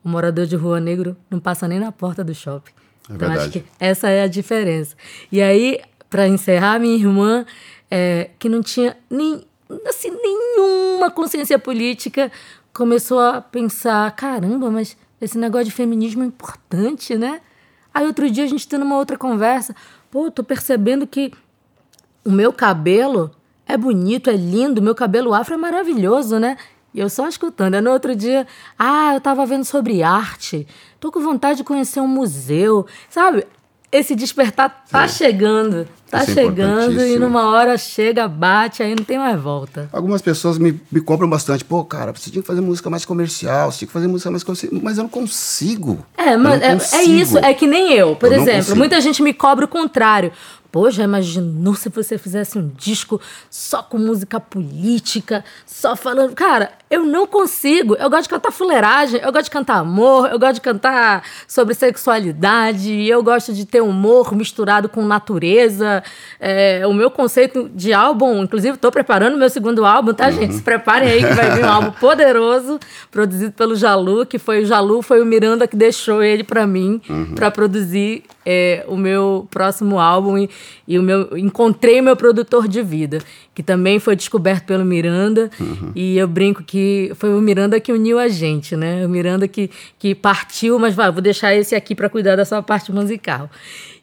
O 0.05 0.11
morador 0.11 0.45
de 0.45 0.57
rua 0.57 0.79
negro 0.79 1.17
não 1.31 1.41
passa 1.41 1.67
nem 1.67 1.81
na 1.81 1.91
porta 1.91 2.23
do 2.23 2.35
shopping. 2.35 2.73
É 3.09 3.15
então, 3.15 3.29
verdade. 3.29 3.41
acho 3.41 3.51
que 3.51 3.65
essa 3.81 4.11
é 4.11 4.25
a 4.25 4.27
diferença. 4.27 4.95
E 5.33 5.41
aí, 5.41 5.81
para 6.11 6.29
encerrar, 6.29 6.79
minha 6.79 6.95
irmã 6.95 7.47
é, 7.97 8.31
que 8.41 8.49
não 8.49 8.61
tinha 8.61 8.97
nem, 9.09 9.47
assim, 9.87 10.11
nenhuma 10.11 11.13
consciência 11.13 11.57
política, 11.61 12.33
começou 12.73 13.21
a 13.21 13.41
pensar: 13.41 14.11
caramba, 14.17 14.69
mas 14.69 14.97
esse 15.21 15.39
negócio 15.39 15.67
de 15.67 15.71
feminismo 15.71 16.25
é 16.25 16.27
importante, 16.27 17.15
né? 17.15 17.41
Aí 17.95 18.05
outro 18.05 18.29
dia 18.29 18.43
a 18.43 18.49
gente 18.49 18.67
tendo 18.67 18.85
uma 18.85 18.97
outra 18.97 19.17
conversa, 19.17 19.77
pô, 20.11 20.29
tô 20.29 20.43
percebendo 20.43 21.07
que 21.07 21.31
o 22.25 22.33
meu 22.33 22.53
cabelo 22.53 23.31
é 23.65 23.77
bonito, 23.77 24.29
é 24.29 24.35
lindo, 24.35 24.83
meu 24.83 24.97
cabelo 24.97 25.33
afro 25.33 25.55
é 25.55 25.57
maravilhoso, 25.57 26.41
né? 26.41 26.57
E 26.93 26.99
eu 26.99 27.09
só 27.09 27.29
escutando. 27.29 27.77
Aí 27.77 27.81
no 27.81 27.93
outro 27.93 28.17
dia, 28.17 28.45
ah, 28.77 29.15
eu 29.15 29.21
tava 29.21 29.47
vendo 29.47 29.65
sobre 29.65 30.03
arte, 30.03 30.67
tô 30.99 31.13
com 31.13 31.21
vontade 31.21 31.59
de 31.59 31.65
conhecer 31.65 32.01
um 32.01 32.09
museu, 32.09 32.89
sabe? 33.09 33.47
Esse 33.95 34.17
despertar 34.17 34.85
tá 34.91 35.07
Sim. 35.07 35.25
chegando. 35.25 35.87
Tá 36.11 36.23
Isso 36.23 36.33
é 36.33 36.35
chegando 36.35 37.01
é 37.01 37.11
e 37.13 37.19
numa 37.19 37.49
hora 37.49 37.79
chega, 37.79 38.27
bate, 38.27 38.83
aí 38.83 38.95
não 38.95 39.05
tem 39.05 39.19
mais 39.19 39.41
volta. 39.41 39.89
Algumas 39.93 40.21
pessoas 40.21 40.59
me, 40.59 40.81
me 40.91 41.01
cobram 41.01 41.29
bastante. 41.29 41.65
Pô, 41.65 41.85
cara, 41.85 42.13
você 42.13 42.31
tinha 42.31 42.43
que 42.43 42.47
fazer 42.47 42.61
música 42.61 42.91
mais 42.91 43.05
comercial, 43.05 43.71
você 43.71 43.79
tinha 43.79 43.87
que 43.87 43.93
fazer 43.93 44.09
música 44.09 44.31
mais 44.31 44.43
comercial. 44.43 44.73
Mas 44.83 44.99
eu 44.99 45.05
não 45.05 45.11
consigo. 45.11 46.05
É, 46.17 46.37
mas 46.37 46.93
é, 46.93 46.99
é, 46.99 47.03
isso, 47.05 47.39
é 47.39 47.55
que 47.55 47.67
nem 47.67 47.93
eu. 47.93 48.17
Por 48.17 48.33
eu 48.33 48.41
exemplo, 48.41 48.77
muita 48.77 49.01
gente 49.01 49.23
me 49.23 49.33
cobra 49.33 49.65
o 49.65 49.69
contrário. 49.69 50.33
Pô, 50.75 50.91
já 50.91 51.05
imaginou 51.05 51.77
se 51.77 51.89
você 51.89 52.19
fizesse 52.19 52.59
um 52.59 52.67
disco 52.67 53.21
só 53.49 53.81
com 53.81 53.97
música 53.97 54.41
política, 54.41 55.45
só 55.65 55.95
falando. 55.95 56.35
Cara, 56.35 56.73
eu 56.91 57.07
não 57.07 57.29
consigo. 57.29 57.95
Eu 57.95 58.11
gosto 58.11 58.25
de 58.25 58.31
cantar 58.31 58.51
fuleiragem, 58.51 59.21
eu 59.21 59.31
gosto 59.31 59.45
de 59.45 59.51
cantar 59.53 59.77
amor, 59.77 60.29
eu 60.33 60.37
gosto 60.37 60.55
de 60.55 60.61
cantar 60.61 61.23
sobre 61.47 61.75
sexualidade, 61.75 62.93
eu 63.07 63.23
gosto 63.23 63.53
de 63.53 63.65
ter 63.65 63.83
humor 63.83 64.35
misturado 64.35 64.89
com 64.89 65.03
natureza. 65.05 66.03
É, 66.41 66.85
o 66.89 66.93
meu 66.93 67.09
conceito 67.09 67.71
de 67.73 67.93
álbum, 67.93 68.43
inclusive, 68.43 68.75
estou 68.75 68.91
preparando 68.91 69.39
meu 69.39 69.51
segundo 69.51 69.85
álbum, 69.85 70.13
tá, 70.13 70.27
uhum. 70.27 70.33
gente? 70.33 70.55
Se 70.55 70.63
preparem 70.63 71.09
aí 71.09 71.25
que 71.25 71.35
vai 71.35 71.53
vir 71.53 71.65
um 71.65 71.71
álbum 71.71 71.93
poderoso, 72.01 72.81
produzido 73.13 73.53
pelo 73.53 73.77
Jalu, 73.77 74.27
que 74.27 74.41
foi 74.41 74.65
o 74.65 74.67
Jalu, 74.67 75.03
foi 75.03 75.23
o 75.23 75.25
Miranda 75.25 75.69
que 75.69 75.77
deixou 75.77 76.21
ele 76.21 76.43
para 76.43 76.67
mim, 76.67 77.01
uhum. 77.09 77.37
para 77.37 77.49
produzir 77.49 78.25
é, 78.45 78.85
o 78.89 78.97
meu 78.97 79.47
próximo 79.51 79.99
álbum 79.99 80.37
e, 80.37 80.51
e, 80.87 80.99
o 80.99 81.03
meu 81.03 81.37
encontrei 81.37 82.01
o 82.01 82.03
meu 82.03 82.17
produtor 82.17 82.69
de 82.69 82.83
vida, 82.83 83.19
que 83.55 83.63
também 83.63 83.99
foi 83.99 84.17
descoberto 84.17 84.65
pelo 84.65 84.85
Miranda. 84.85 85.51
Uhum. 85.59 85.93
E 85.95 86.17
eu 86.19 86.29
brinco 86.29 86.63
que 86.63 87.13
foi 87.17 87.35
o 87.35 87.41
Miranda 87.41 87.81
que 87.81 87.93
uniu 87.93 88.19
a 88.19 88.29
gente, 88.29 88.77
né? 88.77 89.05
O 89.07 89.09
Miranda 89.09 89.49
que, 89.49 89.71
que 89.99 90.15
partiu, 90.15 90.79
mas 90.79 90.95
vai, 90.95 91.11
vou 91.11 91.23
deixar 91.23 91.55
esse 91.55 91.75
aqui 91.75 91.95
para 91.95 92.09
cuidar 92.09 92.37
da 92.37 92.45
sua 92.45 92.63
parte 92.63 92.93
musical. 92.93 93.51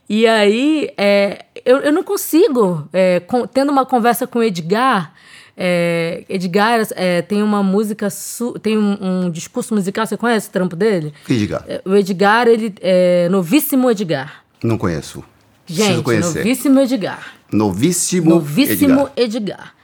E 0.10 0.28
aí, 0.28 0.90
é, 0.98 1.46
eu, 1.64 1.78
eu 1.78 1.92
não 1.94 2.04
consigo, 2.04 2.88
é, 2.92 3.22
com, 3.22 3.48
tendo 3.48 3.72
uma 3.72 3.86
conversa 3.86 4.28
com 4.28 4.40
o 4.40 4.44
Edgar, 4.44 5.14
É, 5.56 6.24
Edgar 6.28 6.88
é, 6.96 7.22
tem 7.22 7.44
uma 7.44 7.62
música, 7.62 8.10
su, 8.10 8.54
tem 8.60 8.78
um, 8.78 8.98
um, 9.00 9.30
discurso 9.30 9.76
musical, 9.76 10.08
você 10.08 10.18
conhece 10.18 10.50
o 10.50 10.52
trampo 10.52 10.76
dele? 10.76 11.14
Edgar. 11.30 11.64
É, 11.68 11.82
o 11.86 11.94
Edgar, 11.96 12.48
ele 12.48 12.74
é 12.82 13.30
novíssimo 13.30 13.92
Edgar. 13.92 14.44
Não 14.64 14.78
conheço. 14.78 15.24
Gente, 15.72 16.20
novíssimo 16.20 16.80
Edgar. 16.80 17.34
Novíssimo, 17.52 18.30
novíssimo 18.30 19.10
Edgar. 19.16 19.42
Edgar. 19.42 19.76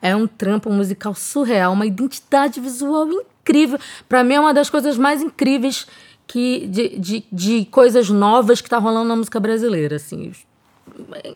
É 0.00 0.14
um 0.14 0.26
trampo 0.26 0.70
musical 0.70 1.14
surreal, 1.14 1.72
uma 1.72 1.86
identidade 1.86 2.60
visual 2.60 3.08
incrível. 3.10 3.78
Para 4.08 4.22
mim 4.22 4.34
é 4.34 4.40
uma 4.40 4.52
das 4.54 4.68
coisas 4.68 4.98
mais 4.98 5.22
incríveis 5.22 5.86
que 6.26 6.66
de, 6.66 6.98
de, 6.98 7.24
de 7.32 7.64
coisas 7.66 8.08
novas 8.10 8.60
que 8.60 8.68
tá 8.68 8.78
rolando 8.78 9.08
na 9.08 9.16
música 9.16 9.38
brasileira, 9.40 9.96
assim. 9.96 10.32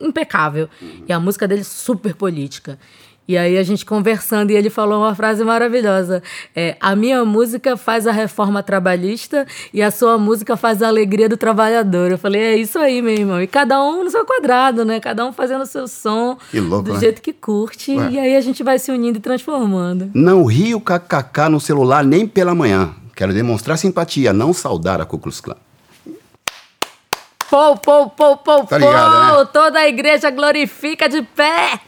Impecável. 0.00 0.68
E 1.06 1.12
a 1.12 1.20
música 1.20 1.48
dele 1.48 1.62
é 1.62 1.64
super 1.64 2.14
política. 2.14 2.78
E 3.28 3.36
aí 3.36 3.58
a 3.58 3.62
gente 3.62 3.84
conversando 3.84 4.50
e 4.52 4.56
ele 4.56 4.70
falou 4.70 5.02
uma 5.02 5.14
frase 5.14 5.44
maravilhosa. 5.44 6.22
É, 6.56 6.78
a 6.80 6.96
minha 6.96 7.22
música 7.26 7.76
faz 7.76 8.06
a 8.06 8.10
reforma 8.10 8.62
trabalhista 8.62 9.46
e 9.72 9.82
a 9.82 9.90
sua 9.90 10.16
música 10.16 10.56
faz 10.56 10.82
a 10.82 10.88
alegria 10.88 11.28
do 11.28 11.36
trabalhador. 11.36 12.10
Eu 12.10 12.16
falei, 12.16 12.40
é 12.40 12.56
isso 12.56 12.78
aí, 12.78 13.02
meu 13.02 13.12
irmão. 13.12 13.42
E 13.42 13.46
cada 13.46 13.82
um 13.82 14.02
no 14.02 14.10
seu 14.10 14.24
quadrado, 14.24 14.82
né? 14.82 14.98
Cada 14.98 15.26
um 15.26 15.32
fazendo 15.34 15.60
o 15.60 15.66
seu 15.66 15.86
som 15.86 16.38
louco, 16.54 16.84
do 16.84 16.94
né? 16.94 17.00
jeito 17.00 17.20
que 17.20 17.34
curte. 17.34 17.94
Ué. 17.94 18.12
E 18.12 18.18
aí 18.18 18.34
a 18.34 18.40
gente 18.40 18.62
vai 18.62 18.78
se 18.78 18.90
unindo 18.90 19.18
e 19.18 19.20
transformando. 19.20 20.10
Não 20.14 20.46
rio 20.46 20.80
kkk 20.80 21.50
no 21.50 21.60
celular 21.60 22.02
nem 22.02 22.26
pela 22.26 22.54
manhã. 22.54 22.94
Quero 23.14 23.34
demonstrar 23.34 23.76
simpatia, 23.76 24.32
não 24.32 24.54
saudar 24.54 25.02
a 25.02 25.04
Ku 25.04 25.18
Klux 25.18 25.38
Klan. 25.38 25.56
Pô, 27.50 27.76
pô, 27.76 28.08
pô, 28.08 28.36
pô, 28.38 28.64
tá 28.64 28.78
ligado, 28.78 29.34
pô, 29.34 29.40
né? 29.40 29.48
toda 29.52 29.78
a 29.80 29.88
igreja 29.88 30.30
glorifica 30.30 31.08
de 31.10 31.20
pé. 31.20 31.78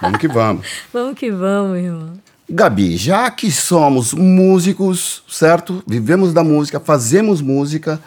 Vamos 0.00 0.18
que 0.18 0.28
vamos. 0.28 0.66
vamos 0.92 1.18
que 1.18 1.30
vamos, 1.30 1.78
irmão. 1.78 2.12
Gabi, 2.48 2.96
já 2.96 3.30
que 3.30 3.50
somos 3.50 4.12
músicos, 4.12 5.22
certo? 5.28 5.82
Vivemos 5.86 6.34
da 6.34 6.44
música, 6.44 6.78
fazemos 6.78 7.40
música, 7.40 8.00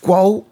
qual 0.00 0.46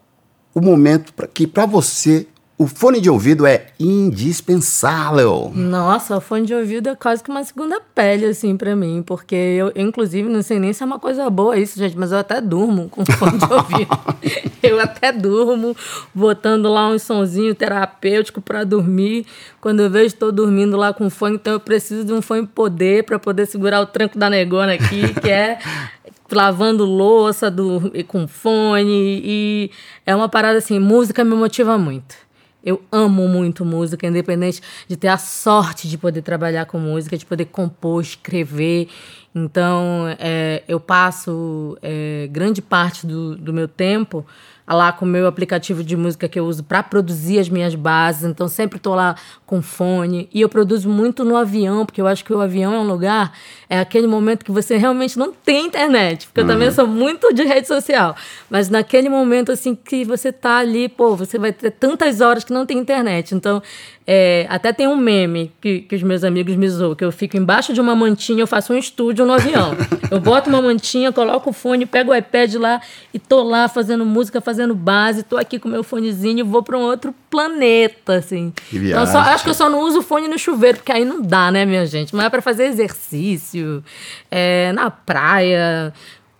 o 0.55 0.61
momento 0.61 1.13
pra, 1.13 1.27
que 1.27 1.47
para 1.47 1.67
você 1.67 2.27
o 2.63 2.67
fone 2.69 3.01
de 3.01 3.11
ouvido 3.11 3.45
é 3.45 3.67
indispensável. 3.79 5.51
Nossa, 5.53 6.17
o 6.17 6.21
fone 6.21 6.47
de 6.47 6.55
ouvido 6.55 6.91
é 6.91 6.95
quase 6.95 7.21
que 7.21 7.29
uma 7.29 7.43
segunda 7.43 7.81
pele, 7.93 8.27
assim, 8.27 8.57
para 8.57 8.77
mim. 8.77 9.03
Porque 9.05 9.35
eu, 9.35 9.73
eu, 9.75 9.85
inclusive, 9.85 10.29
não 10.29 10.43
sei 10.43 10.61
nem 10.61 10.73
se 10.73 10.81
é 10.81 10.87
uma 10.87 11.01
coisa 11.01 11.29
boa 11.29 11.59
isso, 11.59 11.77
gente, 11.77 11.99
mas 11.99 12.13
eu 12.13 12.19
até 12.19 12.41
durmo 12.41 12.89
com 12.89 13.05
fone 13.19 13.37
de 13.37 13.53
ouvido. 13.53 13.99
eu 14.63 14.79
até 14.79 15.11
durmo, 15.11 15.77
botando 16.15 16.69
lá 16.69 16.89
um 16.89 16.99
sonzinho 17.01 17.53
terapêutico 17.53 18.41
para 18.41 18.63
dormir. 18.63 19.27
Quando 19.61 19.81
eu 19.81 19.91
vejo 19.91 20.07
estou 20.07 20.31
dormindo 20.31 20.77
lá 20.77 20.93
com 20.93 21.11
fone, 21.11 21.35
então 21.35 21.55
eu 21.55 21.61
preciso 21.61 22.05
de 22.05 22.13
um 22.13 22.23
fone 22.23 22.47
poder 22.47 23.03
para 23.03 23.19
poder 23.19 23.47
segurar 23.47 23.81
o 23.81 23.87
tranco 23.87 24.17
da 24.17 24.31
negona 24.31 24.75
aqui, 24.75 25.15
que 25.21 25.29
é 25.29 25.59
lavando 26.31 26.85
louça 26.85 27.51
do, 27.51 27.91
com 28.07 28.29
fone. 28.29 29.21
E 29.25 29.71
é 30.07 30.15
uma 30.15 30.29
parada 30.29 30.59
assim, 30.59 30.79
música 30.79 31.25
me 31.25 31.35
motiva 31.35 31.77
muito. 31.77 32.23
Eu 32.65 32.83
amo 32.91 33.27
muito 33.29 33.65
música, 33.65 34.07
independente 34.07 34.61
de 34.87 34.97
ter 34.97 35.09
a 35.09 35.19
sorte 35.19 35.89
de 35.89 35.99
poder 35.99 36.23
trabalhar 36.23 36.67
com 36.67 36.79
música, 36.79 37.17
de 37.17 37.27
poder 37.27 37.47
compor, 37.47 38.03
escrever. 38.03 38.89
Então, 39.35 40.15
é, 40.19 40.63
eu 40.69 40.79
passo 40.79 41.77
é, 41.83 42.29
grande 42.31 42.63
parte 42.63 43.07
do, 43.07 43.37
do 43.37 43.53
meu 43.53 43.67
tempo 43.67 44.25
lá 44.67 44.93
com 44.93 45.05
o 45.05 45.09
meu 45.09 45.27
aplicativo 45.27 45.83
de 45.83 45.97
música 45.97 46.29
que 46.29 46.39
eu 46.39 46.45
uso 46.47 46.63
para 46.63 46.83
produzir 46.83 47.39
as 47.39 47.49
minhas 47.49 47.75
bases. 47.75 48.25
Então, 48.25 48.49
sempre 48.49 48.77
estou 48.77 48.95
lá 48.95 49.17
com 49.47 49.61
fone. 49.61 50.29
E 50.33 50.41
eu 50.41 50.49
produzo 50.49 50.89
muito 50.89 51.25
no 51.25 51.37
avião, 51.37 51.85
porque 51.85 52.01
eu 52.01 52.07
acho 52.07 52.25
que 52.25 52.33
o 52.33 52.41
avião 52.41 52.75
é 52.75 52.79
um 52.79 52.87
lugar, 52.87 53.33
é 53.69 53.79
aquele 53.79 54.07
momento 54.07 54.45
que 54.45 54.53
você 54.53 54.77
realmente 54.77 55.19
não 55.19 55.33
tem 55.33 55.67
internet. 55.67 56.27
Porque 56.27 56.41
uhum. 56.41 56.47
eu 56.47 56.53
também 56.53 56.71
sou 56.71 56.87
muito 56.87 57.33
de 57.35 57.43
rede 57.43 57.67
social. 57.67 58.17
Mas 58.49 58.69
naquele 58.69 59.09
momento, 59.09 59.53
assim, 59.53 59.75
que 59.75 60.05
você 60.05 60.33
tá 60.33 60.59
ali, 60.59 60.89
pô, 60.89 61.17
você 61.17 61.39
vai 61.39 61.53
ter 61.53 61.71
tantas 61.71 62.21
horas 62.21 62.45
que 62.45 62.53
não 62.53 62.65
tem 62.65 62.79
internet. 62.79 63.35
Então, 63.35 63.63
é, 64.07 64.47
até 64.49 64.73
tem 64.73 64.89
um 64.89 64.97
meme 64.97 65.53
que, 65.61 65.81
que 65.83 65.95
os 65.95 66.03
meus 66.03 66.25
amigos 66.25 66.57
me 66.57 66.69
zoam, 66.69 66.95
que 66.95 67.05
eu 67.05 67.13
fico 67.13 67.37
embaixo 67.37 67.73
de 67.73 67.81
uma 67.81 67.95
mantinha, 67.95 68.41
eu 68.41 68.47
faço 68.47 68.73
um 68.73 68.77
estúdio 68.77 69.25
no 69.25 69.33
avião. 69.33 69.77
eu 70.11 70.19
boto 70.19 70.49
uma 70.49 70.61
mantinha, 70.61 71.13
coloco 71.13 71.51
o 71.51 71.53
fone, 71.53 71.87
pego 71.87 72.11
o 72.11 72.15
iPad 72.15 72.55
lá 72.55 72.81
e 73.15 73.19
tô 73.19 73.43
lá 73.43 73.69
fazendo 73.69 74.05
música, 74.05 74.41
fazendo 74.41 74.75
base, 74.75 75.23
tô 75.23 75.37
aqui 75.37 75.59
com 75.59 75.69
meu 75.69 75.85
fonezinho, 75.85 76.45
vou 76.45 76.63
para 76.63 76.77
um 76.77 76.83
outro 76.83 77.15
planeta, 77.31 78.15
assim. 78.15 78.53
Que 78.69 78.79
viagem. 78.79 79.03
Então, 79.03 79.07
só, 79.07 79.19
acho 79.31 79.45
que 79.45 79.51
eu 79.51 79.55
só 79.55 79.69
não 79.69 79.81
uso 79.81 80.03
fone 80.03 80.27
no 80.27 80.39
chuveiro, 80.39 80.79
porque 80.79 80.93
aí 80.93 81.05
não 81.05 81.23
dá, 81.23 81.51
né, 81.53 81.65
minha 81.65 81.87
gente? 81.87 82.15
Mas 82.15 82.27
é 82.27 82.31
para 82.31 82.43
fazer 82.43 82.65
exercício, 82.65 83.85
é, 84.31 84.73
na 84.73 84.91
praia, 84.91 85.93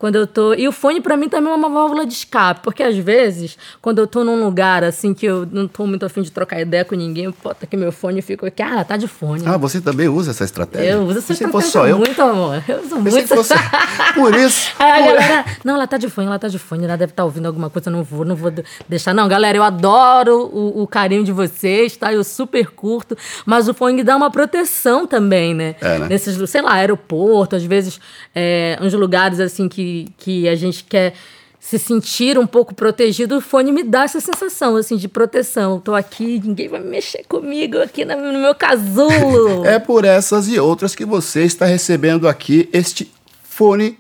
quando 0.03 0.17
eu 0.17 0.27
tô. 0.27 0.53
E 0.55 0.67
o 0.67 0.73
fone 0.73 1.01
para 1.01 1.17
mim 1.17 1.29
também 1.29 1.53
é 1.53 1.55
uma 1.55 1.69
válvula 1.69 2.05
de 2.05 2.13
escape, 2.13 2.61
porque 2.65 2.83
às 2.83 2.97
vezes, 2.97 3.57
quando 3.81 4.01
eu 4.01 4.07
tô 4.09 4.25
num 4.25 4.45
lugar 4.45 4.83
assim 4.83 5.15
que 5.15 5.25
eu 5.25 5.47
não 5.49 5.69
tô 5.69 5.87
muito 5.87 6.05
afim 6.05 6.23
de 6.23 6.33
trocar 6.33 6.61
ideia 6.61 6.85
com 6.85 6.97
ninguém, 6.97 7.27
eu 7.27 7.35
boto 7.41 7.65
aqui 7.65 7.77
meu 7.77 7.93
fone 7.93 8.19
e 8.19 8.23
fico 8.23 8.45
aqui, 8.45 8.61
ah, 8.63 8.83
tá 8.83 8.97
de 8.97 9.07
fone. 9.07 9.45
Ah, 9.47 9.57
você 9.57 9.81
também 9.81 10.09
usa 10.09 10.33
essa 10.33 10.43
estratégia? 10.43 10.95
Eu 10.95 11.03
uso 11.03 11.21
essa 11.21 11.33
estratégia 11.33 11.53
fosse 11.53 11.71
só 11.71 11.87
eu. 11.87 11.99
muito, 11.99 12.21
amor. 12.21 12.65
Eu 12.67 12.81
uso 12.81 12.99
muito. 12.99 13.29
Fosse... 13.29 13.55
Por 14.17 14.35
isso. 14.35 14.73
Aí 14.83 15.05
a 15.05 15.07
galera, 15.07 15.45
não, 15.65 15.77
ela 15.77 15.87
tá 15.87 15.97
de 15.97 16.11
fone, 16.11 16.27
ela 16.27 16.39
tá 16.39 16.49
de 16.49 16.59
fone, 16.59 16.85
ela 16.85 16.97
deve 16.97 17.13
estar 17.13 17.23
tá 17.23 17.25
ouvindo 17.25 17.47
alguma 17.47 17.71
coisa, 17.71 17.89
não 17.89 18.03
vou, 18.03 18.25
não 18.25 18.35
vou 18.35 18.53
deixar. 18.89 19.15
Não, 19.15 19.29
galera, 19.29 19.57
eu 19.57 19.63
adoro 19.63 20.51
o, 20.53 20.83
o 20.83 20.87
carinho 20.89 21.23
de 21.23 21.31
vocês, 21.31 21.97
tá? 21.97 22.13
Eu 22.13 22.25
super 22.25 22.71
curto, 22.71 23.17
mas 23.47 23.69
o 23.69 23.75
fone 23.75 24.03
dá 24.03 24.17
uma 24.17 24.33
proteção 24.33 25.07
também, 25.07 25.55
né? 25.55 25.77
É, 25.81 25.99
né? 26.01 26.09
Nesses, 26.09 26.51
sei 26.51 26.61
lá, 26.61 26.73
aeroporto, 26.73 27.55
às 27.55 27.63
vezes, 27.63 28.01
é, 28.35 28.77
uns 28.81 28.93
lugares 28.95 29.39
assim 29.39 29.69
que, 29.69 29.92
que 30.19 30.49
a 30.49 30.55
gente 30.55 30.85
quer 30.85 31.15
se 31.63 31.79
sentir 31.79 32.37
um 32.37 32.47
pouco 32.47 32.75
protegido, 32.75 33.37
o 33.37 33.41
fone 33.41 33.71
me 33.71 33.85
dá 33.85 34.03
essa 34.03 34.21
sensação 34.21 34.75
assim 34.75 34.97
de 34.97 35.07
proteção. 35.07 35.79
Estou 35.79 35.95
aqui, 35.95 36.43
ninguém 36.45 36.69
vai 36.69 36.81
mexer 36.81 37.25
comigo 37.29 37.79
aqui 37.79 38.05
no 38.05 38.17
meu 38.41 38.55
casulo. 38.55 39.65
é 39.65 39.79
por 39.79 40.05
essas 40.05 40.49
e 40.49 40.59
outras 40.59 40.97
que 40.97 41.05
você 41.05 41.45
está 41.45 41.65
recebendo 41.65 42.27
aqui 42.27 42.69
este 42.73 43.09
fone 43.45 43.97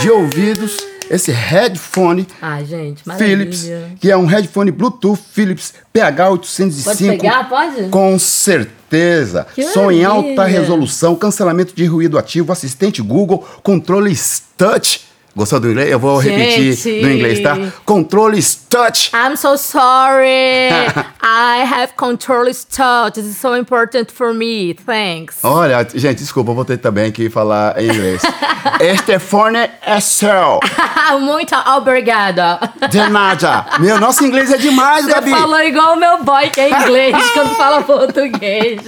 de 0.00 0.10
ouvidos, 0.10 0.78
esse 1.10 1.30
headphone 1.30 2.26
ah, 2.40 2.62
gente, 2.62 3.02
Philips, 3.18 3.68
que 4.00 4.10
é 4.10 4.16
um 4.16 4.26
headphone 4.26 4.70
Bluetooth 4.70 5.20
Philips 5.32 5.74
PH805. 5.94 6.84
Pode 6.84 7.04
pegar, 7.04 7.48
pode? 7.48 7.88
Com 7.88 8.18
certeza. 8.18 9.46
Que 9.54 9.64
Som 9.64 9.90
em 9.90 10.02
maravilha. 10.02 10.08
alta 10.08 10.44
resolução, 10.44 11.16
cancelamento 11.16 11.74
de 11.74 11.84
ruído 11.86 12.18
ativo, 12.18 12.52
assistente 12.52 13.02
Google, 13.02 13.46
controles 13.62 14.42
touch 14.56 15.03
Gostou 15.36 15.58
do 15.58 15.70
inglês? 15.70 15.90
Eu 15.90 15.98
vou 15.98 16.22
Gente. 16.22 16.36
repetir 16.36 17.02
no 17.02 17.10
inglês, 17.10 17.40
tá? 17.40 17.56
Controles 17.84 18.54
touch. 18.70 19.10
I'm 19.12 19.36
so 19.36 19.56
sorry. 19.56 20.68
I 21.22 21.64
have 21.64 21.94
controls 21.96 22.64
touch. 22.64 23.14
This 23.14 23.26
is 23.26 23.36
so 23.38 23.56
important 23.56 24.12
for 24.12 24.32
me. 24.32 24.74
Thanks. 24.74 25.38
Olha, 25.42 25.84
gente, 25.92 26.18
desculpa, 26.18 26.52
vou 26.52 26.64
ter 26.64 26.78
também 26.78 27.10
que 27.10 27.28
falar 27.28 27.76
em 27.82 27.86
inglês. 27.88 28.22
este 28.78 29.18
fone 29.18 29.68
é 29.82 29.98
seu. 30.00 30.60
Muito 31.20 31.54
obrigada. 31.76 32.60
De 32.88 33.08
nada. 33.08 33.66
Meu, 33.80 33.98
nosso 33.98 34.24
inglês 34.24 34.52
é 34.52 34.56
demais, 34.56 35.04
Você 35.04 35.12
Gabi. 35.14 35.30
falou 35.30 35.60
igual 35.60 35.94
o 35.94 35.96
meu 35.96 36.22
boy 36.22 36.48
que 36.50 36.60
é 36.60 36.70
inglês 36.70 37.16
quando 37.32 37.56
fala 37.56 37.82
português. 37.82 38.80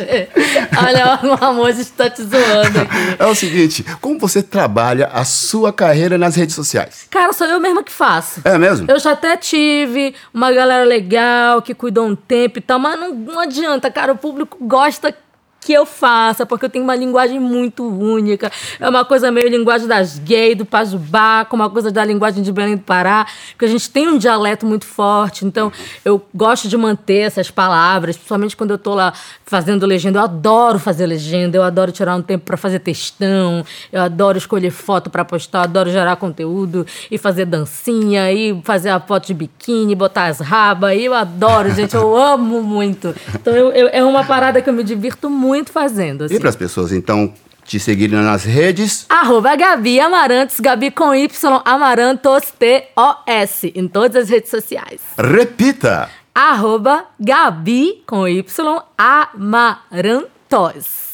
Olha, 0.79 1.19
o 1.25 1.45
amor 1.45 1.71
está 1.71 2.09
te 2.09 2.23
zoando 2.23 2.81
aqui. 2.81 3.17
É 3.19 3.27
o 3.27 3.35
seguinte, 3.35 3.85
como 4.01 4.19
você 4.19 4.43
trabalha 4.43 5.11
a 5.13 5.25
sua 5.25 5.73
carreira 5.73 6.17
nas 6.17 6.36
redes 6.37 6.55
sociais? 6.55 7.07
Cara, 7.11 7.33
sou 7.33 7.47
eu 7.47 7.59
mesma 7.59 7.83
que 7.83 7.93
faço. 7.93 8.41
É 8.45 8.57
mesmo? 8.59 8.87
Eu 8.91 8.99
já 8.99 9.13
até 9.13 9.37
tive 9.37 10.15
uma 10.33 10.53
galera 10.53 10.85
legal 10.85 11.63
que 11.63 11.75
cuidou 11.75 12.07
um 12.07 12.15
tempo 12.15 12.59
e 12.59 12.63
tal, 12.63 12.79
mas 12.79 12.99
não, 12.99 13.15
não 13.15 13.41
adianta, 13.41 13.91
cara. 13.91 14.13
O 14.13 14.17
público 14.17 14.59
gosta 14.61 15.15
que 15.67 15.73
eu 15.73 15.85
faça, 15.85 16.47
porque 16.47 16.67
eu 16.67 16.71
tenho 16.71 16.85
uma 16.85 16.95
linguagem 16.95 17.41
muito 17.41 17.83
única. 17.85 18.53
É 18.79 18.89
uma 18.89 19.05
coisa 19.05 19.33
meio 19.33 19.49
linguagem 19.49 19.89
das 19.89 20.17
gays, 20.17 20.57
do 20.57 20.65
Pajubá, 20.65 21.45
com 21.45 21.57
uma 21.57 21.69
coisa 21.69 21.91
da 21.91 22.05
linguagem 22.05 22.41
de 22.41 22.53
Belém 22.53 22.77
do 22.77 22.83
Pará, 22.83 23.27
porque 23.51 23.65
a 23.65 23.69
gente 23.69 23.91
tem 23.91 24.07
um 24.07 24.17
dialeto 24.17 24.65
muito 24.65 24.87
forte. 24.87 25.45
Então, 25.45 25.73
eu 26.05 26.25
gosto 26.33 26.69
de 26.69 26.77
manter 26.77 27.23
essas 27.23 27.51
palavras, 27.51 28.15
principalmente 28.15 28.57
quando 28.57 28.71
eu 28.71 28.79
tô 28.79 28.95
lá 28.95 29.13
fazendo 29.45 29.85
legenda. 29.87 30.21
Eu 30.21 30.23
adoro 30.23 30.79
fazer 30.79 31.05
legenda, 31.05 31.57
eu 31.57 31.65
adoro 31.65 31.91
tirar 31.91 32.15
um 32.15 32.23
tempo 32.23 32.45
para 32.45 32.57
fazer 32.57 32.79
textão, 32.79 33.65
eu 33.93 34.01
adoro 34.01 34.39
escolher 34.39 34.71
foto 34.71 35.11
para 35.11 35.25
postar, 35.25 35.59
eu 35.59 35.65
adoro 35.65 35.91
gerar 35.91 36.15
conteúdo 36.15 36.87
e 37.11 37.19
fazer 37.19 37.45
dancinha, 37.45 38.31
e 38.31 38.57
fazer 38.63 38.91
a 38.91 39.01
foto 39.01 39.27
de 39.27 39.35
biquíni, 39.35 39.97
botar 39.97 40.27
as 40.27 40.39
rabas. 40.39 40.97
Eu 40.97 41.13
adoro, 41.13 41.75
gente, 41.75 41.97
eu 41.97 42.17
amo 42.17 42.63
muito. 42.63 43.13
Então, 43.35 43.53
eu, 43.53 43.73
eu, 43.73 43.89
é 43.89 44.05
uma 44.05 44.23
parada 44.23 44.63
que 44.63 44.71
eu 44.71 44.73
me 44.73 44.85
divirto 44.85 45.29
muito 45.29 45.56
muito 45.57 45.73
fazendo. 45.73 46.25
Assim. 46.25 46.35
E 46.35 46.41
para 46.41 46.49
as 46.49 46.57
pessoas, 46.57 46.93
então, 46.93 47.33
te 47.65 47.81
seguirem 47.81 48.19
nas 48.21 48.45
redes? 48.45 49.07
Arroba 49.09 49.57
Gabi 49.57 49.99
Amarantos, 49.99 50.61
Gabi 50.61 50.91
com 50.91 51.15
Y, 51.15 51.29
Amarantos, 51.65 52.53
T-O-S, 52.59 53.73
em 53.75 53.89
todas 53.89 54.25
as 54.25 54.29
redes 54.29 54.51
sociais. 54.51 55.01
Repita! 55.19 56.09
Arroba 56.35 57.07
Gabi 57.19 58.03
com 58.07 58.29
Y, 58.29 58.83
Amarantos. 58.97 60.27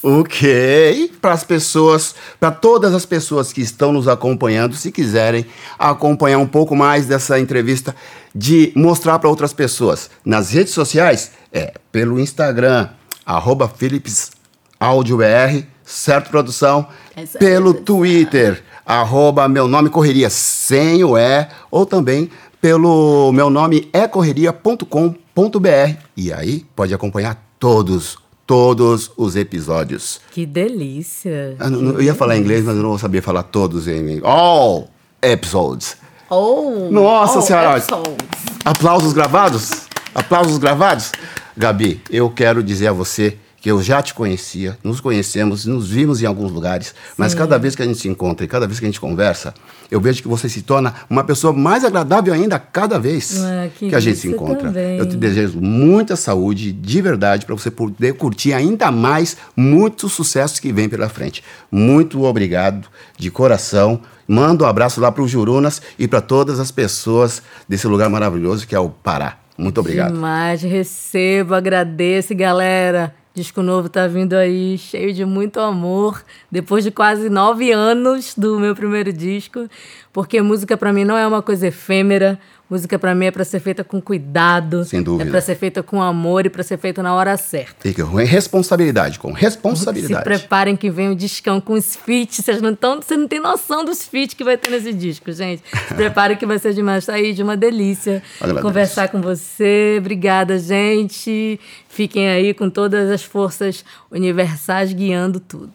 Ok, 0.03 1.13
para 1.23 1.33
as 1.33 1.45
pessoas, 1.45 2.15
para 2.39 2.51
todas 2.51 2.93
as 2.93 3.07
pessoas 3.07 3.53
que 3.53 3.61
estão 3.61 3.93
nos 3.93 4.09
acompanhando, 4.09 4.75
se 4.75 4.91
quiserem 4.91 5.47
acompanhar 5.79 6.39
um 6.39 6.47
pouco 6.47 6.75
mais 6.75 7.07
dessa 7.07 7.39
entrevista, 7.39 7.95
de 8.35 8.73
mostrar 8.75 9.19
para 9.21 9.31
outras 9.31 9.53
pessoas 9.53 10.11
nas 10.25 10.51
redes 10.51 10.75
sociais, 10.75 11.31
é 11.53 11.73
pelo 11.93 12.19
Instagram, 12.19 12.89
arroba 13.25 13.69
PhilipsAudioBR, 13.69 15.65
certo, 15.85 16.31
produção? 16.31 16.87
É 17.17 17.23
isso 17.23 17.37
aí, 17.37 17.41
pelo 17.41 17.75
produção. 17.75 17.85
Twitter, 17.97 18.63
arroba 18.85 19.49
meu 19.49 19.69
nome 19.69 19.89
correria 19.91 20.29
sem 20.31 21.05
o 21.05 21.17
E, 21.17 21.47
ou 21.71 21.85
também 21.87 22.31
pelo 22.61 23.33
meu 23.33 23.51
nome 23.51 23.89
é 23.93 24.07
correria.com.br. 24.07 25.97
E 26.17 26.33
aí 26.33 26.65
pode 26.77 26.95
acompanhar 26.95 27.43
todos, 27.59 28.17
todos 28.47 29.11
os 29.17 29.35
episódios. 29.37 30.21
Que 30.33 30.47
delícia. 30.47 31.57
Ah, 31.59 31.69
não- 31.71 31.81
não- 31.81 31.93
eu 31.95 32.03
ia 32.03 32.15
falar 32.15 32.37
inglês, 32.37 32.65
mas 32.65 32.77
eu 32.77 32.83
não 32.83 32.91
vou 32.91 32.99
saber 32.99 33.21
falar 33.23 33.43
todos 33.45 33.89
em 33.89 33.99
inglês. 33.99 34.21
All 34.25 34.89
episodes. 35.21 35.97
Oh, 36.31 36.89
Nossa 36.91 37.39
oh, 37.39 37.43
Senhora. 37.43 37.79
episodes. 37.79 38.17
Aplausos 38.65 39.13
gravados? 39.13 39.83
Aplausos 40.15 40.59
gravados? 40.59 41.11
Gabi, 41.57 42.01
eu 42.11 42.31
quero 42.31 42.63
dizer 42.63 42.89
a 42.89 42.93
você 42.93 43.37
que 43.61 43.71
eu 43.71 43.81
já 43.81 44.03
te 44.03 44.13
conhecia, 44.13 44.77
nos 44.83 45.01
conhecemos, 45.01 45.67
nos 45.67 45.89
vimos 45.89 46.21
em 46.21 46.27
alguns 46.27 46.51
lugares, 46.51 46.93
mas 47.17 47.33
cada 47.33 47.57
vez 47.59 47.77
que 47.77 47.83
a 47.83 47.85
gente 47.85 47.99
se 48.01 48.09
encontra 48.09 48.45
e 48.45 48.49
cada 48.49 48.67
vez 48.67 48.81
que 48.81 48.85
a 48.85 48.89
gente 48.89 48.99
conversa, 48.99 49.55
eu 49.89 50.01
vejo 50.01 50.21
que 50.21 50.27
você 50.27 50.49
se 50.49 50.63
torna 50.63 50.93
uma 51.09 51.23
pessoa 51.23 51.53
mais 51.53 51.85
agradável 51.85 52.35
ainda 52.35 52.59
cada 52.59 52.99
vez 52.99 53.41
Ah, 53.41 53.69
que 53.79 53.95
a 53.95 54.01
gente 54.01 54.19
se 54.19 54.27
encontra. 54.27 54.65
também. 54.69 54.99
Eu 54.99 55.09
te 55.09 55.15
desejo 55.17 55.61
muita 55.61 56.17
saúde, 56.17 56.73
de 56.73 57.01
verdade, 57.01 57.47
para 57.47 57.55
você 57.55 57.71
poder 57.71 58.15
curtir 58.15 58.53
ainda 58.53 58.91
mais 58.91 59.37
muitos 59.57 60.13
sucessos 60.13 60.59
que 60.59 60.73
vem 60.73 60.89
pela 60.89 61.09
frente. 61.09 61.45
Muito 61.71 62.25
obrigado, 62.25 62.89
de 63.17 63.31
coração. 63.31 64.01
Manda 64.27 64.65
um 64.65 64.67
abraço 64.67 65.01
lá 65.01 65.13
para 65.13 65.23
os 65.23 65.31
Jurunas 65.31 65.81
e 65.97 66.09
para 66.09 66.21
todas 66.21 66.59
as 66.59 66.73
pessoas 66.73 67.41
desse 67.69 67.87
lugar 67.87 68.11
maravilhoso 68.11 68.67
que 68.67 68.75
é 68.75 68.81
o 68.81 68.89
Pará. 68.89 69.39
Muito 69.57 69.81
obrigado. 69.81 70.15
Demais, 70.15 70.63
recebo, 70.63 71.55
agradeço, 71.55 72.35
galera. 72.35 73.15
Disco 73.35 73.63
novo 73.63 73.89
tá 73.89 74.07
vindo 74.07 74.35
aí, 74.35 74.77
cheio 74.77 75.13
de 75.15 75.25
muito 75.25 75.59
amor. 75.59 76.23
Depois 76.51 76.85
de 76.85 76.91
quase 76.91 77.31
nove 77.31 77.73
anos 77.73 78.35
do 78.37 78.61
meu 78.61 78.75
primeiro 78.75 79.11
disco, 79.11 79.69
porque 80.13 80.43
música 80.43 80.77
pra 80.77 80.93
mim 80.93 81.05
não 81.05 81.17
é 81.17 81.27
uma 81.27 81.41
coisa 81.41 81.69
efêmera. 81.69 82.39
Música 82.69 82.99
pra 82.99 83.15
mim 83.15 83.27
é 83.27 83.31
pra 83.31 83.45
ser 83.45 83.61
feita 83.61 83.85
com 83.85 84.01
cuidado. 84.01 84.85
Sem 84.85 85.03
dúvida. 85.03 85.29
É 85.29 85.31
pra 85.31 85.43
ser 85.43 85.57
feita 85.57 85.83
com 85.83 86.01
amor 86.01 86.47
e 86.47 86.49
pra 86.51 86.63
ser 86.63 86.79
feita 86.79 87.03
na 87.03 87.15
hora 87.15 87.37
certa. 87.37 87.87
E 87.87 87.93
com 87.93 88.15
responsabilidade, 88.15 89.19
com 89.19 89.35
Se 89.35 89.41
responsabilidade. 89.41 90.25
preparem 90.25 90.75
que 90.75 90.91
vem 90.91 91.11
o 91.11 91.15
discão 91.15 91.61
com 91.61 91.75
os 91.75 91.97
feats. 91.97 92.43
Vocês 92.43 92.63
não 92.63 92.75
tão, 92.75 93.01
você 93.03 93.15
não 93.15 93.29
tem 93.29 93.41
noção 93.41 93.85
dos 93.85 94.03
feats 94.07 94.35
que 94.35 94.43
vai 94.43 94.57
ter 94.57 94.71
nesse 94.71 94.93
disco, 94.93 95.31
gente. 95.33 95.63
Se 95.89 95.93
preparem 95.95 96.37
que 96.37 96.47
vai 96.47 96.59
ser 96.59 96.73
demais. 96.73 97.05
Tá 97.05 97.13
aí 97.13 97.35
de 97.35 97.43
uma 97.43 97.59
delícia 97.59 98.23
conversar 98.63 99.09
com 99.09 99.21
você. 99.21 99.97
Obrigada, 99.99 100.59
gente. 100.59 101.61
Fiquem 101.91 102.29
aí 102.29 102.55
com 102.55 102.71
todas 102.71 103.11
as 103.11 103.23
forças 103.23 103.85
universais 104.11 104.95
guiando 104.95 105.41
tudo. 105.41 105.73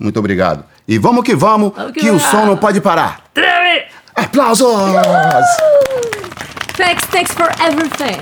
Muito 0.00 0.18
obrigado. 0.18 0.64
E 0.90 0.98
vamos 0.98 1.22
que 1.22 1.36
vamos, 1.36 1.72
vamos 1.72 1.92
que, 1.92 2.00
que 2.00 2.10
o 2.10 2.18
som 2.18 2.44
não 2.44 2.56
pode 2.56 2.80
parar. 2.80 3.20
Treme! 3.32 3.84
Aplausos! 4.16 4.66
Thanks, 6.76 7.06
thanks 7.12 7.32
for 7.32 7.48
everything. 7.64 8.18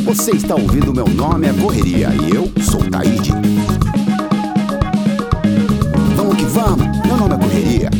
Você 0.06 0.30
está 0.30 0.54
ouvindo 0.54 0.94
Meu 0.94 1.06
Nome 1.08 1.48
é 1.48 1.52
Correria 1.52 2.08
e 2.22 2.34
eu 2.34 2.50
sou 2.62 2.80
Taíde. 2.88 3.30
Vamos 6.16 6.36
que 6.36 6.44
vamos, 6.46 6.86
meu 7.04 7.18
nome 7.18 7.34
é 7.34 7.38
Correria. 7.38 7.90